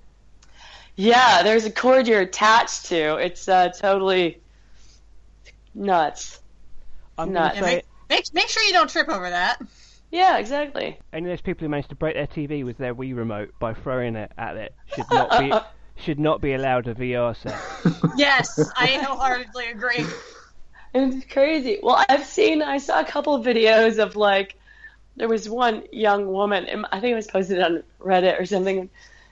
Yeah, 0.96 1.42
there's 1.42 1.64
a 1.64 1.70
cord 1.70 2.06
you're 2.06 2.20
attached 2.20 2.86
to. 2.86 3.16
It's 3.16 3.48
uh, 3.48 3.70
totally 3.70 4.40
nuts. 5.74 6.40
I'm 7.18 7.32
Not- 7.32 7.54
Yeah, 7.54 7.60
make, 7.62 7.84
make 8.10 8.34
make 8.34 8.48
sure 8.48 8.62
you 8.62 8.72
don't 8.72 8.90
trip 8.90 9.08
over 9.08 9.28
that. 9.30 9.60
Yeah, 10.10 10.36
exactly. 10.38 10.98
any 11.12 11.24
of 11.26 11.30
those 11.30 11.40
people 11.40 11.64
who 11.64 11.70
managed 11.70 11.88
to 11.88 11.94
break 11.94 12.14
their 12.14 12.26
TV 12.26 12.64
with 12.64 12.76
their 12.76 12.94
Wii 12.94 13.16
remote 13.16 13.54
by 13.58 13.72
throwing 13.72 14.14
it 14.16 14.30
at 14.36 14.58
it 14.58 14.74
should 14.94 15.06
not 15.10 15.40
be 15.40 15.50
should 16.02 16.18
not 16.18 16.40
be 16.40 16.52
allowed 16.54 16.88
a 16.88 16.94
VR 16.94 17.36
set. 17.36 17.58
Yes, 18.16 18.58
I 18.76 18.86
wholeheartedly 19.02 19.68
agree. 19.70 20.04
It's 20.94 21.24
crazy. 21.32 21.78
Well, 21.82 22.04
I've 22.08 22.26
seen, 22.26 22.60
I 22.62 22.78
saw 22.78 23.00
a 23.00 23.04
couple 23.04 23.34
of 23.34 23.44
videos 23.46 23.98
of 23.98 24.16
like, 24.16 24.54
there 25.16 25.28
was 25.28 25.48
one 25.48 25.84
young 25.92 26.26
woman, 26.26 26.66
and 26.66 26.86
I 26.92 27.00
think 27.00 27.12
it 27.12 27.16
was 27.16 27.26
posted 27.26 27.60
on 27.60 27.82
Reddit 28.00 28.38
or 28.40 28.44
something. 28.46 28.90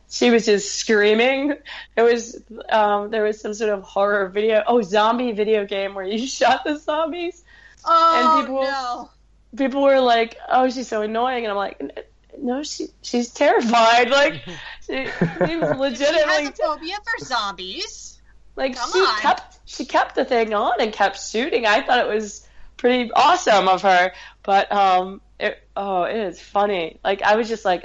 She 0.08 0.30
was 0.30 0.46
just 0.46 0.74
screaming. 0.74 1.54
It 1.96 2.02
was, 2.02 2.42
um, 2.70 3.10
there 3.10 3.22
was 3.22 3.40
some 3.40 3.54
sort 3.54 3.70
of 3.70 3.82
horror 3.82 4.28
video, 4.28 4.62
oh, 4.66 4.82
zombie 4.82 5.32
video 5.32 5.64
game 5.66 5.94
where 5.94 6.04
you 6.04 6.26
shot 6.26 6.64
the 6.64 6.76
zombies. 6.78 7.44
Oh 7.84 8.38
And 8.38 8.46
people- 8.46 8.62
no! 8.62 9.10
People 9.56 9.82
were 9.82 10.00
like, 10.00 10.36
oh, 10.48 10.70
she's 10.70 10.86
so 10.86 11.02
annoying. 11.02 11.44
And 11.44 11.50
I'm 11.50 11.56
like, 11.56 11.76
"N- 11.80 11.90
no, 12.38 12.62
she, 12.62 12.88
she's 13.02 13.30
terrified. 13.30 14.10
Like, 14.20 14.42
she, 14.86 15.06
she 15.46 15.56
was 15.56 15.98
She 15.98 16.04
has 16.04 16.48
a 16.48 16.52
phobia 16.52 16.96
for 17.04 17.24
zombies. 17.24 18.20
Like 18.56 18.76
Come 18.76 18.92
she 18.92 18.98
on. 18.98 19.20
kept 19.20 19.58
she 19.64 19.84
kept 19.86 20.14
the 20.14 20.24
thing 20.24 20.52
on 20.52 20.80
and 20.80 20.92
kept 20.92 21.18
shooting. 21.20 21.64
I 21.66 21.80
thought 21.82 21.98
it 22.00 22.12
was 22.12 22.46
pretty 22.76 23.10
awesome 23.12 23.68
of 23.68 23.82
her, 23.82 24.12
but 24.42 24.70
um, 24.72 25.20
it 25.38 25.58
oh, 25.76 26.02
it 26.02 26.16
is 26.16 26.40
funny. 26.40 26.98
Like 27.04 27.22
I 27.22 27.36
was 27.36 27.48
just 27.48 27.64
like, 27.64 27.84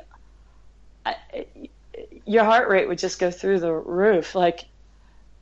I, 1.05 1.15
your 2.25 2.43
heart 2.43 2.67
rate 2.67 2.87
would 2.87 2.97
just 2.97 3.19
go 3.19 3.31
through 3.31 3.59
the 3.59 3.71
roof. 3.71 4.35
Like 4.35 4.65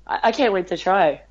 I, 0.06 0.20
I 0.24 0.32
can't 0.32 0.54
wait 0.54 0.68
to 0.68 0.78
try. 0.78 1.22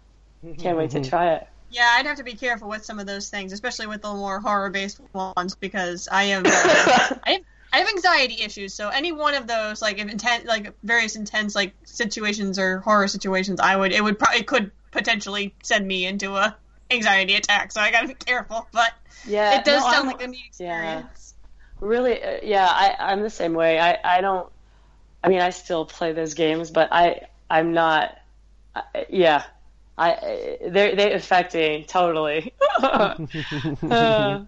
Can't 0.59 0.77
wait 0.77 0.91
to 0.91 1.05
try 1.05 1.35
it. 1.35 1.47
Yeah, 1.71 1.89
I'd 1.97 2.07
have 2.07 2.19
to 2.19 2.25
be 2.25 2.35
careful 2.35 2.69
with 2.69 2.85
some 2.85 2.99
of 2.99 3.07
those 3.07 3.31
things, 3.31 3.53
especially 3.53 3.87
with 3.87 4.03
the 4.03 4.13
more 4.13 4.41
horror-based 4.41 5.01
ones, 5.15 5.55
because 5.55 6.09
I 6.11 6.25
am 6.25 6.43
I 6.47 7.21
have, 7.27 7.43
I 7.73 7.79
have 7.79 7.89
anxiety 7.89 8.43
issues. 8.43 8.75
So 8.75 8.89
any 8.89 9.13
one 9.13 9.35
of 9.35 9.47
those, 9.47 9.81
like 9.81 9.99
intense, 9.99 10.45
like 10.45 10.75
various 10.83 11.17
intense 11.17 11.55
like 11.55 11.75
situations 11.85 12.59
or 12.59 12.81
horror 12.81 13.09
situations, 13.09 13.61
I 13.61 13.77
would 13.77 13.93
it 13.93 14.03
would 14.03 14.19
probably 14.19 14.41
it 14.41 14.47
could 14.47 14.71
potentially 14.91 15.55
send 15.63 15.87
me 15.87 16.05
into 16.07 16.35
a 16.37 16.57
anxiety 16.91 17.35
attack. 17.37 17.73
So 17.73 17.81
I 17.81 17.91
gotta 17.91 18.09
be 18.09 18.15
careful. 18.15 18.67
But 18.73 18.93
yeah, 19.27 19.59
it 19.59 19.65
does 19.65 19.83
no, 19.85 19.91
sound 19.91 19.95
I'm- 19.95 20.07
like 20.09 20.23
a 20.23 20.27
neat 20.27 20.41
yeah. 20.59 20.99
experience. 20.99 21.35
really 21.81 22.23
uh, 22.23 22.39
yeah 22.43 22.67
I, 22.69 22.95
i'm 23.13 23.23
the 23.23 23.31
same 23.31 23.55
way 23.55 23.79
I, 23.81 23.99
I 24.05 24.21
don't 24.21 24.49
i 25.25 25.29
mean 25.29 25.41
i 25.41 25.51
still 25.51 25.85
play 25.85 26.13
those 26.13 26.35
games 26.35 26.71
but 26.71 26.89
i 26.93 27.23
i'm 27.51 27.73
not 27.73 28.17
I, 28.77 28.83
yeah 29.11 29.43
i 29.99 30.59
they 30.65 30.95
they 30.95 31.13
affect 31.13 31.55
me 31.55 31.85
totally 31.89 32.55
Uh, 32.83 34.45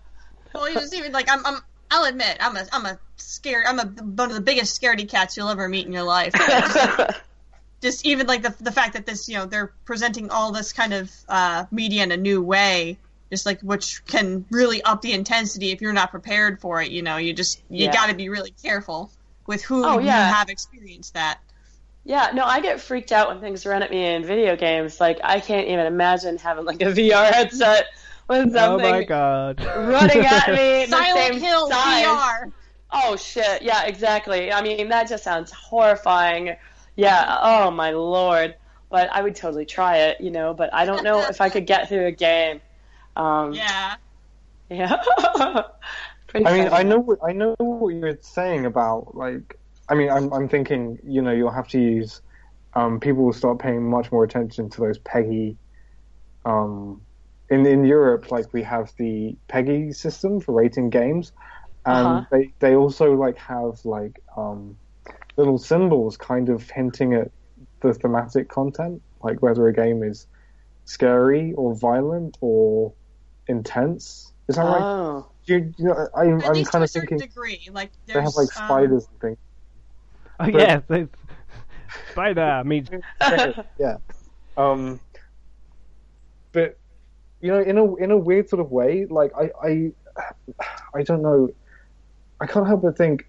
Well, 0.54 0.68
you 0.68 0.74
just 0.74 0.94
even 0.94 1.10
like 1.12 1.28
I'm, 1.30 1.44
I'm 1.44 1.60
I'll 1.90 2.04
admit 2.04 2.36
I'm 2.40 2.56
a 2.56 2.66
I'm 2.72 2.86
a 2.86 2.98
scared 3.16 3.64
I'm 3.66 3.78
a 3.78 3.84
one 3.84 4.28
of 4.30 4.34
the 4.34 4.40
biggest 4.42 4.80
scaredy 4.80 5.08
cats 5.08 5.36
you'll 5.36 5.48
ever 5.48 5.68
meet 5.68 5.86
in 5.86 5.92
your 5.92 6.02
life. 6.02 6.32
just 7.82 8.06
even 8.06 8.26
like 8.26 8.42
the 8.42 8.54
the 8.60 8.72
fact 8.72 8.94
that 8.94 9.06
this 9.06 9.28
you 9.28 9.36
know 9.36 9.46
they're 9.46 9.72
presenting 9.84 10.30
all 10.30 10.52
this 10.52 10.72
kind 10.72 10.94
of 10.94 11.10
uh, 11.28 11.64
media 11.70 12.02
in 12.02 12.12
a 12.12 12.16
new 12.16 12.42
way 12.42 12.98
just 13.30 13.46
like 13.46 13.60
which 13.62 14.04
can 14.06 14.44
really 14.50 14.82
up 14.82 15.02
the 15.02 15.12
intensity 15.12 15.70
if 15.70 15.80
you're 15.80 15.92
not 15.92 16.10
prepared 16.10 16.60
for 16.60 16.80
it 16.80 16.90
you 16.90 17.02
know 17.02 17.16
you 17.16 17.32
just 17.32 17.62
you 17.68 17.86
Yeah. 17.86 17.92
got 17.92 18.06
to 18.08 18.14
be 18.14 18.28
really 18.28 18.54
careful 18.62 19.10
with 19.46 19.62
who 19.64 19.84
Oh, 19.84 19.98
you 19.98 20.06
yeah. 20.06 20.32
have 20.32 20.48
experienced 20.48 21.14
that 21.14 21.40
yeah 22.04 22.30
no 22.34 22.44
i 22.44 22.60
get 22.60 22.80
freaked 22.80 23.12
out 23.12 23.28
when 23.28 23.40
things 23.40 23.66
run 23.66 23.82
at 23.82 23.90
me 23.90 24.04
in 24.14 24.24
video 24.24 24.56
games 24.56 25.00
like 25.00 25.18
i 25.24 25.40
can't 25.40 25.68
even 25.68 25.86
imagine 25.86 26.38
having 26.38 26.64
like 26.64 26.80
a 26.82 26.86
vr 26.86 27.30
headset 27.32 27.86
with 28.28 28.56
oh 28.56 28.78
my 28.78 29.04
god! 29.04 29.64
running 29.64 30.24
at 30.24 30.48
me 30.48 30.84
the 30.84 30.86
Silent 30.88 31.34
same 31.34 31.40
Hill 31.40 31.68
size. 31.70 32.04
VR 32.04 32.52
Oh 32.96 33.16
shit! 33.16 33.62
Yeah, 33.62 33.84
exactly. 33.86 34.52
I 34.52 34.62
mean, 34.62 34.88
that 34.88 35.08
just 35.08 35.24
sounds 35.24 35.50
horrifying. 35.50 36.56
Yeah. 36.96 37.38
Oh 37.42 37.70
my 37.70 37.90
lord. 37.90 38.54
But 38.88 39.10
I 39.12 39.22
would 39.22 39.34
totally 39.34 39.66
try 39.66 39.98
it, 39.98 40.20
you 40.20 40.30
know. 40.30 40.54
But 40.54 40.72
I 40.72 40.84
don't 40.84 41.02
know 41.02 41.20
if 41.20 41.40
I 41.40 41.48
could 41.48 41.66
get 41.66 41.88
through 41.88 42.06
a 42.06 42.12
game. 42.12 42.60
Um, 43.16 43.52
yeah 43.52 43.96
Yeah. 44.70 44.96
I 45.36 45.64
mean, 46.34 46.44
funny. 46.44 46.68
I 46.68 46.82
know 46.84 46.98
what 46.98 47.18
I 47.22 47.32
know 47.32 47.54
what 47.58 47.88
you're 47.88 48.18
saying 48.22 48.64
about 48.66 49.16
like. 49.16 49.58
I 49.88 49.94
mean, 49.94 50.10
I'm 50.10 50.32
I'm 50.32 50.48
thinking, 50.48 50.98
you 51.04 51.20
know, 51.20 51.32
you'll 51.32 51.50
have 51.50 51.68
to 51.68 51.80
use. 51.80 52.22
Um, 52.74 52.98
people 52.98 53.24
will 53.24 53.32
start 53.32 53.58
paying 53.58 53.88
much 53.88 54.10
more 54.10 54.24
attention 54.24 54.68
to 54.70 54.80
those 54.80 54.98
PEGI 54.98 55.56
Um, 56.44 57.02
in 57.54 57.66
in 57.66 57.84
Europe, 57.84 58.30
like 58.30 58.52
we 58.52 58.62
have 58.62 58.92
the 58.98 59.36
PEGI 59.48 59.94
system 59.94 60.40
for 60.40 60.52
rating 60.52 60.90
games, 60.90 61.32
and 61.86 62.06
Uh-huh. 62.06 62.24
they 62.30 62.52
they 62.60 62.74
also 62.76 63.12
like 63.14 63.38
have 63.38 63.84
like 63.84 64.16
um, 64.36 64.76
little 65.36 65.58
symbols 65.58 66.16
kind 66.16 66.48
of 66.48 66.68
hinting 66.70 67.14
at 67.14 67.30
the 67.82 67.94
thematic 67.94 68.48
content, 68.48 69.02
like 69.22 69.42
whether 69.42 69.66
a 69.68 69.72
game 69.72 70.02
is 70.02 70.26
scary 70.86 71.52
or 71.54 71.74
violent 71.76 72.36
or 72.40 72.94
intense 73.48 74.32
Is 74.48 74.56
that 74.56 74.62
right? 74.64 74.82
Oh. 74.82 75.26
You, 75.46 75.72
you 75.78 75.84
know, 75.86 76.08
I, 76.16 76.22
I'm 76.22 76.40
least 76.54 76.72
to 76.72 76.72
kind 76.72 76.82
a 76.82 76.84
of 76.84 76.90
certain 76.90 77.08
thinking 77.08 77.18
degree. 77.18 77.68
Like 77.72 77.92
they 78.06 78.20
have 78.20 78.34
there's, 78.34 78.36
like 78.36 78.50
um, 78.56 78.64
spiders 78.64 79.08
and 79.10 79.20
things. 79.20 79.38
Oh 80.40 80.46
yeah, 80.46 80.80
so 80.88 81.08
spider 82.12 82.62
means 82.64 82.88
yeah. 83.78 83.96
Um, 84.56 85.00
but 86.52 86.78
you 87.44 87.52
know, 87.52 87.60
in 87.60 87.76
a 87.76 87.94
in 87.96 88.10
a 88.10 88.16
weird 88.16 88.48
sort 88.48 88.60
of 88.60 88.70
way, 88.72 89.04
like 89.10 89.30
I 89.38 89.50
I 89.62 89.92
I 90.94 91.02
don't 91.02 91.20
know, 91.22 91.50
I 92.40 92.46
can't 92.46 92.66
help 92.66 92.82
but 92.82 92.96
think. 92.96 93.26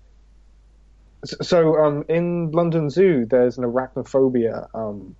So 1.41 1.76
um, 1.84 2.05
in 2.07 2.51
London 2.51 2.89
Zoo, 2.89 3.26
there's 3.26 3.57
an 3.57 3.66
arachnophobia 3.66 4.68
um, 4.74 5.16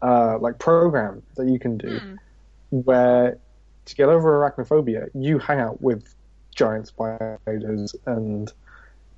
uh, 0.00 0.38
like 0.38 0.58
program 0.58 1.22
that 1.36 1.46
you 1.48 1.58
can 1.58 1.76
do, 1.76 1.98
Hmm. 1.98 2.14
where 2.70 3.38
to 3.84 3.94
get 3.94 4.08
over 4.08 4.28
arachnophobia, 4.40 5.08
you 5.14 5.38
hang 5.38 5.60
out 5.60 5.80
with 5.82 6.14
giant 6.54 6.86
spiders 6.88 7.94
and 8.06 8.50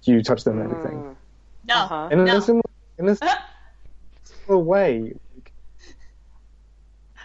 you 0.03 0.23
touch 0.23 0.43
them 0.45 0.59
and 0.61 0.73
everything 0.73 0.99
Mm. 1.03 1.16
No, 1.69 1.75
Uh-huh. 1.75 2.09
in 2.11 2.21
a 2.21 2.25
no. 2.25 2.41
similar 2.41 2.62
in 2.99 3.09
a 3.09 3.16
similar 4.25 4.59
way. 4.64 5.14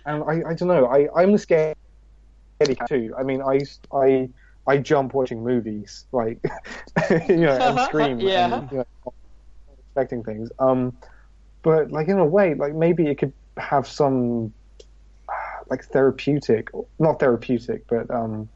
Like- 0.06 0.16
And 0.16 0.46
I, 0.46 0.50
I 0.50 0.54
don't 0.54 0.68
know. 0.68 0.86
I 0.88 1.08
I'm 1.16 1.30
a 1.32 1.38
scaredy 1.38 1.76
cat 2.78 2.88
too. 2.88 3.14
I 3.18 3.24
mean, 3.24 3.42
I 3.42 3.60
I 3.94 4.30
I 4.68 4.78
jump 4.78 5.14
watching 5.14 5.44
movies, 5.44 6.06
like 6.12 6.40
you 7.28 7.38
know, 7.38 7.58
and 7.58 7.80
scream, 7.88 8.20
Yeah. 8.20 8.60
and, 8.60 8.72
you 8.72 8.78
know, 8.78 9.14
expecting 9.80 10.24
things. 10.24 10.50
Um, 10.60 10.96
but 11.64 11.92
like 11.92 12.08
in 12.08 12.18
a 12.20 12.26
way, 12.26 12.54
like 12.56 12.74
maybe 12.74 13.08
it 13.08 13.18
could 13.18 13.34
have 13.58 13.88
some 13.88 14.54
like 15.70 15.84
therapeutic, 15.86 16.70
not 17.00 17.20
therapeutic, 17.20 17.86
but 17.88 18.10
um, 18.12 18.50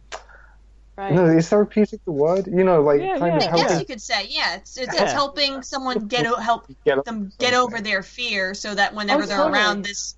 Right. 1.00 1.14
no, 1.14 1.26
is 1.28 1.48
therapeutic 1.48 2.04
the 2.06 2.12
word? 2.12 2.48
You 2.48 2.64
know, 2.64 2.82
like 2.82 3.00
Yeah, 3.02 3.20
kind 3.20 3.34
yeah. 3.34 3.38
of 3.38 3.44
I 3.44 3.46
helping 3.50 3.68
guess 3.68 3.80
you 3.82 3.86
could 3.86 4.02
say, 4.02 4.26
yeah, 4.30 4.56
it's 4.56 4.78
it's, 4.78 4.96
Yeah. 4.96 5.04
it's 5.04 5.12
helping 5.14 5.62
someone 5.62 6.08
get 6.08 6.26
o- 6.26 6.38
help 6.38 6.66
get 6.86 7.06
them 7.06 7.32
get 7.38 7.54
over 7.54 7.80
their 7.82 8.02
fear, 8.02 8.56
so 8.56 8.74
that 8.74 8.96
whenever 8.96 9.22
Oh, 9.22 9.26
they're 9.28 9.38
totally. 9.38 9.60
around 9.60 9.84
this, 9.86 10.16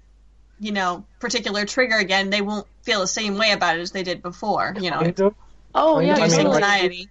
you 0.60 0.72
know, 0.72 1.05
particular 1.20 1.66
trigger 1.66 1.97
again, 1.97 2.30
they 2.30 2.41
won't 2.41 2.68
feel 2.84 2.99
the 2.99 3.07
same 3.07 3.38
way 3.38 3.51
about 3.51 3.78
it 3.78 3.82
as 3.82 3.91
they 3.91 4.03
did 4.03 4.22
before. 4.22 4.76
You 4.80 4.91
know, 4.91 4.99
I 4.99 5.12
don't- 5.12 5.36
Oh 5.76 5.97
I 5.97 6.01
yeah, 6.01 6.14
mean, 6.14 6.22
reducing 6.24 6.45
totally. 6.45 6.55
anxiety. 6.64 7.10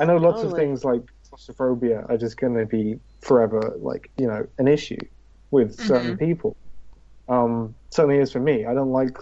I 0.00 0.04
know 0.04 0.16
lots 0.16 0.42
of 0.42 0.50
Totally. 0.50 0.60
things 0.60 0.84
like 0.84 1.02
claustrophobia 1.28 2.04
are 2.08 2.16
just 2.16 2.36
going 2.36 2.56
to 2.56 2.66
be 2.66 2.98
forever, 3.20 3.74
like 3.78 4.10
you 4.16 4.26
know, 4.26 4.46
an 4.58 4.66
issue 4.66 4.98
with 5.52 5.74
certain 5.80 6.18
people. 6.18 6.56
Um, 7.28 7.74
certainly 7.90 8.18
is 8.18 8.32
for 8.32 8.40
me. 8.40 8.66
I 8.66 8.74
don't 8.74 8.90
like 8.90 9.16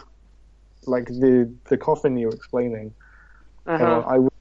like 0.87 1.07
the 1.07 1.53
the 1.69 1.77
coffin 1.77 2.17
you're 2.17 2.35
explaining. 2.35 2.95
Uh-huh. 3.67 3.85
Uh, 3.85 4.01
I 4.01 4.19
would 4.19 4.32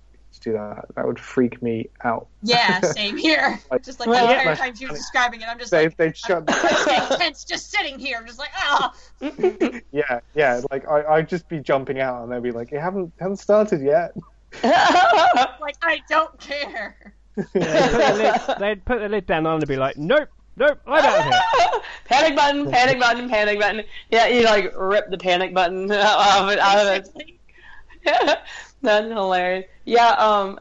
do 0.41 0.53
that. 0.53 0.85
That 0.95 1.05
would 1.07 1.19
freak 1.19 1.61
me 1.61 1.89
out. 2.03 2.27
Yeah, 2.43 2.79
same 2.93 3.17
here. 3.17 3.59
Like- 3.69 3.83
just 3.83 3.99
like 3.99 4.09
Well, 4.09 4.27
the 4.27 4.33
yeah. 4.33 4.39
entire 4.39 4.55
time 4.55 4.75
she 4.75 4.85
was 4.85 4.97
describing 4.97 5.41
it, 5.41 5.47
I'm 5.47 5.57
just 5.59 5.71
They 5.71 5.85
like, 5.85 5.97
they'd 5.97 6.17
shut. 6.17 6.43
I'm 6.47 7.17
tense 7.19 7.43
just 7.43 7.71
sitting 7.71 7.97
here. 7.99 8.17
I'm 8.19 8.25
just 8.27 8.39
like, 8.39 8.51
ah, 8.55 8.93
yeah, 9.91 10.19
yeah. 10.35 10.61
Like 10.71 10.87
I 10.87 11.03
I'd 11.15 11.29
just 11.29 11.47
be 11.47 11.59
jumping 11.59 11.99
out, 11.99 12.23
and 12.23 12.31
they'd 12.31 12.43
be 12.43 12.51
like, 12.51 12.71
"It 12.71 12.79
haven't 12.81 13.11
haven't 13.19 13.37
started 13.37 13.81
yet." 13.81 14.13
like 14.63 15.77
I 15.81 16.01
don't 16.09 16.37
care. 16.39 17.13
they'd 17.35 17.45
put, 17.53 17.53
the 17.53 18.13
lid, 18.17 18.59
they'd 18.59 18.85
put 18.85 18.99
the 18.99 19.09
lid 19.09 19.25
down 19.25 19.45
on 19.45 19.55
and 19.59 19.67
be 19.67 19.77
like, 19.77 19.95
nope, 19.97 20.27
nope, 20.57 20.79
I'm 20.85 21.05
out 21.05 21.19
of 21.19 21.23
here. 21.25 21.81
panic 22.05 22.35
button, 22.35 22.69
panic 22.69 22.99
button, 22.99 23.29
panic 23.29 23.59
button. 23.59 23.83
Yeah, 24.09 24.27
you 24.27 24.43
like 24.43 24.73
rip 24.77 25.09
the 25.09 25.17
panic 25.17 25.53
button 25.53 25.89
out 25.91 26.43
of 26.43 26.49
it. 26.49 26.59
Out 26.59 26.85
of 26.85 27.07
it. 27.15 28.39
That's 28.81 29.07
hilarious. 29.07 29.65
Yeah, 29.85 30.09
um, 30.11 30.59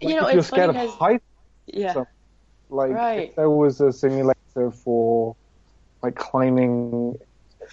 you 0.00 0.14
know, 0.16 0.26
if 0.26 0.32
you're 0.32 0.38
it's 0.40 0.48
scared 0.48 0.70
of 0.70 0.76
'cause- 0.76 0.94
heights, 0.94 1.24
yeah, 1.66 1.92
So- 1.92 2.06
like 2.70 2.92
Right. 2.92 3.28
if 3.30 3.36
there 3.36 3.50
was 3.50 3.80
a 3.80 3.92
simulator 3.92 4.70
for 4.84 5.34
like 6.02 6.14
climbing 6.14 7.16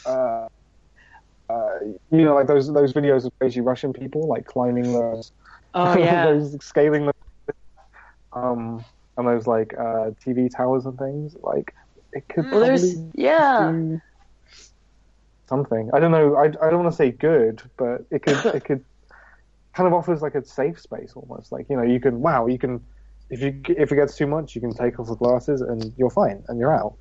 uh, 0.06 0.48
uh, 1.50 1.80
you 2.12 2.24
know 2.26 2.34
like 2.36 2.48
those 2.48 2.72
those 2.74 2.94
videos 2.94 3.26
of 3.26 3.32
crazy 3.40 3.62
russian 3.62 3.94
people 3.94 4.28
like 4.28 4.46
climbing 4.46 4.92
those 4.92 5.32
oh 5.74 5.98
yeah, 5.98 6.26
those 6.26 6.58
scaling 6.64 7.06
the 7.06 7.14
um 8.34 8.84
and 9.18 9.28
those 9.28 9.48
like 9.48 9.74
uh 9.76 10.12
tv 10.26 10.50
towers 10.54 10.86
and 10.86 10.98
things 10.98 11.36
like 11.42 11.74
it 12.14 12.28
could 12.28 12.50
well, 12.52 12.60
there's 12.60 12.98
yeah, 13.14 13.72
something. 15.48 15.90
I 15.94 16.00
don't 16.00 16.12
know. 16.12 16.36
I, 16.36 16.46
I 16.46 16.70
don't 16.70 16.84
want 16.84 16.92
to 16.92 16.96
say 16.96 17.12
good 17.12 17.62
but 17.78 18.02
it 18.12 18.24
could 18.24 18.44
it 18.56 18.64
could 18.66 18.84
kind 19.78 19.88
of 19.88 19.94
offers 19.94 20.22
like 20.22 20.36
a 20.36 20.44
safe 20.46 20.80
space 20.88 21.14
almost 21.16 21.52
like 21.54 21.68
you 21.70 21.78
know 21.78 21.84
you 21.84 22.00
can 22.00 22.22
wow 22.22 22.48
you 22.48 22.60
can 22.60 22.82
if 23.30 23.42
you 23.42 23.52
if 23.70 23.92
it 23.92 23.96
gets 23.96 24.18
too 24.18 24.28
much 24.28 24.56
you 24.56 24.62
can 24.62 24.74
take 24.74 25.00
off 25.00 25.08
the 25.08 25.16
glasses 25.16 25.62
and 25.62 25.94
you're 25.98 26.16
fine 26.22 26.44
and 26.50 26.60
you're 26.60 26.76
out 26.76 26.96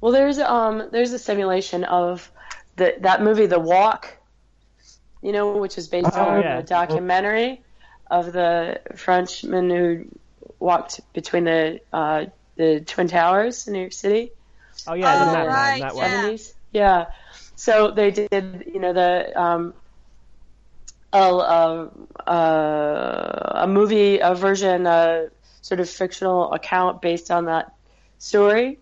Well, 0.00 0.12
there's 0.12 0.38
um 0.38 0.88
there's 0.92 1.12
a 1.12 1.18
simulation 1.18 1.84
of 1.84 2.30
the 2.76 2.94
that 3.00 3.22
movie 3.22 3.46
The 3.46 3.58
Walk, 3.60 4.16
you 5.22 5.32
know, 5.32 5.56
which 5.58 5.78
is 5.78 5.88
based 5.88 6.16
Oh, 6.16 6.22
on 6.30 6.42
yeah. 6.42 6.58
a 6.58 6.62
documentary 6.62 7.62
of 8.10 8.32
the 8.32 8.80
Frenchman 8.96 9.70
who 9.70 10.04
walked 10.58 11.00
between 11.12 11.44
the 11.44 11.80
uh, 11.92 12.26
the 12.56 12.80
Twin 12.80 13.08
Towers 13.08 13.66
in 13.66 13.74
New 13.74 13.80
York 13.80 13.92
City. 13.92 14.32
Oh 14.88 14.94
yeah, 14.94 15.12
Oh, 15.22 15.32
Madman, 15.32 15.46
right, 15.46 15.80
that 15.80 15.96
yeah. 15.96 16.28
70s. 16.28 16.52
Yeah. 16.72 17.06
So 17.56 17.90
they 17.90 18.10
did, 18.10 18.64
you 18.72 18.80
know, 18.80 18.92
the 18.94 19.38
um, 19.40 19.74
a, 21.12 21.88
a, 22.26 23.52
a, 23.62 23.66
movie, 23.66 24.18
a 24.18 24.34
version, 24.34 24.86
a 24.86 25.28
sort 25.62 25.80
of 25.80 25.88
fictional 25.88 26.52
account 26.52 27.02
based 27.02 27.30
on 27.30 27.46
that 27.46 27.74
story. 28.18 28.78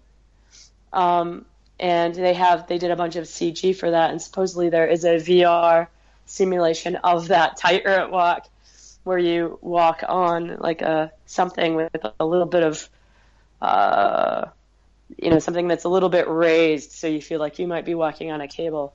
Um, 0.93 1.45
and 1.81 2.15
they 2.15 2.35
have 2.35 2.67
they 2.67 2.79
did 2.79 2.91
a 2.91 2.97
bunch 2.97 3.17
of 3.17 3.25
CG 3.25 3.77
for 3.77 3.91
that, 3.91 4.11
and 4.11 4.21
supposedly 4.21 4.69
there 4.69 4.87
is 4.87 5.05
a 5.05 5.17
VR 5.17 5.87
simulation 6.27 6.97
of 6.97 7.29
that 7.29 7.57
tightrope 7.57 8.11
walk, 8.11 8.49
where 9.05 9.19
you 9.19 9.59
walk 9.63 10.03
on 10.09 10.57
like 10.59 10.83
a 10.83 11.13
something 11.27 11.77
with 11.77 11.95
a 12.19 12.27
little 12.27 12.47
bit 12.47 12.65
of 12.65 12.89
uh, 13.61 14.47
you 15.17 15.31
know, 15.31 15.39
something 15.39 15.69
that's 15.69 15.85
a 15.85 15.89
little 15.89 16.09
bit 16.09 16.29
raised 16.29 16.93
so 16.93 17.07
you 17.07 17.21
feel 17.21 17.41
like 17.41 17.59
you 17.59 17.67
might 17.67 17.85
be 17.85 17.95
walking 17.95 18.31
on 18.31 18.41
a 18.41 18.49
cable. 18.49 18.95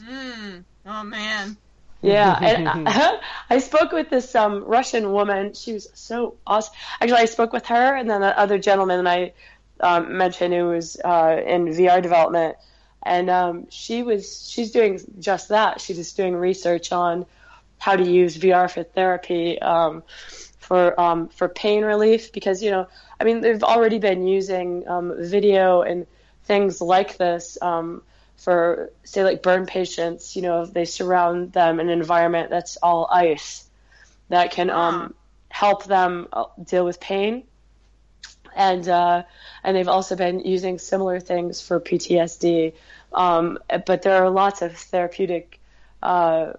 Hmm. 0.00 0.58
Oh 0.86 1.04
man. 1.04 1.56
Yeah, 2.02 2.38
and 2.42 2.68
I, 2.68 3.20
I 3.50 3.58
spoke 3.58 3.92
with 3.92 4.10
this 4.10 4.34
um, 4.34 4.64
Russian 4.64 5.12
woman. 5.12 5.54
She 5.54 5.72
was 5.72 5.88
so 5.94 6.36
awesome. 6.46 6.74
Actually, 7.00 7.20
I 7.20 7.26
spoke 7.26 7.52
with 7.52 7.66
her 7.66 7.96
and 7.96 8.10
then 8.10 8.20
the 8.20 8.38
other 8.38 8.58
gentleman 8.58 9.06
I 9.06 9.32
um, 9.80 10.16
mentioned 10.16 10.54
who 10.54 10.68
was 10.68 10.96
uh, 11.04 11.40
in 11.44 11.66
VR 11.66 12.02
development, 12.02 12.56
and 13.02 13.28
um, 13.30 13.66
she 13.70 14.02
was 14.02 14.48
she's 14.48 14.70
doing 14.70 15.00
just 15.18 15.48
that. 15.48 15.80
She's 15.80 15.96
just 15.96 16.16
doing 16.16 16.34
research 16.36 16.92
on 16.92 17.26
how 17.78 17.96
to 17.96 18.04
use 18.04 18.36
VR 18.36 18.70
for 18.70 18.84
therapy 18.84 19.60
um, 19.60 20.04
for 20.58 20.98
um, 21.00 21.28
for 21.28 21.48
pain 21.48 21.84
relief 21.84 22.32
because 22.32 22.62
you 22.62 22.70
know 22.70 22.86
I 23.18 23.24
mean 23.24 23.40
they've 23.40 23.62
already 23.62 23.98
been 23.98 24.26
using 24.26 24.86
um, 24.88 25.14
video 25.18 25.82
and 25.82 26.06
things 26.44 26.80
like 26.80 27.16
this. 27.16 27.58
Um, 27.60 28.02
for 28.36 28.92
say 29.04 29.24
like 29.24 29.42
burn 29.42 29.66
patients, 29.66 30.36
you 30.36 30.42
know, 30.42 30.66
they 30.66 30.84
surround 30.84 31.52
them 31.52 31.80
in 31.80 31.88
an 31.88 31.98
environment 31.98 32.50
that's 32.50 32.76
all 32.76 33.08
ice, 33.10 33.68
that 34.28 34.50
can 34.50 34.70
um, 34.70 35.14
help 35.48 35.84
them 35.84 36.28
uh, 36.32 36.44
deal 36.62 36.84
with 36.84 37.00
pain. 37.00 37.44
And 38.54 38.86
uh, 38.86 39.22
and 39.64 39.76
they've 39.76 39.88
also 39.88 40.16
been 40.16 40.40
using 40.40 40.78
similar 40.78 41.20
things 41.20 41.60
for 41.60 41.80
PTSD. 41.80 42.74
Um, 43.12 43.58
but 43.86 44.02
there 44.02 44.22
are 44.22 44.30
lots 44.30 44.62
of 44.62 44.76
therapeutic, 44.76 45.60
uh, 46.02 46.54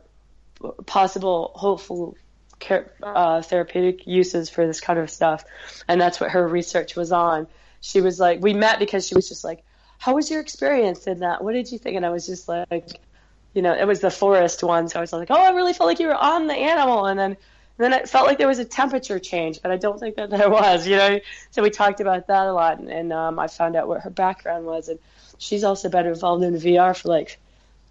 possible, 0.86 1.51
hopeful 1.55 2.15
care, 2.59 2.91
uh, 3.03 3.41
therapeutic 3.41 4.07
uses 4.07 4.49
for 4.49 4.65
this 4.65 4.80
kind 4.82 4.97
of 4.99 5.09
stuff. 5.09 5.45
And 5.88 5.99
that's 5.99 6.19
what 6.19 6.32
her 6.32 6.47
research 6.47 6.95
was 6.95 7.11
on. 7.11 7.47
She 7.82 8.01
was 8.01 8.19
like, 8.19 8.41
we 8.41 8.53
met 8.53 8.80
because 8.80 9.07
she 9.07 9.15
was 9.15 9.28
just 9.28 9.43
like, 9.43 9.63
how 10.04 10.14
was 10.16 10.30
your 10.30 10.41
experience 10.41 11.08
in 11.08 11.20
that? 11.20 11.41
What 11.41 11.54
did 11.54 11.72
you 11.72 11.78
think? 11.78 11.95
And 11.95 12.06
I 12.06 12.10
was 12.10 12.28
just 12.28 12.49
like, 12.49 12.99
you 13.54 13.62
know, 13.62 13.74
it 13.74 13.88
was 13.88 14.01
the 14.01 14.12
forest 14.12 14.62
one, 14.62 14.89
so 14.89 14.99
I 14.99 15.01
was 15.01 15.14
like, 15.14 15.32
oh, 15.32 15.41
I 15.41 15.51
really 15.51 15.72
felt 15.72 15.88
like 15.88 16.01
you 16.01 16.08
were 16.08 16.14
on 16.14 16.47
the 16.47 16.56
animal, 16.56 17.06
and 17.06 17.18
then 17.18 17.32
and 17.32 17.38
then 17.78 17.93
it 17.93 18.10
felt 18.10 18.28
like 18.28 18.38
there 18.38 18.49
was 18.49 18.60
a 18.60 18.66
temperature 18.66 19.18
change, 19.18 19.62
but 19.62 19.72
I 19.72 19.78
don't 19.78 19.97
think 19.97 20.18
that 20.18 20.30
there 20.30 20.49
was, 20.49 20.86
you 20.86 20.97
know. 20.97 21.22
So 21.51 21.64
we 21.64 21.70
talked 21.70 22.01
about 22.01 22.28
that 22.28 22.47
a 22.47 22.51
lot, 22.51 22.80
and, 22.80 22.89
and 22.89 23.14
um, 23.14 23.39
I 23.39 23.47
found 23.47 23.78
out 23.78 23.88
what 23.88 24.01
her 24.01 24.10
background 24.10 24.66
was, 24.66 24.89
and 24.89 24.99
she's 25.38 25.64
also 25.64 25.88
been 25.88 26.06
involved 26.06 26.43
in 26.43 26.54
VR 26.56 27.01
for 27.01 27.08
like 27.08 27.39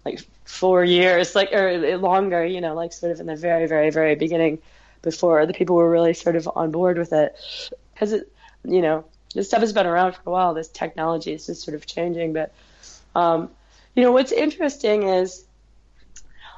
like 0.05 0.19
four 0.45 0.83
years, 0.83 1.33
like 1.33 1.51
or 1.51 1.97
longer, 1.97 2.45
you 2.45 2.61
know, 2.61 2.75
like 2.75 2.93
sort 2.93 3.11
of 3.11 3.21
in 3.21 3.25
the 3.25 3.35
very, 3.35 3.65
very, 3.65 3.89
very 3.89 4.13
beginning, 4.13 4.59
before 5.01 5.47
the 5.47 5.53
people 5.53 5.75
were 5.77 5.89
really 5.89 6.13
sort 6.13 6.35
of 6.35 6.47
on 6.55 6.69
board 6.69 6.99
with 6.99 7.11
it, 7.11 7.35
because 7.95 8.13
it, 8.13 8.31
you 8.63 8.83
know, 8.83 9.03
this 9.33 9.47
stuff 9.47 9.61
has 9.61 9.73
been 9.73 9.85
around 9.85 10.13
for 10.13 10.21
a 10.25 10.31
while. 10.31 10.53
This 10.53 10.67
technology 10.69 11.33
is 11.33 11.45
just 11.45 11.63
sort 11.63 11.75
of 11.75 11.85
changing, 11.85 12.33
but 12.33 12.53
um, 13.15 13.49
you 13.95 14.03
know, 14.03 14.11
what's 14.11 14.31
interesting 14.31 15.03
is 15.03 15.45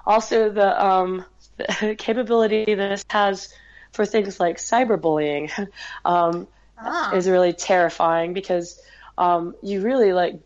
also 0.05 0.49
the 0.49 0.85
um, 0.85 1.25
the 1.57 1.95
capability 1.97 2.75
this 2.75 3.03
has 3.09 3.53
for 3.91 4.05
things 4.05 4.39
like 4.39 4.57
cyberbullying 4.57 5.51
um, 6.05 6.47
Ah. 6.77 7.13
is 7.15 7.29
really 7.29 7.53
terrifying 7.53 8.33
because 8.33 8.79
um, 9.17 9.55
you 9.63 9.81
really 9.81 10.11
like 10.13 10.41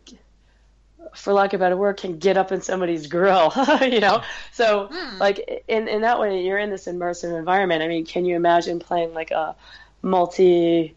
for 1.14 1.32
lack 1.32 1.52
of 1.54 1.60
a 1.60 1.64
better 1.64 1.76
word 1.76 1.96
can 1.96 2.18
get 2.18 2.36
up 2.36 2.52
in 2.52 2.60
somebody's 2.62 3.06
grill 3.08 3.52
you 3.82 4.00
know 4.00 4.22
so 4.52 4.88
Hmm. 4.92 5.18
like 5.18 5.64
in 5.66 5.88
in 5.88 6.02
that 6.02 6.20
way 6.20 6.44
you're 6.44 6.58
in 6.58 6.70
this 6.70 6.86
immersive 6.86 7.36
environment 7.36 7.82
i 7.82 7.88
mean 7.88 8.04
can 8.06 8.24
you 8.24 8.36
imagine 8.36 8.78
playing 8.78 9.12
like 9.12 9.30
a 9.32 9.56
multi 10.02 10.94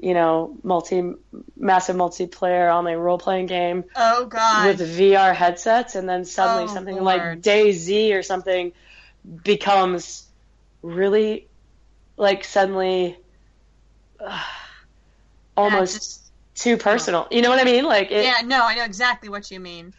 you 0.00 0.12
know 0.14 0.56
multi 0.62 1.14
massive 1.56 1.96
multiplayer 1.96 2.72
online 2.72 2.96
role 2.98 3.18
playing 3.18 3.46
game 3.46 3.84
Oh 3.96 4.26
God. 4.26 4.66
with 4.66 4.80
VR 4.80 5.34
headsets, 5.34 5.94
and 5.94 6.08
then 6.08 6.24
suddenly 6.24 6.64
Oh, 6.64 6.74
something 6.74 6.96
Lord. 6.96 7.04
like 7.04 7.40
DayZ 7.42 8.12
or 8.14 8.22
something 8.22 8.72
becomes 9.42 10.26
really 10.82 11.48
like 12.16 12.44
suddenly 12.44 13.18
uh, 14.20 14.42
almost 15.56 15.94
just- 15.94 16.20
too 16.54 16.76
personal. 16.76 17.26
You 17.30 17.42
know 17.42 17.50
what 17.50 17.58
I 17.58 17.64
mean? 17.64 17.84
Like, 17.84 18.10
it, 18.12 18.24
yeah, 18.24 18.40
no, 18.44 18.64
I 18.64 18.76
know 18.76 18.84
exactly 18.84 19.28
what 19.28 19.50
you 19.50 19.58
mean. 19.58 19.92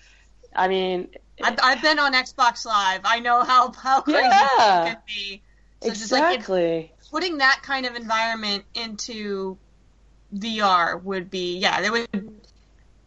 I 0.56 0.70
mean, 0.70 1.10
I've, 1.44 1.60
I've 1.62 1.82
been 1.82 2.00
on 2.00 2.14
Xbox 2.14 2.66
Live. 2.66 3.02
I 3.04 3.20
know 3.20 3.44
how 3.44 3.74
how 3.74 4.00
crazy 4.02 4.20
Yeah. 4.22 4.84
it 4.84 4.86
can 4.88 4.98
be. 5.06 5.42
So 5.82 5.90
just 5.90 6.12
like 6.14 6.22
it, 6.24 6.36
exactly. 6.36 6.92
putting 7.12 7.40
that 7.40 7.60
kind 7.62 7.86
of 7.86 7.96
environment 7.96 8.64
into 8.74 9.58
VR 10.36 11.02
would 11.02 11.30
be 11.30 11.58
yeah, 11.58 11.82
it 11.82 11.92
would. 11.92 12.08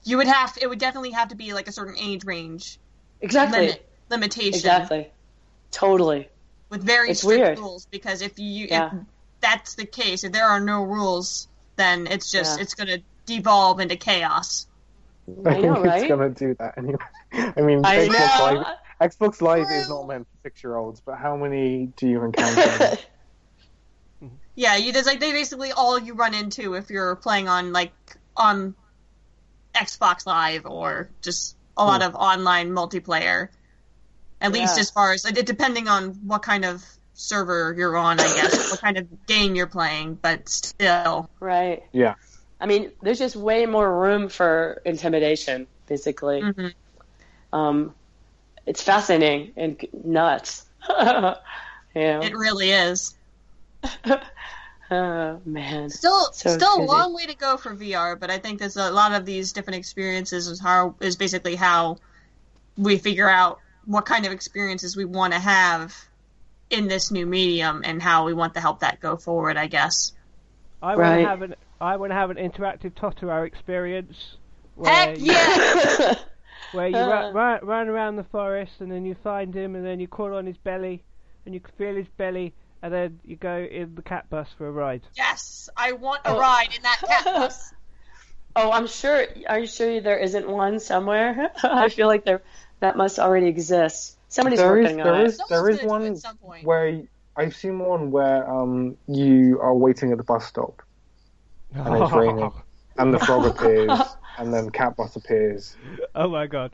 You 0.05 0.17
would 0.17 0.27
have 0.27 0.57
it 0.61 0.67
would 0.69 0.79
definitely 0.79 1.11
have 1.13 1.29
to 1.29 1.37
be 1.37 1.53
like 1.53 1.69
a 1.69 1.73
certain 1.73 1.97
age 1.99 2.25
range 2.25 2.79
exactly. 3.21 3.59
limit 3.61 3.89
limitation 4.11 4.55
Exactly. 4.55 5.11
Totally. 5.71 6.29
with 6.71 6.83
very 6.83 7.11
It's 7.11 7.21
strict 7.21 7.43
weird. 7.43 7.59
rules 7.59 7.87
because 7.87 8.23
if 8.23 8.39
you 8.39 8.67
Yeah. 8.71 8.87
if 8.87 8.93
that's 9.41 9.75
the 9.75 9.85
case 9.85 10.25
if 10.25 10.33
there 10.33 10.47
are 10.47 10.61
no 10.61 10.83
rules 10.83 11.47
then 11.77 12.07
it's 12.07 12.31
just 12.33 12.57
Yeah. 12.59 12.63
it's 12.63 12.75
going 12.75 12.89
to 12.89 13.03
devolve 13.27 13.81
into 13.81 13.97
chaos. 13.97 14.67
I 15.45 15.51
I 15.51 15.53
think 15.53 15.65
know, 15.67 15.83
it's 15.85 16.09
gonna 16.09 16.31
do 16.31 16.55
that 16.59 16.79
anyway. 16.79 16.97
I 17.33 17.61
mean, 17.61 17.85
I 17.85 18.09
Xbox 18.09 18.39
know. 18.55 18.63
Live, 19.01 19.11
Xbox 19.13 19.43
Live 19.43 19.71
is 19.71 19.89
not 19.91 20.07
meant 20.09 20.27
for 20.27 20.49
six-year-olds, 20.49 21.03
but 21.05 21.19
how 21.19 21.37
many 21.37 21.93
do 21.99 22.09
you 22.09 22.25
encounter? 22.25 22.97
Yeah, 24.59 24.75
you 24.75 24.91
there's 24.91 25.07
like 25.07 25.21
they 25.21 25.31
basically 25.31 25.71
all 25.71 26.01
you 26.01 26.15
run 26.15 26.35
into 26.35 26.75
if 26.75 26.91
you're 26.91 27.15
playing 27.15 27.47
on 27.47 27.73
like 27.73 27.93
on 28.37 28.75
Xbox 29.73 30.27
Live 30.27 30.67
or 30.67 31.09
just 31.23 31.55
a 31.77 31.85
lot 31.85 32.03
of 32.03 32.17
online 32.17 32.71
multiplayer. 32.71 33.51
At 34.41 34.51
least 34.51 34.77
as 34.77 34.91
far 34.91 35.13
as 35.13 35.25
it, 35.25 35.47
depending 35.47 35.87
on 35.87 36.11
what 36.27 36.43
kind 36.43 36.65
of 36.65 36.85
server 37.15 37.73
you're 37.79 37.97
on, 37.97 38.19
I 38.19 38.25
guess, 38.25 38.71
what 38.73 38.81
kind 38.81 38.97
of 38.99 39.27
game 39.27 39.55
you're 39.55 39.69
playing, 39.69 40.19
but 40.21 40.49
still. 40.49 41.31
right. 41.39 41.85
yeah, 41.93 42.15
I 42.61 42.67
mean, 42.67 42.91
there's 43.01 43.21
just 43.21 43.37
way 43.37 43.65
more 43.65 44.01
room 44.01 44.29
for 44.29 44.83
intimidation, 44.85 45.69
basically. 45.87 46.43
Mhm. 46.43 46.75
Um, 47.53 47.95
it's 48.67 48.83
fascinating 48.83 49.53
and 49.57 49.87
nuts. 50.05 50.67
yeah. 50.89 51.35
It 51.95 52.35
really 52.35 52.73
is. 52.73 53.15
oh 54.91 55.41
man. 55.45 55.91
Still, 55.91 56.33
So 56.33 56.51
still 56.57 56.83
a 56.83 56.85
long 56.85 57.15
way 57.15 57.27
to 57.27 57.35
go 57.35 57.57
for 57.57 57.75
VR, 57.75 58.19
but 58.19 58.31
I 58.31 58.39
think 58.39 58.59
there's 58.59 58.77
a 58.77 58.91
lot 58.91 59.13
of 59.13 59.25
these 59.25 59.53
different 59.53 59.79
experiences 59.79 60.49
is 60.49 60.61
how 60.61 60.95
is 61.01 61.17
basically 61.17 61.55
how 61.57 61.99
we 62.77 62.99
figure 62.99 63.29
out 63.29 63.59
what 63.85 64.07
kind 64.07 64.27
of 64.27 64.33
experiences 64.33 64.97
we 64.97 65.05
want 65.05 65.33
to 65.33 65.39
have 65.39 65.95
in 66.71 66.89
this 66.89 67.11
new 67.11 67.27
medium 67.27 67.83
and 67.85 68.03
how 68.03 68.25
we 68.25 68.35
want 68.35 68.55
to 68.55 68.61
help 68.61 68.81
that 68.81 69.01
go 69.01 69.17
forward. 69.17 69.57
I 69.57 69.67
guess. 69.67 70.13
I 70.83 70.97
want 70.97 71.21
to 71.21 71.27
have 71.27 71.43
an 71.43 71.55
I 71.81 71.97
want 71.97 72.11
to 72.11 72.15
have 72.15 72.31
an 72.31 72.37
interactive 72.37 72.93
Totoro 72.93 73.47
experience. 73.47 74.37
Where 74.75 74.93
Heck 74.93 75.19
you, 75.19 75.33
yeah! 75.33 76.15
Where 76.73 76.89
you 76.89 76.97
Uh. 76.97 77.09
run, 77.09 77.35
run, 77.35 77.67
run 77.67 77.89
around 77.89 78.17
the 78.17 78.25
forest 78.25 78.73
and 78.81 78.91
then 78.91 79.05
you 79.05 79.17
find 79.23 79.55
him 79.55 79.75
and 79.75 79.85
then 79.85 80.01
you 80.01 80.07
crawl 80.07 80.35
on 80.35 80.47
his 80.47 80.57
belly 80.59 81.03
and 81.45 81.55
you 81.55 81.61
can 81.61 81.73
feel 81.79 81.95
his 81.95 82.07
belly 82.17 82.55
and 82.83 82.93
then 82.93 83.21
you 83.25 83.37
go 83.37 83.57
in 83.59 83.95
the 83.95 84.03
cat 84.03 84.29
bus 84.31 84.49
for 84.57 84.67
a 84.67 84.71
ride. 84.71 85.03
yes, 85.17 85.69
I 85.77 85.93
want 85.93 86.21
a 86.25 86.31
Oh. 86.35 86.39
ride 86.39 86.69
in 86.77 86.83
that 86.83 87.01
cat 87.07 87.25
bus. 87.25 87.75
oh, 88.57 88.71
I'm 88.73 88.87
sure. 88.87 89.27
Are 89.49 89.59
you 89.61 89.67
sure 89.67 90.01
there 90.01 90.19
isn't 90.19 90.49
one 90.49 90.81
somewhere? 90.81 91.51
I 91.63 91.89
feel 91.89 92.07
like 92.07 92.25
there 92.25 92.43
that 92.81 92.97
must 92.97 93.19
already 93.19 93.47
exist. 93.47 94.17
Somebody's 94.29 94.59
There 94.61 94.79
is- 94.79 94.83
working 94.85 94.97
there 94.99 95.15
on 95.15 95.21
is- 95.27 95.35
it. 95.35 95.39
Someone's 95.39 95.51
there 95.51 95.69
is 95.71 95.77
gonna 95.79 95.81
do 95.81 95.87
it 95.87 95.91
one 95.91 96.13
at 96.13 96.19
some 96.19 96.37
point. 96.37 96.67
where 96.67 97.03
I've 97.37 97.55
seen 97.57 97.79
one 97.79 98.11
where 98.11 98.49
um 98.51 98.97
you 99.07 99.61
are 99.61 99.75
waiting 99.75 100.11
at 100.13 100.19
the 100.19 100.25
bus 100.25 100.47
stop 100.47 100.83
and 101.73 102.03
it's 102.03 102.13
raining 102.23 102.53
and 102.97 103.15
the 103.15 103.19
frog 103.21 103.47
appears 103.47 103.91
and 104.39 104.53
then 104.55 104.71
cat 104.71 104.97
bus 104.97 105.17
appears. 105.17 105.77
oh 106.15 106.29
my 106.29 106.47
god. 106.47 106.71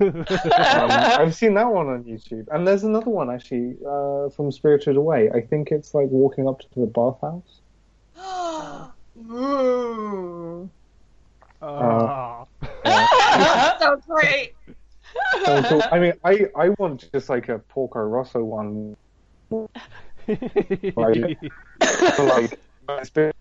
Um, 0.00 0.24
I've 0.30 1.34
seen 1.34 1.54
that 1.54 1.66
one 1.72 1.88
on 1.88 2.04
YouTube, 2.04 2.46
and 2.50 2.66
there's 2.66 2.82
another 2.84 3.10
one 3.10 3.30
actually 3.30 3.76
uh, 3.86 4.28
from 4.30 4.50
Spirited 4.50 4.96
Away. 4.96 5.30
I 5.30 5.40
think 5.40 5.70
it's 5.70 5.94
like 5.94 6.08
walking 6.08 6.48
up 6.48 6.60
to 6.60 6.66
the 6.76 6.86
bathhouse. 6.86 7.60
Ooh, 9.30 10.68
Oh. 11.60 12.48
so 13.78 14.00
great. 14.08 14.54
So, 15.44 15.62
so, 15.62 15.80
I 15.92 15.98
mean, 16.00 16.12
I, 16.24 16.46
I 16.56 16.70
want 16.70 17.08
just 17.12 17.28
like 17.28 17.48
a 17.48 17.58
Porco 17.60 18.00
Rosso 18.00 18.42
one, 18.42 18.96
Right. 20.26 21.38
for 22.16 22.24
like 22.24 22.58
a 23.18 23.32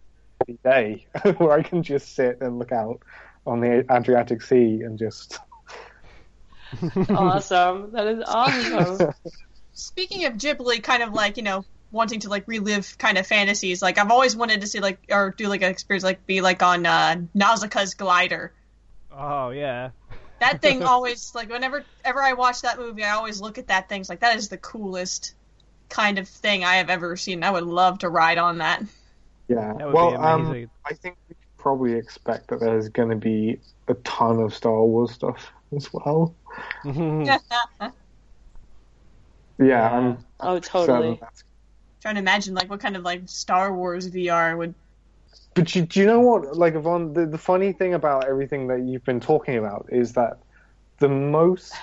day, 0.64 1.06
where 1.38 1.52
I 1.54 1.64
can 1.64 1.82
just 1.82 2.14
sit 2.16 2.40
and 2.42 2.60
look 2.60 2.72
out 2.72 3.02
on 3.46 3.60
the 3.60 3.86
Adriatic 3.92 4.42
Sea 4.42 4.82
and 4.82 4.98
just. 4.98 5.40
awesome. 7.10 7.92
That 7.92 8.08
is 8.08 8.24
awesome. 8.26 9.14
Speaking 9.74 10.26
of 10.26 10.34
Ghibli, 10.34 10.82
kind 10.84 11.04
of 11.04 11.14
like 11.14 11.38
you 11.38 11.44
know 11.44 11.66
wanting 11.92 12.22
to 12.22 12.30
like 12.30 12.48
relive 12.48 12.98
kind 12.98 13.18
of 13.18 13.28
fantasies. 13.28 13.82
Like 13.82 13.98
I've 13.98 14.12
always 14.12 14.36
wanted 14.36 14.62
to 14.62 14.68
see 14.68 14.80
like 14.80 15.00
or 15.10 15.32
do 15.32 15.48
like 15.48 15.62
an 15.62 15.70
experience 15.70 16.04
like 16.04 16.26
be 16.26 16.42
like 16.42 16.64
on 16.64 16.86
uh, 16.86 17.22
Nausicaa's 17.34 17.94
glider. 17.94 18.54
oh 19.12 19.50
yeah. 19.50 19.90
That 20.40 20.62
thing 20.62 20.84
always 20.84 21.34
like 21.36 21.50
whenever 21.50 21.84
ever 22.04 22.22
I 22.22 22.34
watch 22.34 22.62
that 22.62 22.80
movie, 22.80 23.04
I 23.04 23.12
always 23.12 23.42
look 23.42 23.58
at 23.58 23.68
that 23.68 23.90
thing. 23.90 24.02
It's 24.02 24.10
like 24.10 24.22
that 24.22 24.38
is 24.38 24.50
the 24.50 24.58
coolest 24.58 25.34
kind 25.90 26.18
of 26.18 26.28
thing 26.28 26.64
I 26.64 26.76
have 26.76 26.90
ever 26.90 27.18
seen. 27.18 27.44
I 27.44 27.52
would 27.52 27.66
love 27.66 28.00
to 28.00 28.10
ride 28.10 28.38
on 28.38 28.60
that. 28.60 28.84
Yeah. 29.48 29.74
That 29.78 29.86
would 29.86 29.94
well, 29.94 30.12
be 30.12 30.18
um, 30.18 30.46
amazing. 30.46 30.70
I 30.86 30.94
think 30.94 31.18
we 31.28 31.36
can 31.36 31.41
probably 31.62 31.94
expect 31.94 32.48
that 32.50 32.60
there's 32.60 32.90
going 32.90 33.10
to 33.10 33.16
be 33.16 33.60
a 33.88 33.94
ton 33.96 34.40
of 34.40 34.54
Star 34.54 34.84
Wars 34.84 35.12
stuff 35.12 35.52
as 35.76 35.92
well. 35.94 36.36
Mm-hmm. 36.84 37.86
Yeah, 39.60 39.92
I'm 39.92 40.18
Oh, 40.40 40.60
totally. 40.60 41.20
that's 41.22 41.44
Trying 42.02 42.16
to 42.16 42.22
imagine 42.22 42.56
like 42.56 42.68
what 42.68 42.80
kind 42.80 42.96
of 42.98 43.04
like 43.04 43.22
Star 43.26 43.72
Wars 43.72 44.10
VR 44.10 44.58
would. 44.58 44.74
But 45.54 45.76
you, 45.76 45.84
do 45.84 46.00
you 46.00 46.06
know 46.08 46.20
what, 46.20 46.58
like, 46.58 46.74
Yvonne, 46.76 47.14
the, 47.14 47.26
the 47.26 47.38
funny 47.38 47.74
thing 47.74 47.94
about 47.94 48.28
everything 48.28 48.68
that 48.68 48.82
you've 48.82 49.04
been 49.04 49.20
talking 49.20 49.58
about 49.58 49.88
is 49.92 50.14
that 50.14 50.40
the 51.00 51.10
most, 51.10 51.74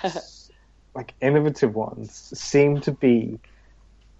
like, 0.95 1.13
innovative 1.21 1.75
ones 1.75 2.11
seem 2.37 2.81
to 2.81 2.91
be, 2.91 3.39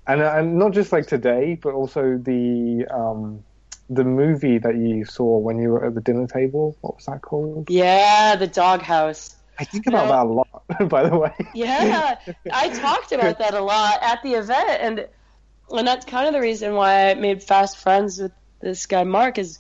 and, 0.07 0.22
and 0.22 0.57
not 0.57 0.72
just 0.72 0.91
like 0.93 1.07
today, 1.07 1.60
but 1.62 1.74
also 1.74 2.18
the, 2.18 2.86
um, 2.91 3.43
the 3.90 4.04
movie 4.04 4.60
that 4.60 4.76
you 4.76 5.06
saw 5.06 5.38
when 5.38 5.58
you 5.58 5.70
were 5.70 5.86
at 5.86 5.96
the 5.96 6.02
dinner 6.02 6.28
table. 6.28 6.78
What 6.82 6.96
was 6.98 7.06
that 7.06 7.22
called? 7.22 7.70
Yeah, 7.70 8.36
the 8.36 8.48
doghouse. 8.48 9.36
I 9.58 9.66
think 9.66 9.88
about 9.88 10.08
that 10.08 10.26
a 10.26 10.30
lot, 10.30 10.90
by 10.90 11.10
the 11.10 11.18
way. 11.18 11.34
Yeah, 11.54 12.18
I 12.52 12.70
talked 12.70 13.12
about 13.12 13.40
that 13.40 13.54
a 13.54 13.62
lot 13.62 13.98
at 14.02 14.24
the 14.24 14.34
event, 14.36 14.70
and 14.70 15.08
and 15.72 15.88
that's 15.88 16.06
kind 16.06 16.28
of 16.28 16.34
the 16.34 16.40
reason 16.40 16.74
why 16.76 17.10
I 17.10 17.14
made 17.16 17.44
fast 17.44 17.78
friends 17.78 18.20
with 18.20 18.32
this 18.62 18.86
guy 18.86 19.04
Mark. 19.04 19.38
Is 19.38 19.60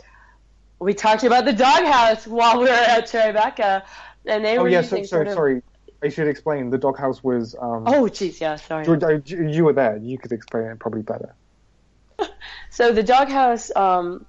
we 0.79 0.93
talked 0.93 1.23
about 1.23 1.45
the 1.45 1.53
doghouse 1.53 2.25
while 2.25 2.59
we 2.59 2.65
were 2.65 2.71
at 2.71 3.07
Tribeca, 3.07 3.83
and 4.25 4.45
they 4.45 4.57
oh, 4.57 4.63
were 4.63 4.69
yeah, 4.69 4.81
so, 4.81 4.87
sorry, 5.03 5.05
sort 5.07 5.27
of. 5.27 5.33
sorry. 5.33 5.61
I 6.01 6.07
should 6.07 6.29
explain. 6.29 6.69
The 6.69 6.77
doghouse 6.77 7.21
was. 7.21 7.55
Um, 7.59 7.83
Oh, 7.85 8.03
jeez, 8.03 8.39
yeah, 8.39 8.55
sorry. 8.55 8.85
you, 8.85 9.21
you- 9.25 9.49
you 9.49 9.65
were 9.65 9.73
there. 9.73 9.97
You 9.97 10.17
could 10.17 10.31
explain 10.31 10.63
it 10.67 10.79
probably 10.79 11.01
better. 11.01 11.35
So 12.69 12.91
the 12.91 13.03
doghouse 13.03 13.71
um, 13.75 14.25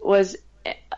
was 0.00 0.36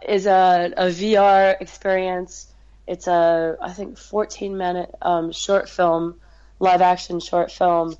is 0.06 0.26
a, 0.26 0.72
a 0.76 0.86
VR 0.86 1.60
experience. 1.60 2.52
It's 2.86 3.06
a 3.06 3.56
I 3.60 3.72
think 3.72 3.98
14 3.98 4.56
minute 4.56 4.94
um, 5.00 5.32
short 5.32 5.68
film, 5.68 6.20
live 6.58 6.82
action 6.82 7.20
short 7.20 7.50
film, 7.50 7.96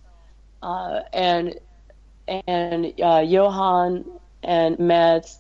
uh, 0.63 1.01
and 1.13 1.59
and 2.47 2.93
uh, 3.03 3.25
Johan 3.27 4.05
and 4.43 4.79
Mads. 4.79 5.39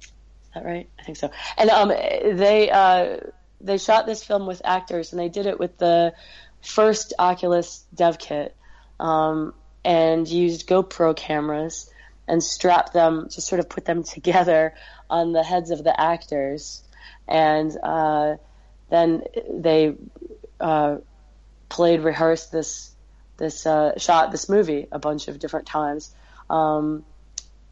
Is 0.00 0.10
that 0.54 0.64
right? 0.64 0.88
I 0.98 1.02
think 1.02 1.18
so. 1.18 1.30
And 1.56 1.70
um, 1.70 1.88
they 1.88 2.70
uh, 2.70 3.18
they 3.60 3.78
shot 3.78 4.06
this 4.06 4.24
film 4.24 4.46
with 4.46 4.62
actors, 4.64 5.12
and 5.12 5.20
they 5.20 5.28
did 5.28 5.46
it 5.46 5.58
with 5.58 5.76
the 5.78 6.14
first 6.62 7.12
Oculus 7.18 7.84
dev 7.94 8.18
kit 8.18 8.56
um, 9.00 9.54
and 9.84 10.26
used 10.28 10.68
GoPro 10.68 11.16
cameras 11.16 11.90
and 12.26 12.42
strapped 12.42 12.92
them, 12.92 13.28
just 13.30 13.46
sort 13.46 13.60
of 13.60 13.68
put 13.68 13.84
them 13.84 14.02
together 14.14 14.74
on 15.08 15.32
the 15.32 15.42
heads 15.42 15.70
of 15.70 15.82
the 15.82 15.98
actors, 15.98 16.82
and 17.26 17.76
uh, 17.82 18.36
then 18.90 19.22
they 19.50 19.94
uh, 20.60 20.96
played, 21.68 22.00
rehearsed 22.00 22.52
this 22.52 22.92
this 23.38 23.66
uh, 23.66 23.96
shot 23.98 24.32
this 24.32 24.48
movie 24.48 24.88
a 24.90 24.98
bunch 24.98 25.28
of 25.28 25.38
different 25.38 25.66
times 25.66 26.12
um, 26.50 27.04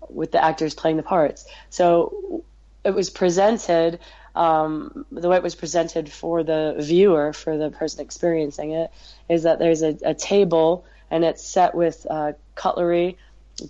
with 0.08 0.30
the 0.30 0.42
actors 0.42 0.74
playing 0.74 0.96
the 0.96 1.02
parts. 1.02 1.44
So 1.70 2.44
it 2.84 2.94
was 2.94 3.10
presented 3.10 3.98
um, 4.36 5.06
the 5.10 5.28
way 5.28 5.36
it 5.36 5.42
was 5.42 5.54
presented 5.54 6.12
for 6.12 6.44
the 6.44 6.76
viewer, 6.78 7.32
for 7.32 7.56
the 7.56 7.70
person 7.70 8.00
experiencing 8.00 8.72
it, 8.72 8.90
is 9.28 9.42
that 9.44 9.58
there's 9.58 9.82
a, 9.82 9.98
a 10.04 10.14
table 10.14 10.84
and 11.10 11.24
it's 11.24 11.46
set 11.46 11.74
with 11.74 12.06
uh, 12.08 12.32
cutlery, 12.54 13.18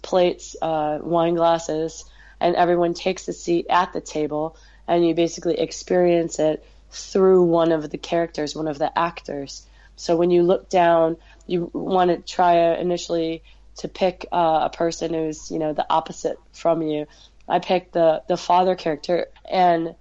plates, 0.02 0.56
uh, 0.60 0.98
wine 1.02 1.34
glasses, 1.34 2.04
and 2.40 2.56
everyone 2.56 2.94
takes 2.94 3.28
a 3.28 3.32
seat 3.32 3.66
at 3.70 3.92
the 3.92 4.00
table, 4.00 4.56
and 4.86 5.06
you 5.06 5.14
basically 5.14 5.58
experience 5.58 6.38
it 6.38 6.64
through 6.90 7.42
one 7.42 7.72
of 7.72 7.90
the 7.90 7.98
characters, 7.98 8.54
one 8.54 8.68
of 8.68 8.78
the 8.78 8.96
actors. 8.98 9.66
So 9.96 10.16
when 10.16 10.30
you 10.30 10.42
look 10.42 10.68
down, 10.68 11.16
you 11.46 11.70
want 11.72 12.10
to 12.10 12.18
try 12.18 12.74
initially 12.74 13.42
to 13.76 13.88
pick 13.88 14.26
uh, 14.32 14.60
a 14.64 14.70
person 14.70 15.12
who's 15.12 15.50
you 15.50 15.58
know 15.58 15.72
the 15.72 15.86
opposite 15.88 16.38
from 16.52 16.82
you. 16.82 17.06
I 17.48 17.58
picked 17.58 17.92
the 17.92 18.22
the 18.28 18.36
father 18.36 18.74
character, 18.74 19.26
and 19.48 19.94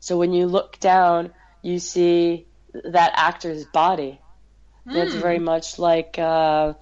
so 0.00 0.18
when 0.18 0.32
you 0.32 0.46
look 0.46 0.78
down, 0.80 1.32
you 1.62 1.78
see 1.78 2.46
that 2.72 3.12
actor's 3.14 3.64
body. 3.64 4.20
Mm. 4.86 4.96
It's 4.96 5.14
very 5.14 5.38
much 5.38 5.78
like 5.78 6.18
uh, 6.18 6.74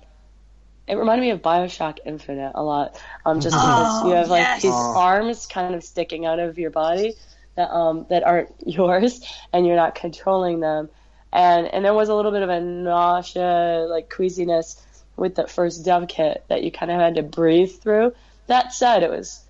it 0.86 0.96
reminded 0.96 1.22
me 1.22 1.30
of 1.30 1.42
Bioshock 1.42 1.98
Infinite 2.04 2.52
a 2.54 2.62
lot. 2.62 3.00
Um, 3.24 3.40
just 3.40 3.54
because 3.54 4.02
oh, 4.02 4.08
you 4.08 4.14
have 4.14 4.28
like 4.28 4.42
yes. 4.42 4.62
these 4.62 4.72
arms 4.72 5.46
kind 5.46 5.74
of 5.74 5.84
sticking 5.84 6.26
out 6.26 6.38
of 6.38 6.58
your 6.58 6.70
body 6.70 7.14
that 7.54 7.70
um 7.70 8.06
that 8.08 8.24
aren't 8.24 8.50
yours, 8.66 9.20
and 9.52 9.66
you're 9.66 9.76
not 9.76 9.94
controlling 9.94 10.60
them. 10.60 10.90
And 11.32 11.66
and 11.66 11.84
there 11.84 11.94
was 11.94 12.08
a 12.08 12.14
little 12.14 12.32
bit 12.32 12.42
of 12.42 12.48
a 12.48 12.60
nausea, 12.60 13.86
like 13.88 14.10
queasiness 14.10 14.84
with 15.16 15.34
the 15.34 15.46
first 15.46 15.84
dev 15.84 16.08
kit 16.08 16.44
that 16.48 16.62
you 16.62 16.72
kind 16.72 16.90
of 16.90 16.98
had 16.98 17.14
to 17.16 17.22
breathe 17.22 17.70
through. 17.80 18.14
That 18.46 18.72
said, 18.72 19.02
it 19.02 19.10
was 19.10 19.44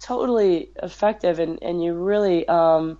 totally 0.00 0.68
effective 0.82 1.38
and, 1.38 1.62
and 1.62 1.82
you 1.82 1.94
really 1.94 2.46
um, 2.48 2.98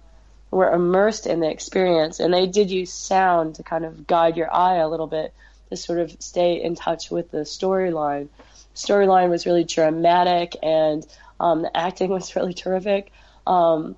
were 0.52 0.70
immersed 0.70 1.26
in 1.26 1.40
the 1.40 1.50
experience. 1.50 2.20
And 2.20 2.32
they 2.32 2.46
did 2.46 2.70
use 2.70 2.92
sound 2.92 3.56
to 3.56 3.62
kind 3.62 3.84
of 3.84 4.06
guide 4.06 4.36
your 4.36 4.54
eye 4.54 4.76
a 4.76 4.88
little 4.88 5.08
bit 5.08 5.34
to 5.70 5.76
sort 5.76 5.98
of 5.98 6.14
stay 6.20 6.62
in 6.62 6.76
touch 6.76 7.10
with 7.10 7.30
the 7.30 7.38
storyline. 7.38 8.28
Storyline 8.74 9.30
was 9.30 9.46
really 9.46 9.64
dramatic 9.64 10.56
and 10.62 11.04
um, 11.40 11.62
the 11.62 11.76
acting 11.76 12.10
was 12.10 12.36
really 12.36 12.54
terrific. 12.54 13.10
Um, 13.46 13.96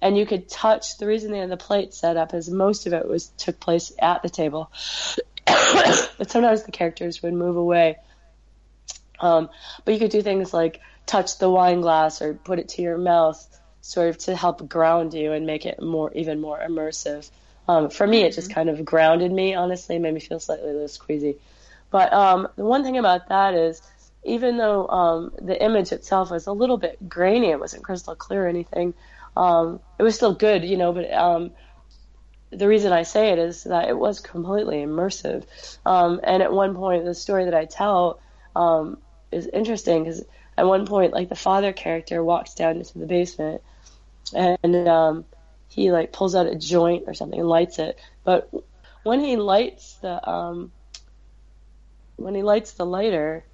and 0.00 0.18
you 0.18 0.26
could 0.26 0.48
touch 0.48 0.98
the 0.98 1.06
reason 1.06 1.32
they 1.32 1.38
had 1.38 1.50
the 1.50 1.56
plate 1.56 1.94
set 1.94 2.18
up 2.18 2.34
is 2.34 2.50
most 2.50 2.86
of 2.86 2.92
it 2.92 3.08
was 3.08 3.28
took 3.38 3.58
place 3.58 3.90
at 3.98 4.22
the 4.22 4.28
table. 4.28 4.70
but 5.46 6.30
sometimes 6.30 6.64
the 6.64 6.72
characters 6.72 7.22
would 7.22 7.32
move 7.32 7.56
away. 7.56 7.96
Um, 9.18 9.48
but 9.86 9.94
you 9.94 10.00
could 10.00 10.10
do 10.10 10.20
things 10.20 10.52
like 10.52 10.80
touch 11.06 11.38
the 11.38 11.48
wine 11.48 11.80
glass 11.80 12.20
or 12.20 12.34
put 12.34 12.58
it 12.58 12.68
to 12.70 12.82
your 12.82 12.98
mouth, 12.98 13.42
sort 13.84 14.08
of 14.08 14.16
to 14.16 14.34
help 14.34 14.66
ground 14.66 15.12
you 15.12 15.32
and 15.32 15.44
make 15.44 15.66
it 15.66 15.80
more, 15.80 16.10
even 16.14 16.40
more 16.40 16.58
immersive. 16.58 17.30
Um, 17.68 17.90
for 17.90 18.06
me, 18.06 18.22
it 18.22 18.32
just 18.32 18.50
kind 18.50 18.70
of 18.70 18.82
grounded 18.82 19.30
me. 19.30 19.54
Honestly, 19.54 19.98
made 19.98 20.14
me 20.14 20.20
feel 20.20 20.40
slightly 20.40 20.72
less 20.72 20.96
queasy. 20.96 21.36
But 21.90 22.10
um, 22.14 22.48
the 22.56 22.64
one 22.64 22.82
thing 22.82 22.96
about 22.96 23.28
that 23.28 23.52
is, 23.52 23.82
even 24.24 24.56
though 24.56 24.88
um, 24.88 25.32
the 25.38 25.62
image 25.62 25.92
itself 25.92 26.30
was 26.30 26.46
a 26.46 26.52
little 26.52 26.78
bit 26.78 27.10
grainy, 27.10 27.50
it 27.50 27.60
wasn't 27.60 27.84
crystal 27.84 28.14
clear 28.14 28.46
or 28.46 28.48
anything. 28.48 28.94
Um, 29.36 29.80
it 29.98 30.02
was 30.02 30.14
still 30.14 30.34
good, 30.34 30.64
you 30.64 30.78
know. 30.78 30.94
But 30.94 31.12
um, 31.12 31.50
the 32.50 32.66
reason 32.66 32.90
I 32.90 33.02
say 33.02 33.32
it 33.32 33.38
is 33.38 33.64
that 33.64 33.90
it 33.90 33.98
was 33.98 34.20
completely 34.20 34.76
immersive. 34.76 35.44
Um, 35.84 36.20
and 36.24 36.42
at 36.42 36.54
one 36.54 36.74
point, 36.74 37.04
the 37.04 37.14
story 37.14 37.44
that 37.44 37.54
I 37.54 37.66
tell 37.66 38.18
um, 38.56 38.96
is 39.30 39.46
interesting 39.46 40.04
because 40.04 40.24
at 40.56 40.66
one 40.66 40.86
point, 40.86 41.12
like 41.12 41.28
the 41.28 41.34
father 41.34 41.74
character 41.74 42.24
walks 42.24 42.54
down 42.54 42.78
into 42.78 42.98
the 42.98 43.06
basement, 43.06 43.60
and 44.32 44.88
um, 44.88 45.24
he 45.68 45.90
like 45.92 46.12
pulls 46.12 46.34
out 46.34 46.46
a 46.46 46.54
joint 46.54 47.04
or 47.06 47.14
something 47.14 47.38
and 47.38 47.48
lights 47.48 47.78
it. 47.78 47.98
But 48.24 48.50
when 49.02 49.20
he 49.20 49.36
lights 49.36 49.94
the 50.00 50.28
um, 50.28 50.72
when 52.16 52.34
he 52.34 52.42
lights 52.42 52.72
the 52.72 52.86
lighter, 52.86 53.44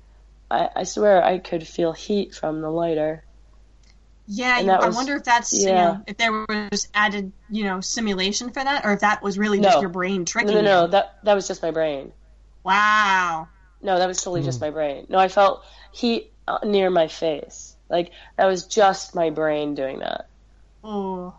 I, 0.51 0.69
I 0.77 0.85
swear 0.85 1.23
I 1.25 1.39
could 1.39 1.67
feel 1.67 1.93
heat 1.93 2.35
from 2.35 2.61
the 2.61 2.71
lighter. 2.71 3.25
Yeah, 4.27 4.61
you- 4.61 4.67
that 4.67 4.83
I 4.83 4.87
was- 4.87 4.97
wonder 4.97 5.17
if 5.17 5.25
that's 5.25 5.53
you 5.53 5.73
know 5.73 6.03
if 6.07 6.17
there 6.17 6.47
was 6.49 6.89
added 6.95 7.33
you 7.51 7.65
know 7.65 7.81
simulation 7.81 8.51
for 8.51 8.63
that, 8.63 8.85
or 8.85 8.93
if 8.93 9.01
that 9.01 9.23
was 9.23 9.39
really 9.39 9.61
just 9.61 9.81
your 9.81 9.91
brain 9.91 10.21
No, 10.21 10.25
tricking 10.25 10.55
no, 10.55 10.61
no, 10.61 10.83
you. 10.85 10.91
that 10.93 11.19
that 11.25 11.35
was 11.35 11.49
just 11.49 11.63
my 11.63 11.71
brain. 11.73 12.13
Wow. 12.63 13.49
No, 13.83 13.99
that 13.99 14.07
was 14.07 14.19
totally 14.19 14.43
just 14.43 14.61
my 14.61 14.69
brain. 14.71 15.07
No, 15.09 15.19
I 15.19 15.29
felt 15.29 15.65
heat 15.93 16.33
uh, 16.47 16.59
near 16.65 16.91
my 16.91 17.09
face. 17.09 17.75
Like 17.89 18.13
that 18.37 18.45
was 18.47 18.67
just 18.67 19.15
my 19.15 19.31
brain 19.31 19.75
doing 19.75 20.01
that. 20.01 20.29
Oh. 20.83 21.35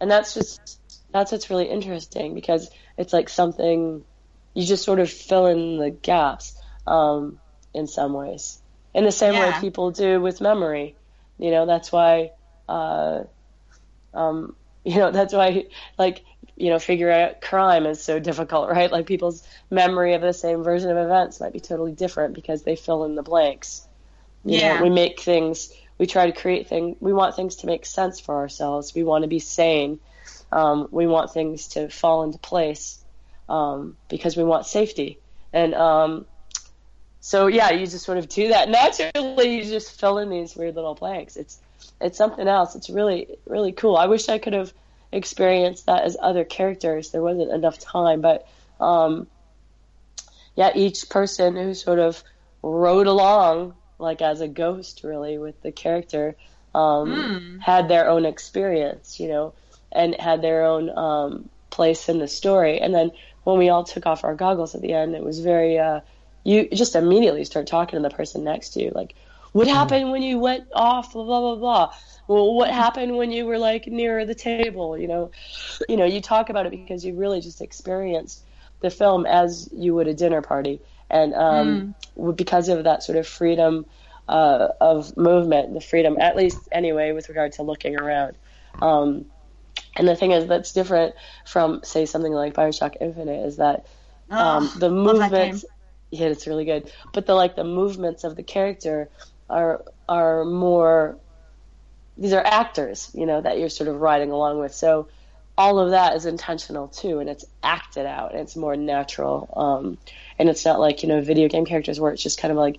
and 0.00 0.10
that's 0.10 0.34
just 0.34 0.80
that's 1.12 1.32
what's 1.32 1.50
really 1.50 1.68
interesting 1.68 2.34
because 2.34 2.70
it's 2.96 3.12
like 3.12 3.28
something 3.28 4.04
you 4.54 4.64
just 4.66 4.84
sort 4.84 5.00
of 5.00 5.10
fill 5.10 5.46
in 5.46 5.78
the 5.78 5.90
gaps 5.90 6.56
um, 6.86 7.40
in 7.72 7.86
some 7.86 8.12
ways. 8.12 8.60
In 8.94 9.04
the 9.04 9.12
same 9.12 9.36
way 9.36 9.52
people 9.52 9.90
do 9.90 10.20
with 10.20 10.40
memory. 10.40 10.96
You 11.38 11.50
know 11.50 11.66
that's 11.66 11.92
why 11.92 12.30
uh, 12.68 13.24
um, 14.12 14.56
you 14.84 14.96
know 14.96 15.10
that's 15.10 15.32
why 15.34 15.64
like 15.98 16.24
you 16.56 16.70
know 16.70 16.78
figuring 16.78 17.20
out 17.22 17.40
crime 17.40 17.86
is 17.86 18.02
so 18.04 18.18
difficult 18.20 18.70
right? 18.70 18.90
Like 18.92 19.06
people's 19.06 19.46
memory 19.70 20.14
of 20.14 20.22
the 20.22 20.32
same 20.32 20.62
version 20.62 20.90
of 20.90 20.96
events 20.98 21.40
might 21.40 21.52
be 21.52 21.60
totally 21.60 21.92
different 21.92 22.34
because 22.34 22.62
they 22.64 22.76
fill 22.76 23.04
in 23.04 23.14
the 23.14 23.22
blanks. 23.22 23.86
You 24.46 24.58
Yeah. 24.58 24.68
know, 24.68 24.76
we 24.76 24.90
make 24.90 25.20
things 25.20 25.70
we 25.98 26.06
try 26.06 26.26
to 26.26 26.32
create 26.32 26.68
things 26.68 26.96
we 27.00 27.12
want 27.12 27.36
things 27.36 27.56
to 27.56 27.66
make 27.66 27.86
sense 27.86 28.20
for 28.20 28.36
ourselves. 28.36 28.94
We 28.94 29.04
want 29.04 29.22
to 29.22 29.28
be 29.28 29.38
sane. 29.38 30.00
Um, 30.50 30.88
we 30.90 31.06
want 31.06 31.32
things 31.32 31.68
to 31.68 31.88
fall 31.88 32.24
into 32.24 32.38
place 32.38 32.98
um, 33.48 33.96
because 34.08 34.36
we 34.36 34.44
want 34.44 34.66
safety. 34.66 35.18
And 35.52 35.74
um, 35.74 36.26
so 37.20 37.46
yeah 37.46 37.70
you 37.70 37.86
just 37.86 38.04
sort 38.04 38.18
of 38.18 38.28
do 38.28 38.48
that. 38.48 38.68
Naturally 39.14 39.56
you 39.56 39.64
just 39.64 39.98
fill 39.98 40.18
in 40.18 40.30
these 40.30 40.56
weird 40.56 40.74
little 40.74 40.94
blanks. 40.94 41.36
It's 41.36 41.58
it's 42.00 42.18
something 42.18 42.48
else. 42.48 42.74
It's 42.74 42.90
really 42.90 43.38
really 43.46 43.72
cool. 43.72 43.96
I 43.96 44.06
wish 44.06 44.28
i 44.28 44.38
could 44.38 44.52
have 44.52 44.72
experienced 45.12 45.86
that 45.86 46.02
as 46.02 46.16
other 46.20 46.44
characters. 46.44 47.10
There 47.10 47.22
wasn't 47.22 47.52
enough 47.52 47.78
time 47.78 48.20
but 48.20 48.48
um, 48.80 49.28
yeah 50.56 50.72
each 50.74 51.08
person 51.08 51.54
who 51.54 51.74
sort 51.74 52.00
of 52.00 52.22
rode 52.62 53.06
along 53.06 53.74
like 53.98 54.22
as 54.22 54.40
a 54.40 54.48
ghost 54.48 55.02
really 55.04 55.38
with 55.38 55.60
the 55.62 55.72
character 55.72 56.36
um, 56.74 57.60
had 57.62 57.88
their 57.88 58.08
own 58.08 58.24
experience 58.24 59.20
you 59.20 59.28
know 59.28 59.54
and 59.92 60.14
had 60.20 60.42
their 60.42 60.64
own 60.64 60.90
um, 60.90 61.48
place 61.70 62.08
in 62.08 62.18
the 62.18 62.26
story. 62.26 62.80
And 62.80 62.92
then 62.92 63.12
when 63.44 63.58
we 63.58 63.68
all 63.68 63.84
took 63.84 64.06
off 64.06 64.24
our 64.24 64.34
goggles 64.34 64.74
at 64.74 64.80
the 64.82 64.92
end 64.92 65.14
it 65.14 65.24
was 65.24 65.40
very 65.40 65.78
uh, 65.78 66.00
you 66.42 66.68
just 66.70 66.94
immediately 66.96 67.44
start 67.44 67.66
talking 67.66 67.96
to 67.98 68.02
the 68.08 68.14
person 68.14 68.44
next 68.44 68.70
to 68.70 68.82
you 68.82 68.92
like 68.94 69.14
what 69.52 69.68
happened 69.68 70.10
when 70.10 70.22
you 70.22 70.40
went 70.40 70.66
off? 70.74 71.12
blah 71.12 71.22
blah 71.24 71.40
blah 71.40 71.56
blah. 71.56 71.94
Well 72.26 72.54
what 72.54 72.70
happened 72.70 73.16
when 73.16 73.30
you 73.30 73.46
were 73.46 73.58
like 73.58 73.86
near 73.86 74.26
the 74.26 74.34
table? 74.34 74.98
You 74.98 75.06
know 75.06 75.30
you 75.88 75.96
know 75.96 76.04
you 76.04 76.20
talk 76.20 76.50
about 76.50 76.66
it 76.66 76.70
because 76.70 77.04
you 77.04 77.14
really 77.14 77.40
just 77.40 77.60
experienced 77.60 78.42
the 78.80 78.90
film 78.90 79.26
as 79.26 79.68
you 79.72 79.94
would 79.94 80.08
a 80.08 80.14
dinner 80.14 80.42
party 80.42 80.80
and 81.10 81.34
um, 81.34 81.86
w 82.16 82.32
because 82.34 82.68
of 82.68 82.84
that 82.84 83.02
sort 83.02 83.18
of 83.18 83.26
freedom 83.26 83.86
uh, 84.28 84.68
of 84.80 85.16
movement 85.16 85.74
the 85.74 85.80
freedom 85.80 86.16
at 86.20 86.36
least 86.36 86.68
anyway 86.72 87.12
with 87.12 87.28
regard 87.28 87.52
to 87.52 87.62
looking 87.62 87.96
around. 87.98 88.36
Um, 88.80 89.26
and 89.96 90.08
the 90.08 90.16
thing 90.16 90.32
is 90.32 90.46
that's 90.46 90.72
different 90.72 91.14
from 91.44 91.80
say 91.84 92.06
something 92.06 92.32
like 92.32 92.54
bioshock 92.54 92.94
infinite 93.00 93.44
is 93.46 93.56
that 93.56 93.86
um, 94.38 94.70
Ugh, 94.70 94.74
the 94.74 94.90
movements 94.90 95.64
yeah 96.10 96.26
it's 96.26 96.46
really 96.46 96.64
good. 96.64 96.90
But 97.12 97.26
the 97.26 97.34
like 97.34 97.56
the 97.56 97.64
movements 97.64 98.24
of 98.24 98.36
the 98.36 98.42
character 98.42 99.10
are 99.48 99.84
are 100.08 100.44
more 100.44 101.18
these 102.16 102.32
are 102.32 102.44
actors 102.44 103.10
you 103.14 103.26
know 103.26 103.40
that 103.40 103.58
you're 103.58 103.68
sort 103.68 103.88
of 103.88 104.00
riding 104.00 104.30
along 104.30 104.58
with. 104.60 104.74
So 104.74 105.08
all 105.56 105.78
of 105.78 105.90
that 105.90 106.16
is 106.16 106.26
intentional 106.26 106.88
too 106.88 107.20
and 107.20 107.28
it's 107.30 107.44
acted 107.62 108.06
out 108.06 108.32
and 108.32 108.40
it's 108.40 108.56
more 108.56 108.76
natural 108.76 109.48
um, 109.56 109.98
and 110.38 110.48
it's 110.48 110.64
not 110.64 110.80
like 110.80 111.02
you 111.02 111.08
know 111.08 111.20
video 111.20 111.48
game 111.48 111.64
characters 111.64 112.00
where 112.00 112.12
it's 112.12 112.22
just 112.22 112.40
kind 112.40 112.50
of 112.52 112.58
like 112.58 112.78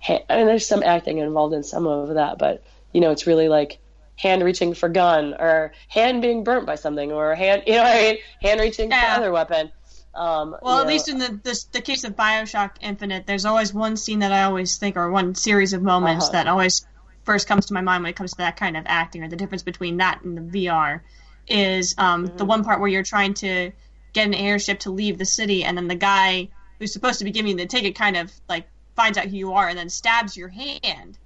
ha- 0.00 0.24
I 0.30 0.36
mean 0.38 0.46
there's 0.46 0.66
some 0.66 0.82
acting 0.82 1.18
involved 1.18 1.54
in 1.54 1.62
some 1.62 1.86
of 1.86 2.14
that 2.14 2.38
but 2.38 2.64
you 2.92 3.00
know 3.00 3.10
it's 3.10 3.26
really 3.26 3.48
like 3.48 3.78
hand 4.16 4.42
reaching 4.44 4.74
for 4.74 4.88
gun 4.88 5.34
or 5.34 5.72
hand 5.88 6.22
being 6.22 6.44
burnt 6.44 6.66
by 6.66 6.76
something 6.76 7.12
or 7.12 7.34
hand 7.34 7.64
you 7.66 7.74
know 7.74 7.82
what 7.82 7.96
I 7.96 8.02
mean 8.02 8.16
hand 8.40 8.60
reaching 8.60 8.90
Yeah. 8.90 9.00
for 9.16 9.20
other 9.20 9.32
weapon 9.32 9.70
Um, 10.14 10.56
Well, 10.62 10.78
at 10.78 10.86
know, 10.86 10.92
least 10.92 11.08
in 11.08 11.18
the, 11.18 11.40
the 11.42 11.64
the 11.72 11.80
case 11.80 12.04
of 12.04 12.14
Bioshock 12.14 12.76
Infinite, 12.80 13.26
there's 13.26 13.44
always 13.44 13.74
one 13.74 13.96
scene 13.96 14.20
that 14.20 14.30
I 14.32 14.44
always 14.44 14.78
think, 14.78 14.96
or 14.96 15.10
one 15.10 15.34
series 15.34 15.72
of 15.72 15.82
moments 15.82 16.26
Uh-huh. 16.26 16.32
that 16.32 16.46
always 16.46 16.86
first 17.24 17.48
comes 17.48 17.66
to 17.66 17.74
my 17.74 17.80
mind 17.80 18.04
when 18.04 18.10
it 18.10 18.16
comes 18.16 18.30
to 18.32 18.36
that 18.38 18.56
kind 18.56 18.76
of 18.76 18.84
acting, 18.86 19.24
or 19.24 19.28
the 19.28 19.36
difference 19.36 19.64
between 19.64 19.96
that 19.96 20.22
and 20.22 20.36
the 20.38 20.42
VR, 20.68 21.00
is 21.48 21.94
um, 21.98 22.26
Mm-hmm. 22.26 22.36
the 22.36 22.44
one 22.44 22.64
part 22.64 22.80
where 22.80 22.88
you're 22.88 23.02
trying 23.02 23.34
to 23.34 23.72
get 24.12 24.26
an 24.26 24.34
airship 24.34 24.80
to 24.80 24.90
leave 24.90 25.18
the 25.18 25.24
city, 25.24 25.64
and 25.64 25.76
then 25.76 25.88
the 25.88 25.94
guy 25.94 26.48
who's 26.78 26.92
supposed 26.92 27.18
to 27.18 27.24
be 27.24 27.30
giving 27.30 27.50
you 27.52 27.56
the 27.56 27.66
ticket 27.66 27.94
kind 27.96 28.16
of 28.16 28.32
like 28.48 28.66
finds 28.96 29.18
out 29.18 29.26
who 29.26 29.36
you 29.36 29.52
are 29.54 29.68
and 29.68 29.78
then 29.78 29.88
stabs 29.88 30.36
your 30.36 30.48
hand, 30.48 31.18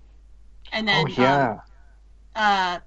and 0.72 0.88
then 0.88 1.04
oh 1.06 1.08
yeah. 1.08 1.50
um, 1.52 1.60
uh, 2.34 2.78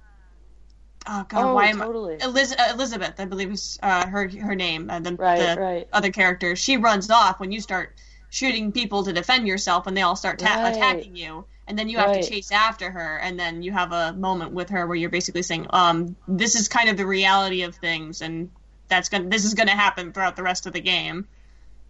oh 1.07 1.25
god, 1.29 1.45
oh, 1.45 1.53
why 1.55 1.67
am 1.67 1.81
I? 1.81 1.85
totally. 1.85 2.17
Eliz- 2.21 2.55
uh, 2.57 2.71
Elizabeth, 2.73 3.19
I 3.19 3.25
believe 3.25 3.51
is 3.51 3.79
uh, 3.81 4.07
her 4.07 4.27
her 4.29 4.55
name. 4.55 4.89
Uh, 4.89 4.99
the, 4.99 5.15
Right, 5.15 5.55
the 5.55 5.61
right. 5.61 5.87
other 5.93 6.11
character, 6.11 6.55
she 6.55 6.77
runs 6.77 7.09
off 7.09 7.39
when 7.39 7.51
you 7.51 7.61
start 7.61 7.95
shooting 8.29 8.71
people 8.71 9.03
to 9.03 9.13
defend 9.13 9.47
yourself, 9.47 9.87
and 9.87 9.95
they 9.97 10.01
all 10.01 10.15
start 10.15 10.39
ta- 10.39 10.61
Right. 10.63 10.75
attacking 10.75 11.15
you, 11.15 11.45
and 11.67 11.77
then 11.77 11.89
you 11.89 11.97
have 11.97 12.07
Right. 12.07 12.21
to 12.21 12.29
chase 12.29 12.51
after 12.51 12.91
her, 12.91 13.17
and 13.17 13.39
then 13.39 13.61
you 13.63 13.71
have 13.71 13.91
a 13.91 14.13
moment 14.13 14.53
with 14.53 14.69
her 14.69 14.87
where 14.87 14.95
you're 14.95 15.09
basically 15.09 15.43
saying, 15.43 15.67
um, 15.71 16.15
"This 16.27 16.55
is 16.55 16.67
kind 16.67 16.89
of 16.89 16.97
the 16.97 17.05
reality 17.05 17.63
of 17.63 17.75
things, 17.75 18.21
and 18.21 18.51
that's 18.89 19.09
gonna 19.09 19.29
this 19.29 19.45
is 19.45 19.53
gonna 19.53 19.75
happen 19.75 20.11
throughout 20.13 20.35
the 20.35 20.43
rest 20.43 20.65
of 20.67 20.73
the 20.73 20.81
game." 20.81 21.27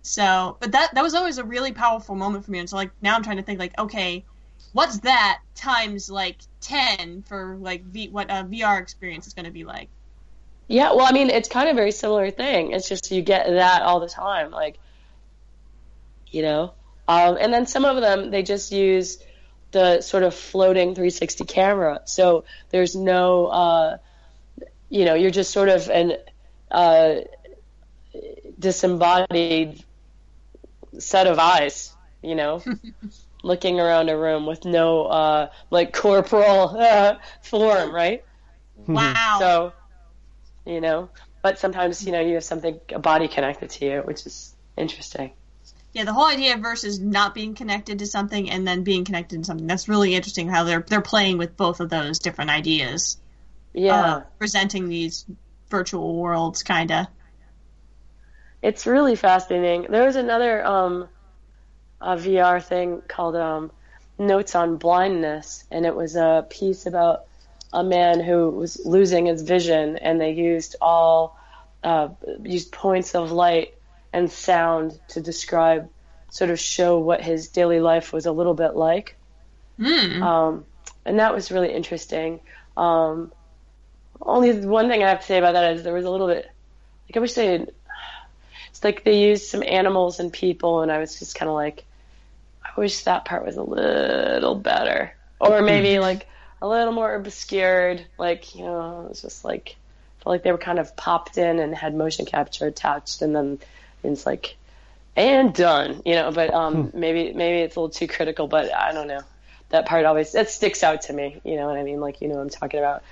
So, 0.03 0.57
but 0.59 0.71
that 0.73 0.93
that 0.95 1.03
was 1.03 1.13
always 1.15 1.37
a 1.37 1.43
really 1.43 1.73
powerful 1.73 2.15
moment 2.15 2.45
for 2.45 2.51
me, 2.51 2.59
and 2.59 2.69
so 2.69 2.75
like 2.77 2.91
now 3.01 3.15
I'm 3.15 3.23
trying 3.23 3.37
to 3.37 3.43
think 3.43 3.59
like, 3.59 3.77
okay, 3.79 4.25
what's 4.73 4.99
that 5.01 5.41
times 5.55 6.09
like 6.09 6.41
ten 6.61 7.23
for 7.23 7.57
like 7.59 7.83
v- 7.85 8.09
what 8.09 8.29
a 8.31 8.43
VR 8.45 8.79
experience 8.79 9.27
is 9.27 9.33
going 9.33 9.45
to 9.45 9.51
be 9.51 9.63
like? 9.63 9.89
Yeah, 10.67 10.93
well, 10.93 11.05
I 11.05 11.11
mean, 11.11 11.29
it's 11.29 11.49
kind 11.49 11.67
of 11.69 11.75
a 11.75 11.75
very 11.75 11.91
similar 11.91 12.31
thing. 12.31 12.71
It's 12.71 12.87
just 12.87 13.11
you 13.11 13.21
get 13.21 13.47
that 13.47 13.81
all 13.83 13.99
the 13.99 14.07
time, 14.09 14.51
like, 14.51 14.79
you 16.27 16.41
know. 16.41 16.73
Um, 17.07 17.37
and 17.39 17.53
then 17.53 17.65
some 17.65 17.85
of 17.85 17.99
them 18.01 18.31
they 18.31 18.43
just 18.43 18.71
use 18.71 19.17
the 19.71 20.01
sort 20.01 20.23
of 20.23 20.33
floating 20.33 20.95
360 20.95 21.45
camera, 21.45 22.01
so 22.05 22.45
there's 22.69 22.95
no, 22.95 23.47
uh, 23.47 23.97
you 24.89 25.05
know, 25.05 25.13
you're 25.13 25.31
just 25.31 25.51
sort 25.51 25.69
of 25.69 25.89
an 25.89 26.17
uh, 26.69 27.15
disembodied 28.59 29.83
set 30.99 31.27
of 31.27 31.39
eyes, 31.39 31.93
you 32.21 32.35
know, 32.35 32.61
looking 33.43 33.79
around 33.79 34.09
a 34.09 34.17
room 34.17 34.45
with 34.45 34.65
no 34.65 35.05
uh, 35.05 35.49
like 35.69 35.93
corporal 35.93 36.77
uh, 36.77 37.15
form, 37.41 37.93
right? 37.93 38.23
Wow. 38.87 39.37
So, 39.39 39.73
you 40.65 40.81
know, 40.81 41.09
but 41.41 41.59
sometimes, 41.59 42.05
you 42.05 42.11
know, 42.11 42.21
you 42.21 42.35
have 42.35 42.43
something, 42.43 42.79
a 42.89 42.99
body 42.99 43.27
connected 43.27 43.69
to 43.71 43.85
you, 43.85 44.01
which 44.01 44.25
is 44.25 44.55
interesting. 44.77 45.31
Yeah, 45.93 46.05
the 46.05 46.13
whole 46.13 46.25
idea 46.25 46.53
of 46.53 46.61
versus 46.61 46.99
not 46.99 47.33
being 47.33 47.53
connected 47.53 47.99
to 47.99 48.07
something 48.07 48.49
and 48.49 48.65
then 48.65 48.83
being 48.83 49.03
connected 49.03 49.39
to 49.39 49.43
something. 49.43 49.67
That's 49.67 49.89
really 49.89 50.15
interesting 50.15 50.47
how 50.47 50.63
they're 50.63 50.85
they're 50.87 51.01
playing 51.01 51.37
with 51.37 51.57
both 51.57 51.81
of 51.81 51.89
those 51.89 52.19
different 52.19 52.49
ideas. 52.49 53.17
Yeah. 53.73 53.95
Uh, 53.95 54.21
presenting 54.37 54.87
these 54.87 55.25
virtual 55.69 56.15
worlds 56.15 56.63
kinda. 56.63 57.09
it's 58.61 58.85
really 58.85 59.15
fascinating. 59.15 59.87
There 59.89 60.05
was 60.05 60.15
another 60.15 60.65
um, 60.65 61.09
a 61.99 62.15
VR 62.15 62.63
thing 62.63 63.01
called 63.07 63.35
um, 63.35 63.71
Notes 64.17 64.55
on 64.55 64.77
Blindness, 64.77 65.63
and 65.71 65.85
it 65.85 65.95
was 65.95 66.15
a 66.15 66.45
piece 66.49 66.85
about 66.85 67.25
a 67.73 67.83
man 67.83 68.19
who 68.19 68.49
was 68.49 68.79
losing 68.85 69.25
his 69.25 69.41
vision, 69.41 69.97
and 69.97 70.19
they 70.19 70.31
used 70.31 70.75
all 70.81 71.37
uh, 71.83 72.09
used 72.43 72.71
points 72.71 73.15
of 73.15 73.31
light 73.31 73.73
and 74.13 74.31
sound 74.31 74.99
to 75.09 75.21
describe, 75.21 75.89
sort 76.29 76.49
of 76.49 76.59
show 76.59 76.99
what 76.99 77.21
his 77.21 77.49
daily 77.49 77.79
life 77.79 78.13
was 78.13 78.25
a 78.25 78.31
little 78.31 78.53
bit 78.53 78.75
like. 78.75 79.15
Hmm. 79.77 80.23
Um, 80.23 80.65
and 81.05 81.19
that 81.19 81.33
was 81.33 81.51
really 81.51 81.73
interesting. 81.73 82.39
Um, 82.77 83.31
only 84.21 84.65
one 84.65 84.87
thing 84.87 85.03
I 85.03 85.09
have 85.09 85.21
to 85.21 85.25
say 85.25 85.37
about 85.37 85.53
that 85.53 85.73
is 85.75 85.83
there 85.83 85.93
was 85.93 86.05
a 86.05 86.09
little 86.09 86.27
bit, 86.27 86.49
like 87.09 87.17
I 87.17 87.19
wish 87.19 87.33
they 87.33 87.47
had, 87.47 87.71
it's 88.69 88.83
like 88.83 89.03
they 89.03 89.19
used 89.23 89.47
some 89.47 89.63
animals 89.63 90.19
and 90.19 90.31
people, 90.31 90.81
and 90.81 90.91
I 90.91 90.99
was 90.99 91.17
just 91.17 91.35
kind 91.35 91.49
of 91.49 91.55
like, 91.55 91.83
I 92.63 92.79
wish 92.79 93.03
that 93.03 93.25
part 93.25 93.45
was 93.45 93.57
a 93.57 93.63
little 93.63 94.55
better, 94.55 95.13
or 95.39 95.61
maybe 95.61 95.99
like 95.99 96.27
a 96.61 96.67
little 96.67 96.93
more 96.93 97.13
obscured. 97.13 98.05
Like 98.17 98.55
you 98.55 98.63
know, 98.63 99.05
it 99.05 99.09
was 99.09 99.21
just 99.21 99.43
like 99.43 99.75
felt 100.19 100.33
like 100.33 100.43
they 100.43 100.51
were 100.51 100.57
kind 100.57 100.79
of 100.79 100.95
popped 100.95 101.37
in 101.37 101.59
and 101.59 101.75
had 101.75 101.95
motion 101.95 102.25
capture 102.25 102.67
attached, 102.67 103.21
and 103.21 103.35
then 103.35 103.59
it's 104.03 104.25
like 104.25 104.55
and 105.15 105.53
done, 105.53 106.01
you 106.05 106.15
know. 106.15 106.31
But 106.31 106.53
um, 106.53 106.91
maybe 106.93 107.33
maybe 107.33 107.59
it's 107.59 107.75
a 107.75 107.79
little 107.79 107.93
too 107.93 108.07
critical, 108.07 108.47
but 108.47 108.73
I 108.73 108.93
don't 108.93 109.07
know. 109.07 109.21
That 109.69 109.85
part 109.85 110.05
always 110.05 110.31
that 110.33 110.49
sticks 110.49 110.83
out 110.83 111.03
to 111.03 111.13
me. 111.13 111.39
You 111.43 111.55
know 111.55 111.67
what 111.67 111.77
I 111.77 111.83
mean? 111.83 111.99
Like 111.99 112.21
you 112.21 112.27
know 112.27 112.39
I'm 112.39 112.49
talking 112.49 112.79
about. 112.79 113.03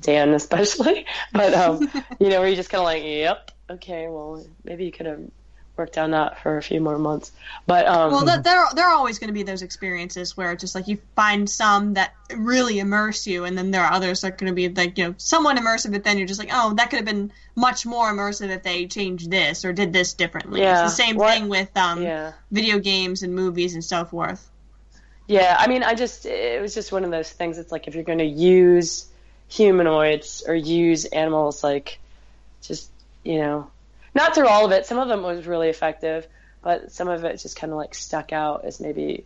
Dan 0.00 0.30
especially, 0.30 1.04
but 1.32 1.52
um, 1.52 1.80
you 2.20 2.28
know, 2.30 2.40
where 2.40 2.48
you 2.48 2.56
just 2.56 2.70
kind 2.70 2.80
of 2.80 2.84
like, 2.84 3.02
yep, 3.02 3.50
okay, 3.68 4.06
well, 4.08 4.42
maybe 4.64 4.84
you 4.86 4.92
could 4.92 5.04
have 5.04 5.20
worked 5.76 5.98
on 5.98 6.12
that 6.12 6.40
for 6.42 6.56
a 6.56 6.62
few 6.62 6.80
more 6.80 6.98
months. 6.98 7.32
But 7.66 7.86
um, 7.86 8.12
Well, 8.12 8.24
th- 8.24 8.42
there 8.44 8.64
there 8.74 8.86
are 8.86 8.94
always 8.94 9.18
going 9.18 9.28
to 9.28 9.34
be 9.34 9.42
those 9.42 9.62
experiences 9.62 10.36
where 10.36 10.52
it's 10.52 10.60
just 10.60 10.74
like 10.74 10.86
you 10.88 10.98
find 11.16 11.48
some 11.50 11.94
that 11.94 12.14
really 12.34 12.78
immerse 12.78 13.26
you, 13.26 13.44
and 13.44 13.58
then 13.58 13.70
there 13.70 13.82
are 13.82 13.92
others 13.92 14.20
that 14.20 14.34
are 14.34 14.36
going 14.36 14.50
to 14.50 14.54
be 14.54 14.68
like 14.68 14.96
you 14.98 15.04
know 15.08 15.14
somewhat 15.18 15.56
immersive, 15.56 15.92
but 15.92 16.04
then 16.04 16.18
you're 16.18 16.28
just 16.28 16.38
like, 16.40 16.50
oh, 16.52 16.74
that 16.74 16.90
could 16.90 16.96
have 16.98 17.04
been 17.06 17.32
much 17.56 17.84
more 17.86 18.12
immersive 18.12 18.50
if 18.50 18.62
they 18.62 18.86
changed 18.86 19.30
this 19.30 19.64
or 19.64 19.72
did 19.72 19.92
this 19.92 20.14
differently. 20.14 20.60
Yeah. 20.60 20.84
It's 20.84 20.96
the 20.96 21.02
same 21.02 21.16
What- 21.16 21.34
thing 21.34 21.48
with 21.48 21.76
um, 21.76 22.02
yeah. 22.02 22.32
video 22.50 22.78
games 22.78 23.22
and 23.22 23.34
movies 23.34 23.74
and 23.74 23.84
so 23.84 24.04
forth. 24.04 24.48
Yeah, 25.26 25.56
I 25.58 25.68
mean, 25.68 25.82
I 25.82 25.94
just 25.94 26.26
it 26.26 26.60
was 26.60 26.74
just 26.74 26.92
one 26.92 27.02
of 27.04 27.10
those 27.10 27.30
things. 27.30 27.58
It's 27.58 27.72
like 27.72 27.88
if 27.88 27.94
you're 27.94 28.04
going 28.04 28.18
to 28.18 28.24
use 28.24 29.06
humanoids 29.48 30.42
or 30.46 30.54
use 30.54 31.04
animals, 31.06 31.64
like 31.64 31.98
just 32.62 32.90
you 33.22 33.38
know, 33.38 33.70
not 34.14 34.34
through 34.34 34.48
all 34.48 34.64
of 34.64 34.72
it. 34.72 34.86
Some 34.86 34.98
of 34.98 35.08
them 35.08 35.22
was 35.22 35.46
really 35.46 35.68
effective, 35.68 36.26
but 36.62 36.92
some 36.92 37.08
of 37.08 37.24
it 37.24 37.40
just 37.40 37.56
kind 37.56 37.72
of 37.72 37.78
like 37.78 37.94
stuck 37.94 38.32
out 38.32 38.64
as 38.64 38.80
maybe 38.80 39.24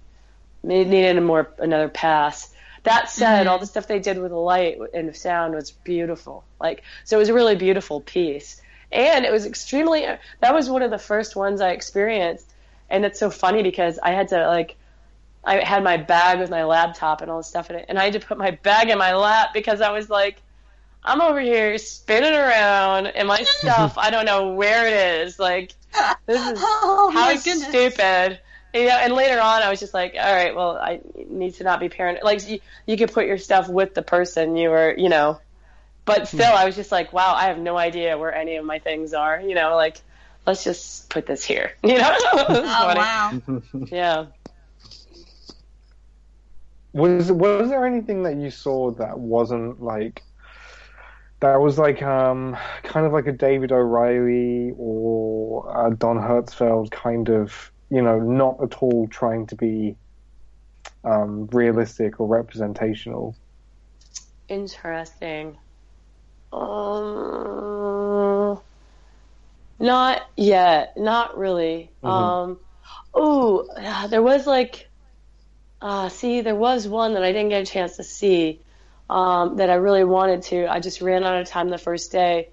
maybe 0.62 0.90
needed 0.90 1.18
a 1.18 1.20
more 1.20 1.52
another 1.58 1.88
pass. 1.88 2.52
That 2.84 3.10
said, 3.10 3.40
mm-hmm. 3.40 3.50
all 3.50 3.58
the 3.58 3.66
stuff 3.66 3.86
they 3.86 3.98
did 3.98 4.18
with 4.18 4.30
the 4.30 4.36
light 4.36 4.78
and 4.94 5.14
sound 5.14 5.54
was 5.54 5.70
beautiful. 5.70 6.44
Like 6.60 6.82
so, 7.04 7.16
it 7.16 7.20
was 7.20 7.28
a 7.28 7.34
really 7.34 7.56
beautiful 7.56 8.00
piece, 8.00 8.60
and 8.90 9.24
it 9.24 9.32
was 9.32 9.46
extremely. 9.46 10.06
Uh, 10.06 10.16
that 10.40 10.54
was 10.54 10.70
one 10.70 10.82
of 10.82 10.90
the 10.90 10.98
first 10.98 11.36
ones 11.36 11.60
I 11.60 11.70
experienced, 11.70 12.50
and 12.88 13.04
it's 13.04 13.18
so 13.18 13.30
funny 13.30 13.62
because 13.62 13.98
I 13.98 14.10
had 14.10 14.28
to 14.28 14.46
like. 14.46 14.76
I 15.44 15.64
had 15.64 15.84
my 15.84 15.96
bag 15.96 16.40
with 16.40 16.50
my 16.50 16.64
laptop 16.64 17.22
and 17.22 17.30
all 17.30 17.38
this 17.38 17.46
stuff 17.46 17.70
in 17.70 17.76
it, 17.76 17.86
and 17.88 17.98
I 17.98 18.04
had 18.04 18.14
to 18.14 18.20
put 18.20 18.38
my 18.38 18.50
bag 18.50 18.90
in 18.90 18.98
my 18.98 19.14
lap 19.14 19.50
because 19.54 19.80
I 19.80 19.92
was 19.92 20.10
like, 20.10 20.42
I'm 21.04 21.20
over 21.20 21.40
here 21.40 21.78
spinning 21.78 22.34
around, 22.34 23.06
and 23.06 23.28
my 23.28 23.42
stuff, 23.44 23.96
I 23.96 24.10
don't 24.10 24.26
know 24.26 24.52
where 24.54 24.86
it 24.86 25.22
is. 25.22 25.38
Like, 25.38 25.74
this 26.26 26.46
is 26.46 26.58
oh 26.62 27.10
how 27.12 27.36
stupid. 27.36 28.40
You 28.74 28.84
know, 28.86 28.96
and 28.96 29.14
later 29.14 29.40
on, 29.40 29.62
I 29.62 29.70
was 29.70 29.80
just 29.80 29.94
like, 29.94 30.14
all 30.14 30.32
right, 30.32 30.54
well, 30.54 30.76
I 30.76 31.00
need 31.14 31.54
to 31.54 31.64
not 31.64 31.80
be 31.80 31.88
paranoid. 31.88 32.22
Like, 32.22 32.46
you, 32.48 32.60
you 32.86 32.98
could 32.98 33.12
put 33.12 33.26
your 33.26 33.38
stuff 33.38 33.68
with 33.68 33.94
the 33.94 34.02
person 34.02 34.56
you 34.56 34.68
were, 34.68 34.94
you 34.96 35.08
know, 35.08 35.40
but 36.04 36.20
hmm. 36.20 36.36
still, 36.36 36.52
I 36.52 36.64
was 36.64 36.76
just 36.76 36.92
like, 36.92 37.12
wow, 37.12 37.34
I 37.34 37.44
have 37.46 37.58
no 37.58 37.76
idea 37.76 38.18
where 38.18 38.34
any 38.34 38.56
of 38.56 38.64
my 38.64 38.78
things 38.78 39.14
are. 39.14 39.40
You 39.40 39.54
know, 39.54 39.74
like, 39.76 40.00
let's 40.46 40.64
just 40.64 41.10
put 41.10 41.26
this 41.26 41.44
here. 41.44 41.72
You 41.82 41.98
know, 41.98 42.16
Oh 42.20 42.94
wow! 42.96 43.42
yeah. 43.90 44.26
Was 46.92 47.30
was 47.30 47.68
there 47.68 47.84
anything 47.86 48.22
that 48.24 48.36
you 48.36 48.50
saw 48.50 48.90
that 48.92 49.18
wasn't 49.18 49.82
like 49.82 50.22
that 51.40 51.60
was 51.60 51.78
like 51.78 52.02
um 52.02 52.56
kind 52.82 53.06
of 53.06 53.12
like 53.12 53.26
a 53.26 53.32
David 53.32 53.72
O'Reilly 53.72 54.72
or 54.76 55.86
a 55.86 55.94
Don 55.94 56.18
Hertzfeldt 56.18 56.90
kind 56.90 57.28
of 57.28 57.70
you 57.90 58.02
know 58.02 58.18
not 58.18 58.62
at 58.62 58.82
all 58.82 59.08
trying 59.08 59.46
to 59.46 59.56
be 59.56 59.96
um, 61.04 61.46
realistic 61.52 62.20
or 62.20 62.26
representational. 62.26 63.36
Interesting. 64.48 65.56
Um, 66.52 66.98
not 69.78 70.22
yet. 70.36 70.96
Not 70.96 71.38
really. 71.38 71.90
Mhm. 72.02 72.08
Um, 72.08 72.58
ooh, 73.16 73.68
yeah, 73.76 74.06
there 74.08 74.22
was 74.22 74.46
like, 74.46 74.88
uh, 75.80 76.08
see, 76.08 76.40
there 76.40 76.56
was 76.56 76.88
one 76.88 77.14
that 77.14 77.22
I 77.22 77.32
didn't 77.32 77.50
get 77.50 77.62
a 77.62 77.66
chance 77.66 77.96
to 77.96 78.04
see, 78.04 78.60
um, 79.08 79.56
that 79.56 79.70
I 79.70 79.74
really 79.74 80.04
wanted 80.04 80.42
to. 80.44 80.66
I 80.66 80.80
just 80.80 81.00
ran 81.00 81.24
out 81.24 81.40
of 81.40 81.48
time 81.48 81.68
the 81.68 81.78
first 81.78 82.12
day, 82.12 82.48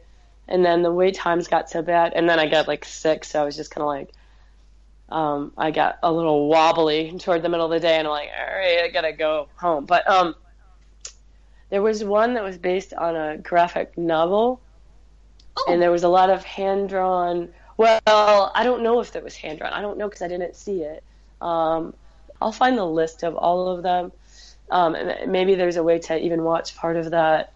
and 0.48 0.64
then 0.66 0.82
the 0.82 0.92
wait 0.92 1.16
times 1.16 1.48
got 1.48 1.70
so 1.70 1.82
bad, 1.82 2.14
and 2.16 2.30
then 2.30 2.40
I 2.40 2.48
got 2.48 2.68
like 2.68 2.86
sick, 2.86 3.24
so 3.26 3.42
I 3.42 3.46
was 3.46 3.56
just 3.56 3.72
kind 3.72 3.82
of 3.84 3.88
like, 3.88 4.12
um, 5.10 5.52
I 5.58 5.72
got 5.72 6.00
a 6.02 6.12
little 6.12 6.48
wobbly 6.48 7.18
toward 7.20 7.42
the 7.42 7.50
middle 7.50 7.66
of 7.66 7.72
the 7.72 7.80
day, 7.80 7.98
and 7.98 8.08
I'm 8.08 8.12
like, 8.12 8.30
all 8.38 8.56
right, 8.58 8.80
I 8.84 8.90
gotta 8.90 9.14
go 9.14 9.48
home. 9.58 9.86
But 9.86 10.10
um, 10.10 10.36
there 11.70 11.82
was 11.82 12.04
one 12.04 12.34
that 12.36 12.44
was 12.44 12.58
based 12.58 12.94
on 12.94 13.16
a 13.16 13.38
graphic 13.38 13.98
novel, 13.98 14.62
Oh. 15.58 15.72
and 15.72 15.82
there 15.82 15.92
was 15.92 16.04
a 16.04 16.10
lot 16.10 16.30
of 16.30 16.44
hand 16.44 16.90
drawn 16.90 17.48
Well, 17.78 18.52
I 18.56 18.64
don't 18.64 18.84
know 18.84 19.00
if 19.02 19.12
there 19.12 19.22
was 19.22 19.36
hand 19.36 19.60
drawn. 19.60 19.74
I 19.74 19.82
don't 19.82 19.98
know 19.98 20.08
because 20.08 20.22
I 20.22 20.28
didn't 20.28 20.56
see 20.56 20.82
it. 20.82 21.04
Um, 21.42 21.94
I'll 22.42 22.52
find 22.52 22.78
the 22.78 22.86
list 22.86 23.24
of 23.24 23.36
all 23.36 23.68
of 23.70 23.84
them. 23.84 24.12
Um, 24.72 24.96
maybe 25.28 25.56
there's 25.56 25.78
a 25.78 25.84
way 25.84 26.00
to 26.00 26.18
even 26.18 26.44
watch 26.44 26.76
part 26.76 26.98
of 26.98 27.12
that 27.12 27.54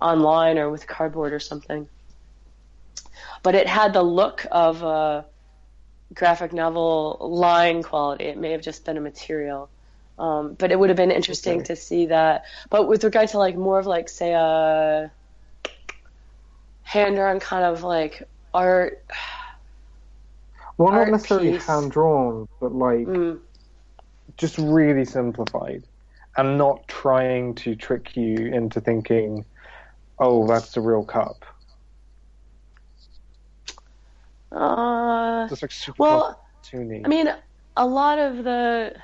online 0.00 0.58
or 0.58 0.70
with 0.70 0.86
cardboard 0.86 1.32
or 1.32 1.40
something. 1.40 1.88
But 3.42 3.54
it 3.54 3.66
had 3.66 3.92
the 3.92 4.02
look 4.02 4.46
of 4.50 4.82
a 4.82 5.26
graphic 6.14 6.52
novel 6.52 7.18
line 7.20 7.82
quality. 7.82 8.24
It 8.24 8.38
may 8.38 8.52
have 8.52 8.62
just 8.62 8.84
been 8.84 8.96
a 8.96 9.00
material. 9.00 9.70
Um, 10.18 10.54
but 10.54 10.70
it 10.70 10.78
would 10.78 10.90
have 10.90 10.96
been 10.96 11.10
interesting 11.10 11.60
Okay. 11.60 11.64
to 11.64 11.76
see 11.76 12.06
that. 12.06 12.44
But 12.70 12.88
with 12.88 13.04
regard 13.04 13.28
to 13.30 13.38
like 13.38 13.56
more 13.56 13.78
of 13.78 13.86
like 13.86 14.08
say 14.08 14.32
a 14.32 15.12
hand 16.82 17.16
drawn 17.16 17.40
kind 17.40 17.64
of 17.64 17.82
like 17.82 18.22
art, 18.52 19.04
Well, 20.78 20.92
not 20.92 21.08
necessarily 21.08 21.52
hand 21.52 21.90
drawn, 21.92 22.48
but 22.60 22.72
like 22.72 23.08
mm, 23.08 23.40
just 24.36 24.58
really 24.58 25.04
simplified, 25.04 25.86
and 26.36 26.58
not 26.58 26.86
trying 26.88 27.54
to 27.56 27.74
trick 27.76 28.16
you 28.16 28.36
into 28.36 28.80
thinking, 28.80 29.44
"Oh, 30.18 30.46
that's 30.46 30.72
the 30.72 30.80
real 30.80 31.04
cup." 31.04 31.44
uh, 34.54 35.48
Just 35.48 35.62
like 35.62 35.72
super 35.72 35.96
well, 35.98 36.44
cartoony. 36.62 37.02
I 37.04 37.08
mean, 37.08 37.28
a 37.76 37.86
lot 37.86 38.18
of 38.18 38.44
the. 38.44 38.94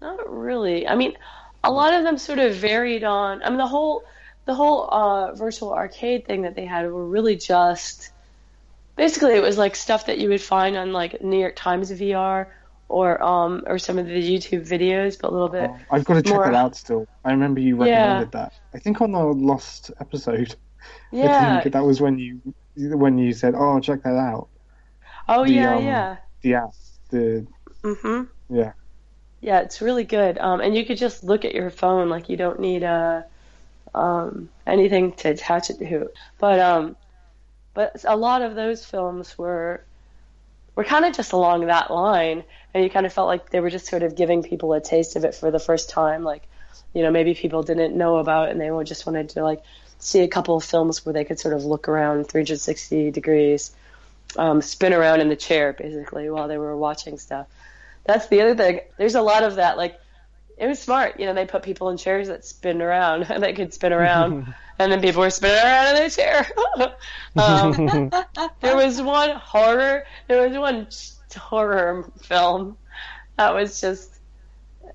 Not 0.00 0.30
really. 0.32 0.88
I 0.88 0.94
mean, 0.94 1.16
a 1.62 1.70
lot 1.70 1.92
of 1.92 2.04
them 2.04 2.16
sort 2.16 2.38
of 2.38 2.54
varied 2.54 3.04
on. 3.04 3.42
I 3.42 3.50
mean, 3.50 3.58
the 3.58 3.66
whole, 3.66 4.04
the 4.46 4.54
whole 4.54 4.88
uh, 4.90 5.34
virtual 5.34 5.74
arcade 5.74 6.26
thing 6.26 6.42
that 6.42 6.54
they 6.54 6.64
had 6.64 6.90
were 6.90 7.06
really 7.06 7.36
just. 7.36 8.10
Basically, 8.96 9.34
it 9.34 9.42
was 9.42 9.56
like 9.56 9.76
stuff 9.76 10.06
that 10.06 10.18
you 10.18 10.28
would 10.30 10.42
find 10.42 10.76
on 10.76 10.92
like 10.92 11.22
New 11.22 11.38
York 11.38 11.56
Times 11.56 11.90
VR 11.90 12.46
or 12.90 13.22
um 13.22 13.62
or 13.66 13.78
some 13.78 13.98
of 13.98 14.06
the 14.06 14.12
YouTube 14.20 14.68
videos, 14.68 15.18
but 15.20 15.30
a 15.30 15.32
little 15.32 15.48
bit. 15.48 15.70
Oh, 15.70 15.78
I've 15.90 16.04
got 16.04 16.14
to 16.14 16.22
check 16.22 16.34
more- 16.34 16.48
it 16.48 16.54
out 16.54 16.76
still. 16.76 17.06
I 17.24 17.30
remember 17.30 17.60
you 17.60 17.76
Yeah. 17.84 17.94
recommended 17.94 18.32
that. 18.32 18.52
I 18.74 18.78
think 18.78 19.00
on 19.00 19.12
the 19.12 19.24
lost 19.24 19.90
episode. 20.00 20.54
Yeah. 21.12 21.58
I 21.58 21.60
think 21.62 21.74
that 21.74 21.84
was 21.84 22.00
when 22.00 22.18
you 22.18 22.40
when 22.74 23.18
you 23.18 23.32
said, 23.34 23.54
"Oh, 23.54 23.78
check 23.80 24.02
that 24.04 24.16
out." 24.16 24.48
Oh 25.28 25.44
the, 25.44 25.52
yeah, 25.52 25.76
um, 25.76 25.84
yeah. 25.84 26.16
The 26.42 26.54
app, 26.54 26.70
the 27.10 27.46
Mhm. 27.82 28.28
yeah. 28.48 28.72
Yeah, 29.42 29.60
it's 29.60 29.82
really 29.82 30.04
good. 30.04 30.38
Um, 30.38 30.60
and 30.60 30.74
you 30.74 30.86
could 30.86 30.96
just 30.96 31.22
look 31.22 31.44
at 31.44 31.54
your 31.54 31.68
phone, 31.70 32.08
like 32.08 32.28
you 32.30 32.36
don't 32.38 32.60
need 32.60 32.82
uh, 32.82 33.22
um, 33.94 34.48
anything 34.66 35.12
to 35.20 35.30
attach 35.30 35.68
it 35.70 35.78
to. 35.80 36.10
But 36.38 36.58
um, 36.60 36.96
but 37.74 38.04
a 38.08 38.16
lot 38.16 38.40
of 38.42 38.54
those 38.54 38.84
films 38.84 39.36
were 39.36 39.84
were 40.80 40.84
kind 40.84 41.04
of 41.04 41.14
just 41.14 41.32
along 41.32 41.66
that 41.66 41.90
line, 41.90 42.42
and 42.72 42.82
you 42.82 42.90
kind 42.90 43.06
of 43.06 43.12
felt 43.12 43.26
like 43.26 43.50
they 43.50 43.60
were 43.60 43.70
just 43.70 43.86
sort 43.86 44.02
of 44.02 44.16
giving 44.16 44.42
people 44.42 44.72
a 44.72 44.80
taste 44.80 45.16
of 45.16 45.24
it 45.24 45.34
for 45.34 45.50
the 45.50 45.58
first 45.58 45.90
time. 45.90 46.24
Like, 46.24 46.42
you 46.94 47.02
know, 47.02 47.10
maybe 47.10 47.34
people 47.34 47.62
didn't 47.62 47.96
know 47.96 48.16
about 48.16 48.48
it, 48.48 48.52
and 48.52 48.60
they 48.60 48.84
just 48.84 49.06
wanted 49.06 49.30
to 49.30 49.42
like 49.42 49.62
see 49.98 50.20
a 50.20 50.28
couple 50.28 50.56
of 50.56 50.64
films 50.64 51.04
where 51.04 51.12
they 51.12 51.24
could 51.24 51.38
sort 51.38 51.54
of 51.54 51.64
look 51.64 51.88
around 51.88 52.24
360 52.24 53.10
degrees, 53.10 53.72
um, 54.36 54.62
spin 54.62 54.94
around 54.94 55.20
in 55.20 55.28
the 55.28 55.36
chair 55.36 55.72
basically 55.72 56.30
while 56.30 56.48
they 56.48 56.56
were 56.56 56.76
watching 56.76 57.18
stuff 57.18 57.46
that's 58.04 58.28
the 58.28 58.40
other 58.40 58.54
thing. 58.54 58.80
There's 58.96 59.14
a 59.14 59.22
lot 59.22 59.42
of 59.42 59.56
that. 59.56 59.76
Like, 59.76 59.98
it 60.60 60.68
was 60.68 60.80
smart. 60.80 61.20
You 61.20 61.26
know, 61.26 61.34
they 61.34 61.46
put 61.46 61.64
people 61.64 61.90
in 61.90 61.98
chairs 61.98 62.28
that 62.28 62.44
spin 62.46 62.82
around 62.82 63.24
and 63.30 63.42
they 63.42 63.54
could 63.54 63.74
spin 63.74 63.92
around, 63.94 64.36
and 64.80 64.92
then 64.92 65.02
people 65.02 65.22
were 65.22 65.30
spinning 65.30 65.64
around 65.64 65.88
in 65.90 65.94
their 65.96 66.10
chair. 66.10 66.46
um, 67.38 67.80
there 68.62 68.76
was 68.76 69.02
one 69.02 69.36
horror. 69.36 70.04
There 70.28 70.48
was 70.48 70.58
one 70.58 70.88
horror 71.36 72.12
film 72.22 72.78
that 73.38 73.54
was 73.54 73.80
just. 73.80 74.20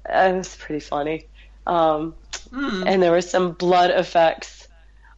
uh, 0.09 0.32
It 0.34 0.38
was 0.38 0.55
pretty 0.57 0.82
funny. 0.82 1.30
Um, 1.68 2.16
Hmm. 2.51 2.84
and 2.88 3.01
there 3.03 3.11
were 3.11 3.22
some 3.22 3.53
blood 3.53 3.91
effects. 3.91 4.68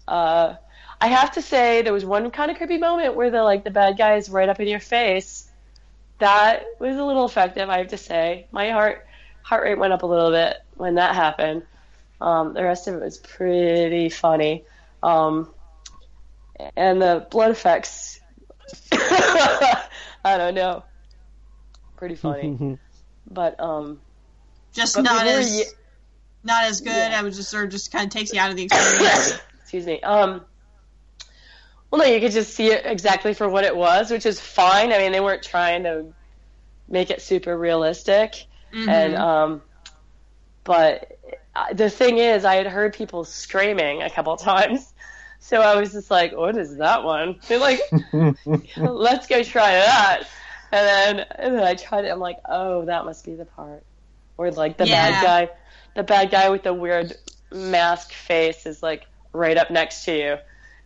Uh, 0.07 0.55
I 1.01 1.07
have 1.09 1.33
to 1.33 1.41
say, 1.43 1.83
there 1.83 1.93
was 1.93 2.05
one 2.05 2.31
kind 2.31 2.51
of 2.51 2.57
creepy 2.57 2.77
moment 2.79 3.15
where 3.15 3.31
the 3.31 3.43
like 3.43 3.63
the 3.65 3.71
bad 3.71 3.97
guy 3.97 4.15
is 4.17 4.29
right 4.29 4.49
up 4.49 4.59
in 4.61 4.67
your 4.67 4.79
face. 4.81 5.51
That 6.19 6.65
was 6.79 6.97
a 6.97 7.05
little 7.05 7.25
effective, 7.25 7.69
I 7.69 7.79
have 7.79 7.89
to 7.89 7.97
say. 7.97 8.47
My 8.51 8.71
heart 8.71 9.06
heart 9.47 9.63
rate 9.63 9.77
went 9.77 9.93
up 9.93 10.03
a 10.03 10.05
little 10.05 10.29
bit 10.29 10.57
when 10.75 10.95
that 10.95 11.15
happened. 11.15 11.63
Um, 12.19 12.53
the 12.53 12.63
rest 12.63 12.87
of 12.87 12.95
it 12.95 13.01
was 13.01 13.17
pretty 13.17 14.09
funny, 14.09 14.65
um, 15.01 15.49
and 16.75 17.01
the 17.01 17.25
blood 17.31 17.51
effects. 17.51 18.19
I 18.91 20.37
don't 20.37 20.55
know, 20.55 20.83
pretty 21.95 22.15
funny, 22.15 22.77
but 23.31 23.57
um, 23.59 24.01
Just 24.73 24.95
but 24.95 25.03
not 25.03 25.25
as 25.25 25.57
ye- 25.57 25.65
not 26.43 26.63
as 26.63 26.81
good. 26.81 26.89
Yeah. 26.89 27.17
I 27.17 27.23
was 27.23 27.37
just 27.37 27.49
sort 27.49 27.63
of 27.63 27.71
just 27.71 27.91
kind 27.91 28.05
of 28.05 28.11
takes 28.11 28.33
you 28.33 28.39
out 28.41 28.49
of 28.49 28.57
the 28.57 28.63
experience. 28.63 29.39
excuse 29.61 29.85
me. 29.85 30.01
Um, 30.01 30.41
well, 31.89 32.01
no, 32.01 32.07
you 32.07 32.19
could 32.19 32.33
just 32.33 32.53
see 32.53 32.67
it 32.67 32.85
exactly 32.85 33.33
for 33.33 33.47
what 33.47 33.63
it 33.63 33.75
was, 33.75 34.11
which 34.11 34.25
is 34.25 34.41
fine. 34.41 34.91
I 34.91 34.97
mean, 34.97 35.13
they 35.13 35.21
weren't 35.21 35.43
trying 35.43 35.83
to 35.83 36.13
make 36.89 37.11
it 37.11 37.21
super 37.21 37.57
realistic, 37.57 38.46
Mhm. 38.73 38.89
and 38.89 39.15
um, 39.15 39.61
but 40.63 41.11
uh, 41.55 41.73
the 41.73 41.89
thing 41.89 42.17
is, 42.17 42.45
I 42.45 42.55
had 42.55 42.67
heard 42.67 42.93
people 42.93 43.23
screaming 43.23 44.01
a 44.03 44.09
couple 44.09 44.35
times, 44.37 44.93
so 45.39 45.61
I 45.61 45.79
was 45.79 45.91
just 45.91 46.11
like, 46.11 46.35
"What 46.35 46.57
is 46.57 46.77
that 46.77 47.03
one?" 47.03 47.39
They're 47.47 47.59
like, 47.59 47.79
"Let's 48.77 49.27
go 49.27 49.43
try 49.43 49.71
that," 49.73 50.23
and 50.71 50.87
then 51.17 51.25
and 51.37 51.55
then 51.55 51.63
I 51.63 51.75
tried 51.75 52.05
it. 52.05 52.09
I'm 52.09 52.19
like, 52.19 52.37
"Oh, 52.47 52.85
that 52.85 53.05
must 53.05 53.25
be 53.25 53.35
the 53.35 53.45
part 53.45 53.83
where 54.35 54.51
like 54.51 54.77
the 54.77 54.85
Yeah. 54.85 55.11
bad 55.11 55.23
guy, 55.23 55.53
the 55.95 56.03
bad 56.03 56.31
guy 56.31 56.49
with 56.49 56.63
the 56.63 56.73
weird 56.73 57.13
mask 57.51 58.11
face 58.11 58.65
is 58.65 58.83
like 58.83 59.03
right 59.33 59.57
up 59.57 59.71
next 59.71 60.05
to 60.05 60.15
you," 60.17 60.37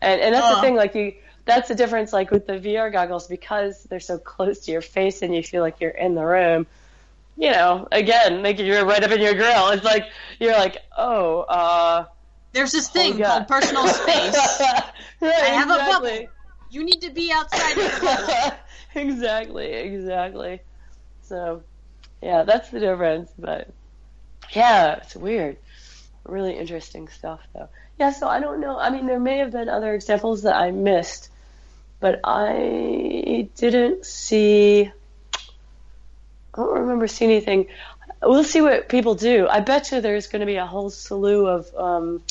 and 0.02 0.22
and 0.22 0.36
that's 0.36 0.50
the 0.50 0.58
Oh. 0.58 0.62
thing. 0.62 0.76
Like 0.76 0.94
you, 0.96 1.14
that's 1.46 1.68
the 1.68 1.76
difference. 1.76 2.14
Like 2.14 2.30
with 2.32 2.46
the 2.46 2.60
VR 2.60 2.92
goggles, 2.92 3.28
because 3.28 3.82
they're 3.90 4.00
so 4.00 4.18
close 4.20 4.60
to 4.66 4.72
your 4.72 4.82
face 4.82 5.22
and 5.24 5.36
you 5.36 5.42
feel 5.42 5.62
like 5.64 5.82
you're 5.82 5.90
in 5.90 6.14
the 6.16 6.24
room. 6.26 6.68
You 7.38 7.52
know, 7.52 7.88
again, 7.92 8.44
like 8.44 8.60
you're 8.60 8.86
right 8.86 9.04
up 9.04 9.12
in 9.12 9.22
your 9.22 9.34
grill. 9.34 9.70
It's 9.70 9.84
like 9.84 10.06
you're 10.40 10.54
like, 10.54 10.78
oh, 10.98 11.42
uh, 11.42 12.06
There's 12.52 12.72
this 12.72 12.90
oh, 12.90 12.94
thing 12.94 13.18
yeah. 13.18 13.28
called 13.28 13.48
personal 13.48 13.88
space. 13.88 14.36
right, 14.36 14.92
I 15.22 15.54
have 15.54 15.70
a 15.70 15.76
exactly. 15.76 16.10
bubble. 16.12 16.34
You 16.70 16.84
need 16.84 17.02
to 17.02 17.10
be 17.12 17.32
outside 17.32 17.78
of 17.78 18.00
the 18.00 18.06
bubble. 18.06 18.58
exactly, 18.96 19.74
exactly. 19.74 20.62
So, 21.24 21.64
yeah, 22.22 22.44
that's 22.44 22.70
the 22.70 22.80
difference. 22.80 23.32
But 23.38 23.70
yeah, 24.54 24.98
it's 24.98 25.16
weird. 25.16 25.58
Really 26.26 26.58
interesting 26.58 27.08
stuff, 27.08 27.40
though. 27.54 27.70
Yeah, 28.00 28.12
so 28.12 28.28
I 28.28 28.40
don't 28.40 28.60
know. 28.60 28.78
I 28.78 28.90
mean, 28.90 29.06
there 29.06 29.20
may 29.20 29.38
have 29.38 29.52
been 29.52 29.70
other 29.70 29.94
examples 29.94 30.44
that 30.44 30.56
I 30.56 30.72
missed, 30.72 31.30
but 32.00 32.20
I 32.24 33.50
didn't 33.56 34.06
see. 34.06 34.92
I 36.54 36.62
don't 36.62 36.80
remember 36.82 37.08
seeing 37.08 37.32
anything. 37.32 37.68
We'll 38.22 38.44
see 38.44 38.62
what 38.62 38.90
people 38.90 39.16
do. 39.16 39.48
I 39.50 39.62
bet 39.62 39.92
you 39.92 40.02
there's 40.02 40.28
going 40.28 40.42
to 40.42 40.46
be 40.46 40.58
a 40.58 40.66
whole 40.66 40.90
slew 40.90 41.48
of. 41.48 41.74
Um, 41.76 42.22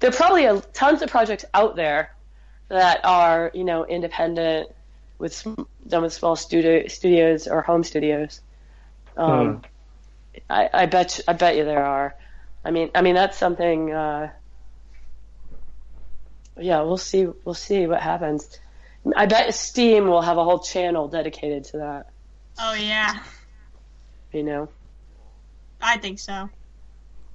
there 0.00 0.10
are 0.10 0.12
probably 0.12 0.44
a, 0.44 0.60
tons 0.60 1.00
of 1.02 1.10
projects 1.10 1.44
out 1.54 1.76
there 1.76 2.14
that 2.68 3.00
are, 3.04 3.50
you 3.54 3.64
know, 3.64 3.86
independent 3.86 4.70
with 5.18 5.42
done 5.86 6.02
with 6.02 6.12
small 6.12 6.36
studio 6.36 6.88
studios 6.88 7.46
or 7.46 7.62
home 7.62 7.84
studios. 7.84 8.40
Um, 9.16 9.62
I, 10.50 10.68
I 10.72 10.86
bet 10.86 11.20
I 11.28 11.32
bet 11.34 11.56
you 11.56 11.64
there 11.64 11.84
are. 11.84 12.14
I 12.64 12.70
mean, 12.70 12.90
I 12.94 13.02
mean 13.02 13.14
that's 13.14 13.38
something. 13.38 13.92
Uh, 13.92 14.32
yeah, 16.58 16.82
we'll 16.82 16.98
see. 16.98 17.26
We'll 17.44 17.54
see 17.54 17.86
what 17.86 18.00
happens. 18.00 18.58
I 19.16 19.26
bet 19.26 19.54
Steam 19.54 20.06
will 20.08 20.22
have 20.22 20.38
a 20.38 20.44
whole 20.44 20.60
channel 20.60 21.08
dedicated 21.08 21.64
to 21.64 21.78
that. 21.78 22.10
Oh 22.58 22.74
yeah, 22.74 23.22
You 24.32 24.42
know. 24.42 24.68
I 25.80 25.98
think 25.98 26.18
so. 26.18 26.48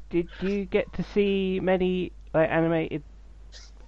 Did 0.10 0.28
you 0.42 0.66
get 0.66 0.92
to 0.94 1.04
see 1.14 1.60
many 1.62 2.12
like 2.34 2.50
animated 2.50 3.04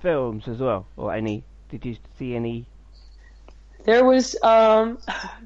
films 0.02 0.48
as 0.48 0.58
well, 0.58 0.88
or 0.98 1.14
any? 1.14 1.44
Did 1.70 1.86
you 1.86 1.98
see 2.20 2.36
any? 2.36 2.66
There 3.86 4.04
was 4.06 4.36
um, 4.44 5.00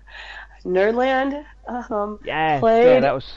Nerdland. 0.66 1.44
Um, 1.68 2.20
Yeah, 2.24 2.60
Played- 2.60 2.86
yeah, 2.86 3.00
that 3.02 3.14
was. 3.14 3.32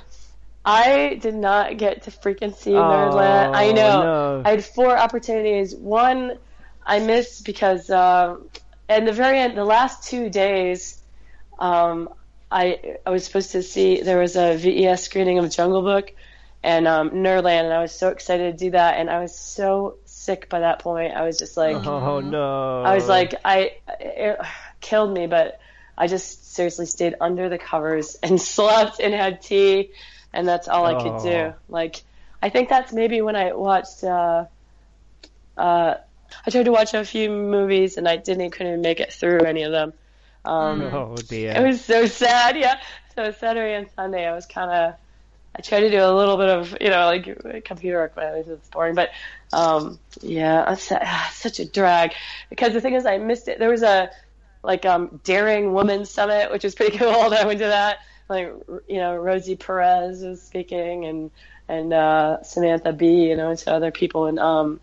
I 0.64 1.18
did 1.22 1.34
not 1.34 1.78
get 1.78 2.02
to 2.02 2.10
freaking 2.10 2.54
see 2.54 2.74
Oh, 2.74 2.82
Nerdland. 2.82 3.54
I 3.54 3.72
know. 3.72 4.02
No. 4.02 4.42
I 4.44 4.50
had 4.50 4.64
four 4.64 4.98
opportunities. 4.98 5.74
One 5.74 6.38
I 6.84 6.98
missed 6.98 7.44
because 7.46 7.88
um, 7.90 8.48
in 8.88 9.04
the 9.04 9.12
very 9.12 9.38
end, 9.38 9.56
the 9.56 9.64
last 9.64 10.08
two 10.10 10.28
days, 10.28 11.00
um, 11.58 12.08
I 12.50 12.98
I 13.04 13.10
was 13.10 13.24
supposed 13.24 13.52
to 13.52 13.62
see 13.62 14.02
there 14.02 14.18
was 14.18 14.36
a 14.36 14.56
VES 14.56 15.02
screening 15.02 15.38
of 15.38 15.50
Jungle 15.50 15.82
Book 15.82 16.12
and 16.62 16.88
um, 16.88 17.10
Nerdland, 17.10 17.64
and 17.64 17.72
I 17.72 17.80
was 17.80 17.92
so 17.92 18.08
excited 18.08 18.58
to 18.58 18.64
do 18.64 18.70
that, 18.72 18.98
and 18.98 19.08
I 19.08 19.20
was 19.20 19.36
so 19.36 19.96
sick 20.06 20.48
by 20.48 20.60
that 20.60 20.80
point. 20.80 21.14
I 21.14 21.24
was 21.24 21.38
just 21.38 21.56
like, 21.56 21.76
Oh 21.76 22.20
no! 22.20 22.82
I 22.82 22.94
was 22.94 23.08
like, 23.08 23.34
I 23.44 23.76
it 24.00 24.38
killed 24.80 25.12
me, 25.12 25.26
but 25.26 25.60
I 25.96 26.06
just 26.06 26.54
seriously 26.54 26.86
stayed 26.86 27.14
under 27.20 27.48
the 27.48 27.58
covers 27.58 28.16
and 28.22 28.40
slept 28.54 29.00
and 29.00 29.14
had 29.14 29.42
tea, 29.42 29.90
and 30.32 30.46
that's 30.46 30.68
all 30.68 30.84
I 30.86 31.02
could 31.02 31.22
do. 31.22 31.30
Oh. 31.30 31.54
Like, 31.68 32.02
I 32.42 32.48
think 32.48 32.68
that's 32.68 32.92
maybe 32.92 33.20
when 33.20 33.36
I 33.36 33.52
watched. 33.52 34.04
Uh, 34.04 34.46
uh, 35.56 35.94
I 36.46 36.50
tried 36.50 36.64
to 36.64 36.72
watch 36.72 36.94
a 36.94 37.04
few 37.04 37.30
movies 37.30 37.96
and 37.96 38.06
I 38.06 38.16
didn't 38.16 38.50
couldn't 38.50 38.80
make 38.80 39.00
it 39.00 39.12
through 39.12 39.40
any 39.40 39.62
of 39.62 39.72
them. 39.72 39.92
Um, 40.48 40.82
oh 40.92 41.16
dear. 41.16 41.52
It 41.56 41.62
was 41.62 41.84
so 41.84 42.06
sad, 42.06 42.56
yeah. 42.56 42.80
So 43.14 43.30
Saturday 43.32 43.74
and 43.74 43.88
Sunday, 43.94 44.26
I 44.26 44.34
was 44.34 44.46
kind 44.46 44.70
of. 44.70 44.94
I 45.56 45.60
tried 45.60 45.80
to 45.80 45.90
do 45.90 45.98
a 45.98 46.14
little 46.14 46.36
bit 46.36 46.48
of, 46.48 46.76
you 46.80 46.88
know, 46.88 47.06
like 47.06 47.64
computer 47.64 47.96
work, 47.96 48.12
but 48.14 48.46
it's 48.46 48.68
boring. 48.68 48.94
But 48.94 49.10
um, 49.52 49.98
yeah, 50.20 50.72
it's 50.72 50.92
ah, 50.92 51.30
such 51.32 51.58
a 51.58 51.64
drag 51.64 52.12
because 52.48 52.74
the 52.74 52.80
thing 52.80 52.94
is, 52.94 53.06
I 53.06 53.18
missed 53.18 53.48
it. 53.48 53.58
There 53.58 53.70
was 53.70 53.82
a 53.82 54.10
like 54.62 54.86
um, 54.86 55.20
daring 55.24 55.72
woman 55.72 56.04
summit, 56.04 56.52
which 56.52 56.64
was 56.64 56.74
pretty 56.74 56.96
cool. 56.98 57.30
That 57.30 57.44
I 57.44 57.46
went 57.46 57.58
to 57.58 57.66
that. 57.66 57.98
Like 58.28 58.52
you 58.88 58.98
know, 58.98 59.16
Rosie 59.16 59.56
Perez 59.56 60.22
was 60.22 60.40
speaking, 60.40 61.06
and 61.06 61.30
and 61.68 61.92
uh, 61.92 62.42
Samantha 62.42 62.92
Bee, 62.92 63.28
you 63.28 63.36
know, 63.36 63.50
and 63.50 63.58
some 63.58 63.74
other 63.74 63.90
people, 63.90 64.26
and 64.26 64.38
um, 64.38 64.80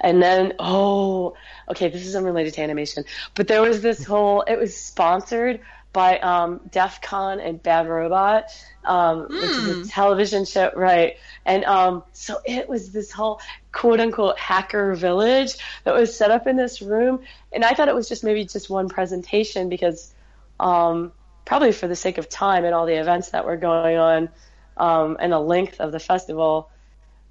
and 0.00 0.22
then 0.22 0.54
oh, 0.58 1.34
okay, 1.68 1.88
this 1.88 2.06
is 2.06 2.16
unrelated 2.16 2.54
to 2.54 2.62
animation, 2.62 3.04
but 3.34 3.48
there 3.48 3.62
was 3.62 3.80
this 3.82 4.04
whole. 4.04 4.42
It 4.42 4.58
was 4.58 4.76
sponsored 4.76 5.60
by 5.94 6.18
um, 6.18 6.60
DEF 6.72 7.00
CON 7.00 7.40
and 7.40 7.62
Bad 7.62 7.88
Robot, 7.88 8.46
um, 8.84 9.28
which 9.28 9.42
is 9.42 9.88
a 9.88 9.90
television 9.90 10.44
show, 10.44 10.72
right? 10.74 11.16
And 11.46 11.64
um, 11.64 12.02
so 12.12 12.40
it 12.44 12.68
was 12.68 12.90
this 12.90 13.12
whole 13.12 13.40
quote 13.72 14.00
unquote 14.00 14.38
hacker 14.38 14.94
village 14.94 15.56
that 15.84 15.94
was 15.94 16.14
set 16.14 16.30
up 16.30 16.46
in 16.46 16.56
this 16.56 16.82
room, 16.82 17.20
and 17.52 17.64
I 17.64 17.72
thought 17.72 17.88
it 17.88 17.94
was 17.94 18.08
just 18.08 18.24
maybe 18.24 18.44
just 18.44 18.68
one 18.68 18.88
presentation 18.88 19.68
because 19.68 20.12
um, 20.60 21.12
probably 21.44 21.72
for 21.72 21.88
the 21.88 21.96
sake 21.96 22.18
of 22.18 22.28
time 22.28 22.64
and 22.64 22.74
all 22.74 22.86
the 22.86 23.00
events 23.00 23.30
that 23.30 23.46
were 23.46 23.56
going 23.56 23.96
on 23.96 24.28
um, 24.76 25.16
and 25.20 25.32
the 25.32 25.40
length 25.40 25.80
of 25.80 25.92
the 25.92 26.00
festival. 26.00 26.70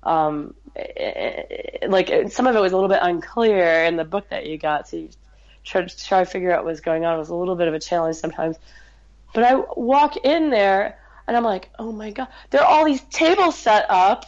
Um, 0.03 0.55
it- 0.76 1.89
like 1.89 2.32
some 2.32 2.47
of 2.47 2.55
it 2.55 2.59
was 2.59 2.71
a 2.71 2.76
little 2.76 2.89
bit 2.89 2.99
unclear 3.01 3.86
in 3.86 3.95
the 3.95 4.05
book 4.05 4.30
that 4.30 4.45
you 4.45 4.57
got, 4.57 4.88
so 4.88 4.97
you 4.97 5.09
try 5.63 5.84
to 5.84 6.05
try 6.05 6.19
to 6.19 6.26
figure 6.30 6.51
out 6.51 6.65
what's 6.65 6.82
going 6.82 7.05
on. 7.05 7.15
It 7.15 7.19
was 7.19 7.30
a 7.30 7.36
little 7.36 7.55
bit 7.55 7.67
of 7.67 7.74
a 7.74 7.80
challenge 7.80 8.17
sometimes. 8.17 8.57
But 9.34 9.43
I 9.43 9.55
walk 9.76 10.17
in 10.17 10.49
there 10.49 10.97
and 11.28 11.36
I'm 11.38 11.43
like, 11.43 11.69
oh 11.80 11.91
my 11.91 12.11
god, 12.11 12.28
there 12.49 12.61
are 12.61 12.67
all 12.67 12.86
these 12.86 13.01
tables 13.01 13.57
set 13.57 13.86
up 13.89 14.26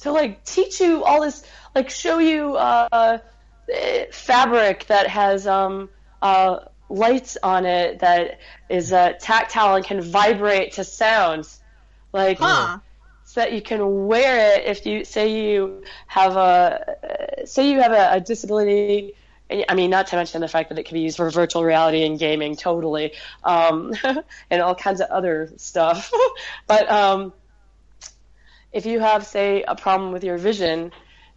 to 0.00 0.12
like 0.12 0.44
teach 0.44 0.80
you 0.80 1.04
all 1.04 1.22
this, 1.22 1.42
like 1.74 1.90
show 1.90 2.18
you 2.18 2.56
uh, 2.56 3.18
eh, 3.72 4.06
fabric 4.12 4.86
that 4.86 5.08
has 5.08 5.46
um, 5.46 5.88
uh, 6.22 6.60
lights 6.88 7.36
on 7.42 7.66
it 7.66 8.00
that 8.00 8.38
is 8.68 8.92
uh, 8.92 9.12
tactile 9.20 9.74
and 9.76 9.84
can 9.84 10.00
vibrate 10.00 10.72
to 10.74 10.84
sounds, 10.84 11.60
like 12.12 12.38
Huh. 12.38 12.78
So 13.28 13.42
that 13.42 13.52
you 13.52 13.60
can 13.60 14.06
wear 14.06 14.54
it 14.54 14.64
if 14.64 14.86
you 14.86 15.04
say 15.04 15.50
you 15.50 15.82
have 16.06 16.34
a 16.36 17.42
say 17.44 17.70
you 17.70 17.78
have 17.82 17.92
a, 17.92 18.14
a 18.14 18.20
disability. 18.20 19.14
I 19.50 19.74
mean, 19.74 19.90
not 19.90 20.06
to 20.08 20.16
mention 20.16 20.40
the 20.40 20.48
fact 20.48 20.70
that 20.70 20.78
it 20.78 20.84
can 20.86 20.94
be 20.94 21.00
used 21.00 21.18
for 21.18 21.30
virtual 21.30 21.62
reality 21.62 22.04
and 22.04 22.18
gaming, 22.18 22.56
totally, 22.56 23.12
um, 23.44 23.94
and 24.50 24.62
all 24.62 24.74
kinds 24.74 25.02
of 25.02 25.10
other 25.10 25.50
stuff. 25.56 26.10
but 26.66 26.90
um, 26.90 27.34
if 28.72 28.86
you 28.86 29.00
have, 29.00 29.26
say, 29.26 29.62
a 29.62 29.74
problem 29.74 30.12
with 30.12 30.24
your 30.24 30.36
vision, 30.36 30.92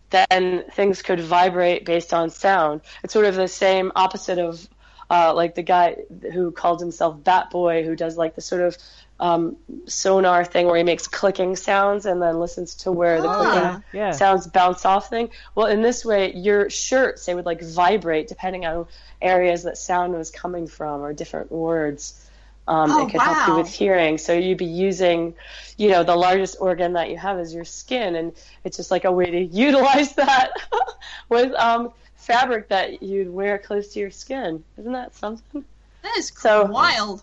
then 0.10 0.66
things 0.74 1.02
could 1.02 1.22
vibrate 1.22 1.86
based 1.86 2.14
on 2.14 2.30
sound. 2.30 2.82
It's 3.04 3.14
sort 3.14 3.26
of 3.26 3.36
the 3.36 3.48
same 3.48 3.94
opposite 3.96 4.40
of 4.40 4.68
uh, 5.10 5.34
like 5.34 5.56
the 5.56 5.64
guy 5.64 5.98
who 6.34 6.52
called 6.52 6.80
himself 6.80 7.22
Bat 7.22 7.50
Boy, 7.50 7.84
who 7.84 7.96
does 7.98 8.18
like 8.18 8.36
the 8.36 8.42
sort 8.42 8.62
of 8.62 8.78
um, 9.22 9.56
sonar 9.86 10.44
thing 10.44 10.66
where 10.66 10.76
he 10.78 10.84
makes 10.84 11.08
clicking 11.08 11.56
sounds 11.56 12.06
and 12.08 12.20
then 12.22 12.40
listens 12.40 12.74
to 12.76 12.92
where 12.92 13.22
the 13.22 13.28
Ah. 13.30 13.36
clicking 13.44 13.84
Yeah. 13.94 14.12
sounds 14.12 14.48
bounce 14.48 14.84
off 14.84 15.10
thing. 15.10 15.30
Well, 15.56 15.68
in 15.68 15.82
this 15.84 16.04
way, 16.04 16.34
your 16.34 16.70
shirt, 16.72 17.20
say, 17.20 17.34
would 17.36 17.46
like 17.46 17.62
vibrate 17.62 18.28
depending 18.28 18.66
on 18.66 18.88
areas 19.22 19.62
that 19.64 19.78
sound 19.78 20.14
was 20.16 20.32
coming 20.32 20.66
from 20.68 21.02
or 21.02 21.14
different 21.14 21.52
words. 21.52 22.28
Um, 22.68 22.92
Oh, 22.92 23.06
it 23.08 23.12
could 23.12 23.22
help 23.22 23.48
you 23.48 23.56
with 23.58 23.68
hearing. 23.72 24.18
So 24.18 24.34
you'd 24.34 24.58
be 24.58 24.66
using, 24.66 25.36
you 25.78 25.90
know, 25.90 26.04
the 26.04 26.16
largest 26.16 26.58
organ 26.60 26.94
that 26.94 27.10
you 27.12 27.18
have 27.18 27.40
is 27.40 27.54
your 27.54 27.66
skin, 27.66 28.16
and 28.16 28.34
it's 28.64 28.78
just 28.78 28.90
like 28.92 29.06
a 29.06 29.12
way 29.12 29.26
to 29.30 29.40
utilize 29.68 30.14
that 30.16 30.52
with 31.30 31.54
um, 31.54 31.92
fabric 32.16 32.70
that 32.70 33.04
you'd 33.04 33.30
wear 33.30 33.60
close 33.60 33.90
to 33.94 34.00
your 34.00 34.12
skin. 34.12 34.64
Isn't 34.80 34.94
that 34.94 35.14
something? 35.16 35.64
That 36.02 36.18
is 36.18 36.32
So- 36.36 36.66
wild. 36.66 37.22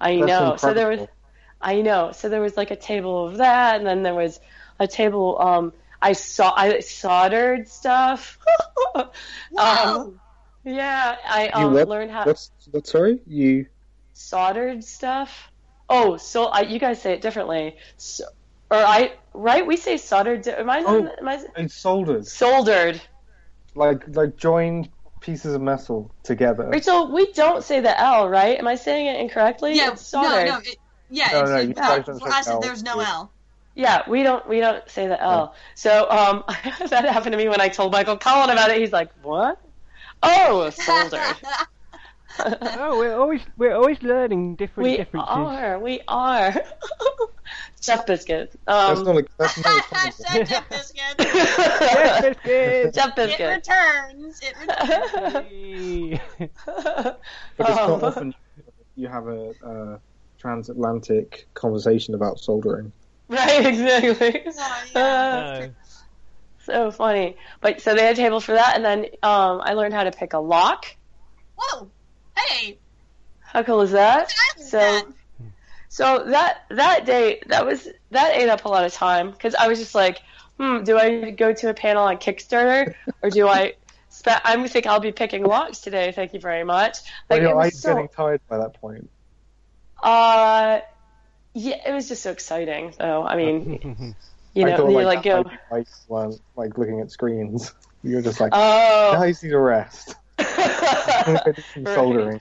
I 0.00 0.16
That's 0.16 0.26
know. 0.26 0.56
So 0.56 0.72
there 0.74 0.88
was, 0.88 1.00
incredible. 1.00 1.10
I 1.64 1.80
know. 1.80 2.12
So 2.12 2.28
there 2.28 2.40
was 2.42 2.56
like 2.56 2.70
a 2.70 2.76
table 2.76 3.26
of 3.26 3.38
that, 3.38 3.76
and 3.76 3.86
then 3.86 4.02
there 4.02 4.14
was 4.14 4.38
a 4.78 4.86
table. 4.86 5.40
Um, 5.40 5.72
I 6.00 6.12
saw 6.12 6.52
I 6.54 6.80
soldered 6.80 7.68
stuff. 7.68 8.38
Wow. 9.50 9.96
um, 10.02 10.20
yeah, 10.64 11.16
I 11.26 11.46
You 11.46 11.66
um, 11.66 11.72
what? 11.74 11.88
learned 11.88 12.10
how 12.10 12.24
What's 12.24 12.50
what? 12.70 12.86
Sorry, 12.86 13.20
you. 13.26 13.66
soldered 14.12 14.84
stuff. 14.84 15.50
Oh, 15.88 16.16
so 16.16 16.44
I, 16.46 16.60
you 16.62 16.78
guys 16.78 17.00
say 17.02 17.12
it 17.12 17.20
differently. 17.22 17.76
So, 17.96 18.24
or 18.70 18.78
I 18.78 19.14
right? 19.32 19.66
We 19.66 19.76
say 19.76 19.96
soldered. 19.96 20.42
di- 20.42 20.52
Am 20.58 20.70
I? 20.70 20.82
Oh. 20.86 21.08
Am 21.18 21.28
I 21.28 21.44
It's 21.56 21.74
soldered, 21.74 22.26
soldered? 22.26 23.00
Like 23.74 24.04
like 24.08 24.36
joined 24.36 24.90
pieces 25.20 25.54
of 25.54 25.62
metal 25.62 26.14
together. 26.22 26.68
Rachel, 26.68 27.12
we 27.12 27.32
don't 27.32 27.64
say 27.64 27.80
the 27.80 27.98
L, 27.98 28.28
right? 28.28 28.58
Am 28.58 28.66
I 28.68 28.76
saying 28.76 29.06
it 29.06 29.20
incorrectly? 29.20 29.76
Yeah, 29.76 29.92
it's 29.92 30.12
no, 30.12 30.22
soldered. 30.22 30.46
no, 30.46 30.58
it, 30.58 30.78
yeah, 31.14 31.28
No, 31.32 31.40
it's, 31.40 31.50
no, 31.50 31.56
it- 31.56 31.68
you 31.68 31.74
for- 31.74 31.80
guys 31.80 32.04
don't 32.06 32.18
for 32.20 32.28
us, 32.28 32.48
L. 32.48 32.60
there's 32.60 32.82
no 32.82 33.00
L. 33.00 33.30
Yeah, 33.76 34.02
we 34.08 34.22
don't 34.22 34.46
we 34.48 34.60
don't 34.60 34.88
say 34.88 35.08
the 35.08 35.20
L. 35.20 35.54
So 35.74 36.08
um, 36.10 36.44
that 36.90 37.04
happened 37.06 37.32
to 37.32 37.38
me 37.38 37.48
when 37.48 37.60
I 37.60 37.68
told 37.68 37.90
Michael 37.92 38.16
Collin 38.16 38.50
about 38.50 38.70
it. 38.70 38.78
He's 38.78 38.92
like, 38.92 39.10
"What? 39.22 39.58
Oh, 40.22 40.62
a 40.62 40.72
soldered." 40.72 41.20
Oh, 42.76 42.98
we're 42.98 43.14
always 43.16 43.42
we're 43.56 43.74
always 43.76 44.02
learning 44.02 44.56
different 44.56 44.88
we 44.88 44.96
differences. 44.96 45.28
are. 45.30 45.78
We 45.78 46.00
are. 46.08 46.52
Jeff 47.80 48.06
Biscuit. 48.06 48.50
That's 48.66 48.98
Um, 48.98 49.04
not 49.06 49.16
a. 49.18 49.26
That's 49.38 49.56
not 49.64 49.78
a 49.78 49.82
comic 49.94 50.16
book. 50.16 50.26
Hashtag 50.26 50.48
Jeff 50.48 50.68
Biscuit. 50.68 51.14
Yes, 51.18 52.36
biscuits. 53.14 53.40
It 53.40 53.44
returns. 53.46 54.40
It 54.42 54.54
returns. 54.60 55.52
Yay. 55.52 56.20
But 56.76 57.20
it's 57.58 57.68
not 57.68 57.90
Um, 57.90 58.04
often 58.04 58.34
you 58.96 59.06
have 59.08 59.26
a, 59.28 59.50
uh 59.64 59.98
transatlantic 60.44 61.46
conversation 61.54 62.14
about 62.14 62.38
soldering. 62.38 62.92
right, 63.28 63.64
exactly. 63.66 64.42
Oh, 64.46 64.90
yeah. 64.94 65.00
Uh, 65.00 65.60
No. 65.60 65.70
so 66.62 66.90
funny. 66.90 67.36
But 67.62 67.80
so 67.80 67.94
they 67.94 68.02
had 68.04 68.14
a 68.14 68.20
table 68.20 68.40
for 68.40 68.52
that, 68.52 68.76
and 68.76 68.84
then 68.84 69.06
um, 69.22 69.60
I 69.62 69.72
learned 69.72 69.94
how 69.94 70.04
to 70.04 70.10
pick 70.12 70.34
a 70.34 70.38
lock. 70.38 70.84
Whoa. 71.56 71.90
Hey. 72.36 72.78
How 73.40 73.62
cool 73.62 73.80
is 73.82 73.92
that? 73.92 74.32
So 74.58 74.78
that. 74.78 75.04
So 75.88 76.24
that 76.26 76.62
that 76.70 77.06
day, 77.06 77.40
that 77.46 77.64
was 77.64 77.88
that 78.10 78.34
ate 78.34 78.48
up 78.48 78.64
a 78.64 78.68
lot 78.68 78.84
of 78.84 78.92
time 78.92 79.30
because 79.30 79.54
I 79.54 79.68
was 79.68 79.78
just 79.78 79.94
like, 79.94 80.20
hmm, 80.58 80.82
do 80.82 80.98
I 80.98 81.30
go 81.30 81.52
to 81.54 81.70
a 81.70 81.74
panel 81.74 82.02
on 82.04 82.16
Kickstarter 82.18 82.94
or 83.22 83.30
do 83.30 83.46
I? 83.48 83.74
Spe- 84.08 84.44
I 84.44 84.68
think 84.68 84.86
I'll 84.86 85.00
be 85.00 85.10
picking 85.12 85.42
locks 85.44 85.80
today. 85.80 86.12
Thank 86.12 86.34
you 86.34 86.40
very 86.40 86.62
much. 86.64 86.98
Were 87.30 87.36
Like 87.36 87.42
your 87.42 87.50
it 87.52 87.56
was 87.56 87.66
eyes 87.66 87.80
so, 87.80 87.94
getting 87.94 88.08
tired 88.08 88.40
by 88.48 88.58
that 88.58 88.74
point? 88.80 89.08
Uh, 90.04 90.80
yeah, 91.54 91.76
it 91.86 91.92
was 91.92 92.08
just 92.08 92.22
so 92.22 92.30
exciting. 92.32 92.94
Though 92.98 93.24
I 93.24 93.36
mean, 93.36 94.16
you 94.54 94.64
I 94.64 94.70
know, 94.70 94.76
thought 94.76 94.88
you 94.88 94.94
like, 94.96 95.06
like 95.06 95.22
go, 95.24 95.42
might 95.42 95.50
be 95.50 95.56
why 95.68 95.78
you 95.78 95.84
weren't 96.08 96.40
like 96.56 96.78
looking 96.78 97.00
at 97.00 97.10
screens. 97.10 97.72
You're 98.02 98.22
just 98.22 98.40
like, 98.40 98.52
oh, 98.52 99.12
guys 99.12 99.42
need 99.42 99.52
a 99.54 99.58
rest. 99.58 100.14
I'm 100.38 101.40
gonna 101.44 101.54
do 101.56 101.64
some 101.72 101.86
Right. 101.86 101.94
soldering. 101.94 102.40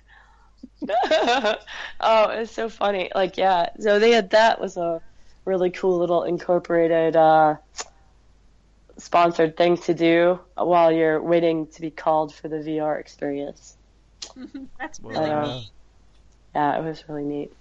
oh, 2.00 2.28
it's 2.30 2.52
so 2.54 2.70
funny. 2.70 3.12
Like, 3.16 3.38
yeah. 3.38 3.70
So 3.80 4.00
they 4.00 4.12
had 4.12 4.32
that 4.32 4.60
was 4.60 4.78
a 4.78 5.02
really 5.46 5.72
cool 5.72 6.00
little 6.00 6.24
incorporated 6.24 7.16
uh, 7.16 7.56
sponsored 8.98 9.58
thing 9.58 9.78
to 9.78 9.94
do 9.94 10.40
while 10.56 10.92
you're 10.92 11.22
waiting 11.22 11.68
to 11.68 11.82
be 11.82 11.92
called 11.92 12.34
for 12.34 12.48
the 12.50 12.58
VR 12.58 13.00
experience. 13.00 13.78
That's 14.80 15.00
really 15.04 15.30
Wow. 15.30 15.46
neat. 15.48 15.72
Yeah, 16.56 16.78
it 16.78 16.84
was 16.84 17.04
really 17.08 17.24
neat. 17.24 17.54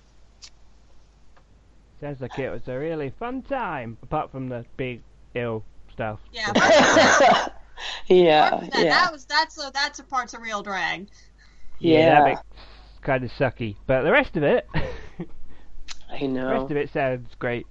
Sounds 2.01 2.21
like 2.21 2.39
it 2.39 2.51
was 2.51 2.67
a 2.67 2.77
really 2.77 3.11
fun 3.19 3.43
time, 3.43 3.97
apart 4.03 4.31
from 4.31 4.49
the 4.49 4.65
big 4.77 5.03
ill 5.35 5.65
stuff. 5.93 6.19
Yeah. 6.33 6.51
yeah, 8.09 8.51
that, 8.51 8.71
yeah, 8.75 8.85
that 8.85 9.13
was 9.13 9.25
that's 9.25 9.57
a 9.59 9.71
that's 9.73 9.99
a 10.01 10.03
part's 10.05 10.35
a 10.35 10.41
real 10.41 10.63
drag. 10.63 11.09
yeah. 11.79 12.21
that 12.21 12.25
makes 12.25 12.41
kind 13.03 13.25
of 13.25 13.31
sucky, 13.33 13.77
but 13.87 14.03
the 14.03 14.11
rest 14.11 14.37
of 14.37 14.43
it, 14.43 14.67
I 16.11 16.27
know. 16.27 16.49
the 16.49 16.55
rest 16.55 16.71
of 16.71 16.77
it 16.77 16.93
sounds 16.93 17.31
great. 17.39 17.67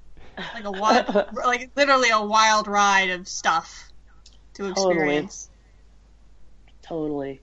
Like 0.54 0.64
a 0.64 0.72
wild, 0.72 1.28
like 1.34 1.72
literally 1.76 2.10
a 2.10 2.22
wild 2.22 2.68
ride 2.68 3.10
of 3.10 3.28
stuff. 3.28 3.92
to 4.54 4.70
experience. 4.70 5.50
Totally. 6.82 7.42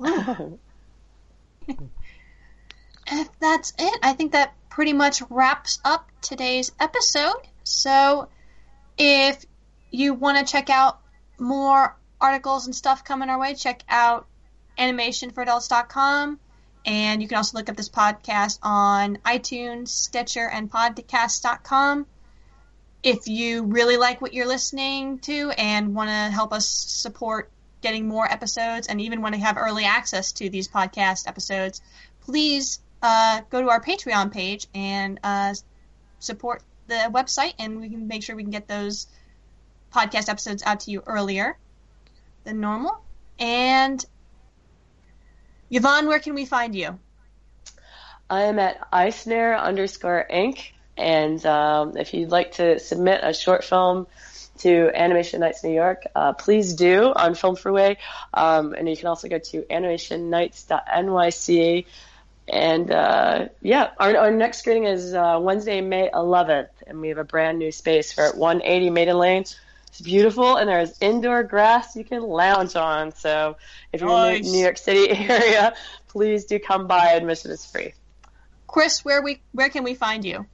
if 0.00 1.78
that's 3.40 3.72
it, 3.78 3.98
I 4.02 4.12
think 4.12 4.32
that 4.32 4.54
pretty 4.70 4.92
much 4.92 5.22
wraps 5.30 5.78
up 5.84 6.08
today's 6.20 6.72
episode. 6.78 7.40
So, 7.64 8.28
if 8.98 9.44
you 9.90 10.14
want 10.14 10.38
to 10.38 10.50
check 10.50 10.70
out 10.70 11.00
more 11.38 11.96
articles 12.20 12.66
and 12.66 12.74
stuff 12.74 13.04
coming 13.04 13.28
our 13.28 13.38
way, 13.38 13.54
check 13.54 13.82
out 13.88 14.26
animationforadults.com. 14.78 16.38
And 16.84 17.20
you 17.20 17.28
can 17.28 17.36
also 17.36 17.58
look 17.58 17.68
up 17.68 17.76
this 17.76 17.88
podcast 17.88 18.58
on 18.62 19.16
iTunes, 19.24 19.88
Stitcher, 19.88 20.48
and 20.48 20.70
podcast.com. 20.70 22.06
If 23.02 23.26
you 23.28 23.64
really 23.64 23.96
like 23.96 24.20
what 24.20 24.34
you're 24.34 24.46
listening 24.46 25.18
to 25.20 25.50
and 25.50 25.94
want 25.94 26.10
to 26.10 26.34
help 26.34 26.52
us 26.52 26.68
support 26.68 27.50
getting 27.80 28.08
more 28.08 28.30
episodes 28.30 28.86
and 28.86 29.00
even 29.00 29.20
want 29.20 29.34
to 29.34 29.40
have 29.40 29.56
early 29.56 29.84
access 29.84 30.32
to 30.32 30.48
these 30.48 30.68
podcast 30.68 31.28
episodes, 31.28 31.82
please 32.22 32.80
uh, 33.02 33.42
go 33.50 33.60
to 33.60 33.68
our 33.68 33.80
Patreon 33.80 34.32
page 34.32 34.66
and 34.74 35.20
uh, 35.22 35.54
support 36.18 36.62
the 36.88 37.10
website, 37.12 37.54
and 37.58 37.80
we 37.80 37.88
can 37.88 38.08
make 38.08 38.22
sure 38.22 38.36
we 38.36 38.42
can 38.42 38.52
get 38.52 38.68
those 38.68 39.06
podcast 39.92 40.28
episodes 40.28 40.62
out 40.64 40.80
to 40.80 40.90
you 40.90 41.02
earlier 41.06 41.56
than 42.44 42.60
normal. 42.60 43.02
And 43.38 44.04
Yvonne, 45.70 46.06
where 46.06 46.20
can 46.20 46.34
we 46.34 46.44
find 46.44 46.74
you? 46.74 46.98
I 48.28 48.42
am 48.44 48.58
at 48.58 48.88
Eisner 48.92 49.54
underscore 49.54 50.26
Inc. 50.32 50.58
And 50.96 51.44
um, 51.44 51.96
if 51.96 52.14
you'd 52.14 52.30
like 52.30 52.52
to 52.52 52.78
submit 52.78 53.20
a 53.22 53.34
short 53.34 53.64
film 53.64 54.06
to 54.58 54.90
Animation 54.94 55.40
Nights 55.40 55.62
New 55.62 55.74
York, 55.74 56.04
uh, 56.14 56.32
please 56.32 56.72
do 56.74 57.12
on 57.14 57.34
FilmFreeway. 57.34 57.98
Um, 58.32 58.72
and 58.72 58.88
you 58.88 58.96
can 58.96 59.08
also 59.08 59.28
go 59.28 59.38
to 59.38 59.60
animationnights.nyc. 59.62 61.84
And 62.48 62.90
uh, 62.90 63.48
yeah, 63.60 63.90
our, 63.98 64.16
our 64.16 64.30
next 64.30 64.58
screening 64.58 64.84
is 64.84 65.14
uh, 65.14 65.38
Wednesday, 65.40 65.80
May 65.80 66.10
11th, 66.10 66.68
and 66.86 67.00
we 67.00 67.08
have 67.08 67.18
a 67.18 67.24
brand 67.24 67.58
new 67.58 67.72
space 67.72 68.12
for 68.12 68.30
180 68.36 68.90
Maiden 68.90 69.18
Lane. 69.18 69.44
It's 69.88 70.00
beautiful, 70.00 70.56
and 70.56 70.68
there's 70.68 70.96
indoor 71.00 71.42
grass 71.42 71.96
you 71.96 72.04
can 72.04 72.22
lounge 72.22 72.76
on. 72.76 73.12
So 73.12 73.56
if 73.92 74.00
you're 74.00 74.30
in 74.30 74.42
the 74.42 74.50
New 74.50 74.60
York 74.60 74.78
City 74.78 75.10
area, 75.28 75.74
please 76.08 76.44
do 76.44 76.58
come 76.58 76.86
by. 76.86 77.12
Admission 77.12 77.50
is 77.50 77.66
free. 77.66 77.94
Chris, 78.66 79.04
where 79.04 79.22
we 79.22 79.40
where 79.52 79.70
can 79.70 79.84
we 79.84 79.94
find 79.94 80.24
you? 80.24 80.46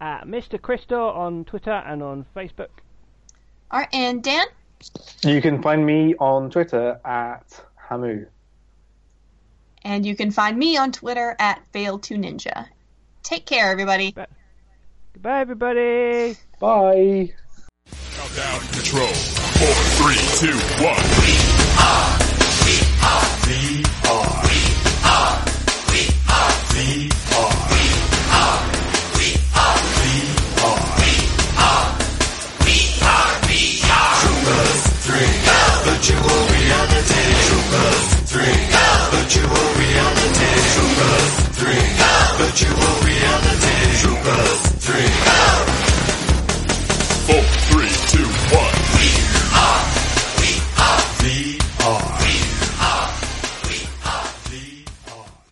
Uh, 0.00 0.20
Mr. 0.22 0.60
Crystal 0.60 1.10
on 1.10 1.44
Twitter 1.44 1.72
and 1.72 2.02
on 2.02 2.24
Facebook. 2.36 2.68
All 3.70 3.80
right, 3.80 3.88
and 3.92 4.22
Dan. 4.22 4.46
You 5.24 5.40
can 5.40 5.62
find 5.62 5.84
me 5.84 6.14
on 6.16 6.50
Twitter 6.50 7.00
at 7.04 7.60
Hamu. 7.76 8.26
And 9.84 10.06
you 10.06 10.16
can 10.16 10.30
find 10.30 10.56
me 10.58 10.76
on 10.78 10.92
Twitter 10.92 11.36
at 11.38 11.60
fail2ninja. 11.72 12.66
Take 13.22 13.44
care, 13.44 13.70
everybody. 13.70 14.14
Goodbye, 15.12 15.40
everybody. 15.40 16.36
Bye. 16.58 17.32
Countdown 18.16 18.60
control. 18.72 19.06
Four, 19.06 19.74
three, 20.00 20.22
two, 20.40 20.56
one. 20.82 21.04
We 21.20 21.36
are, 21.78 22.18
we 22.64 22.76
are, 23.04 23.28
we 23.46 23.84
are, 24.08 24.32
we 24.48 24.58
are, 25.04 25.44
we 25.92 26.00
are, 26.28 26.52
we 26.72 27.10
are, 27.24 27.52
we 27.68 27.84
are, 28.32 28.64
we 29.14 29.28
are, 29.54 29.78
we 29.96 30.10
are, 30.34 30.88
we 32.64 32.80
are, 32.94 33.04
we 33.04 33.04
are, 33.04 33.36
we 33.44 33.60
are. 33.88 34.24
The 35.84 35.94
jewel, 36.00 36.40
we 36.48 36.72
are 36.72 38.13
three, 38.34 38.66
go! 38.74 38.86
But 39.12 39.36
you 39.36 39.42
will 39.42 39.74
be 39.78 39.90
on 40.04 40.14
the. 40.18 40.26
Two 40.74 40.88
plus 40.98 41.34
three, 41.58 41.86
go! 42.00 42.12
But 42.38 42.54
you 42.62 42.70
will 42.80 43.00
be 43.06 43.14
on 43.32 43.42
the. 43.44 43.63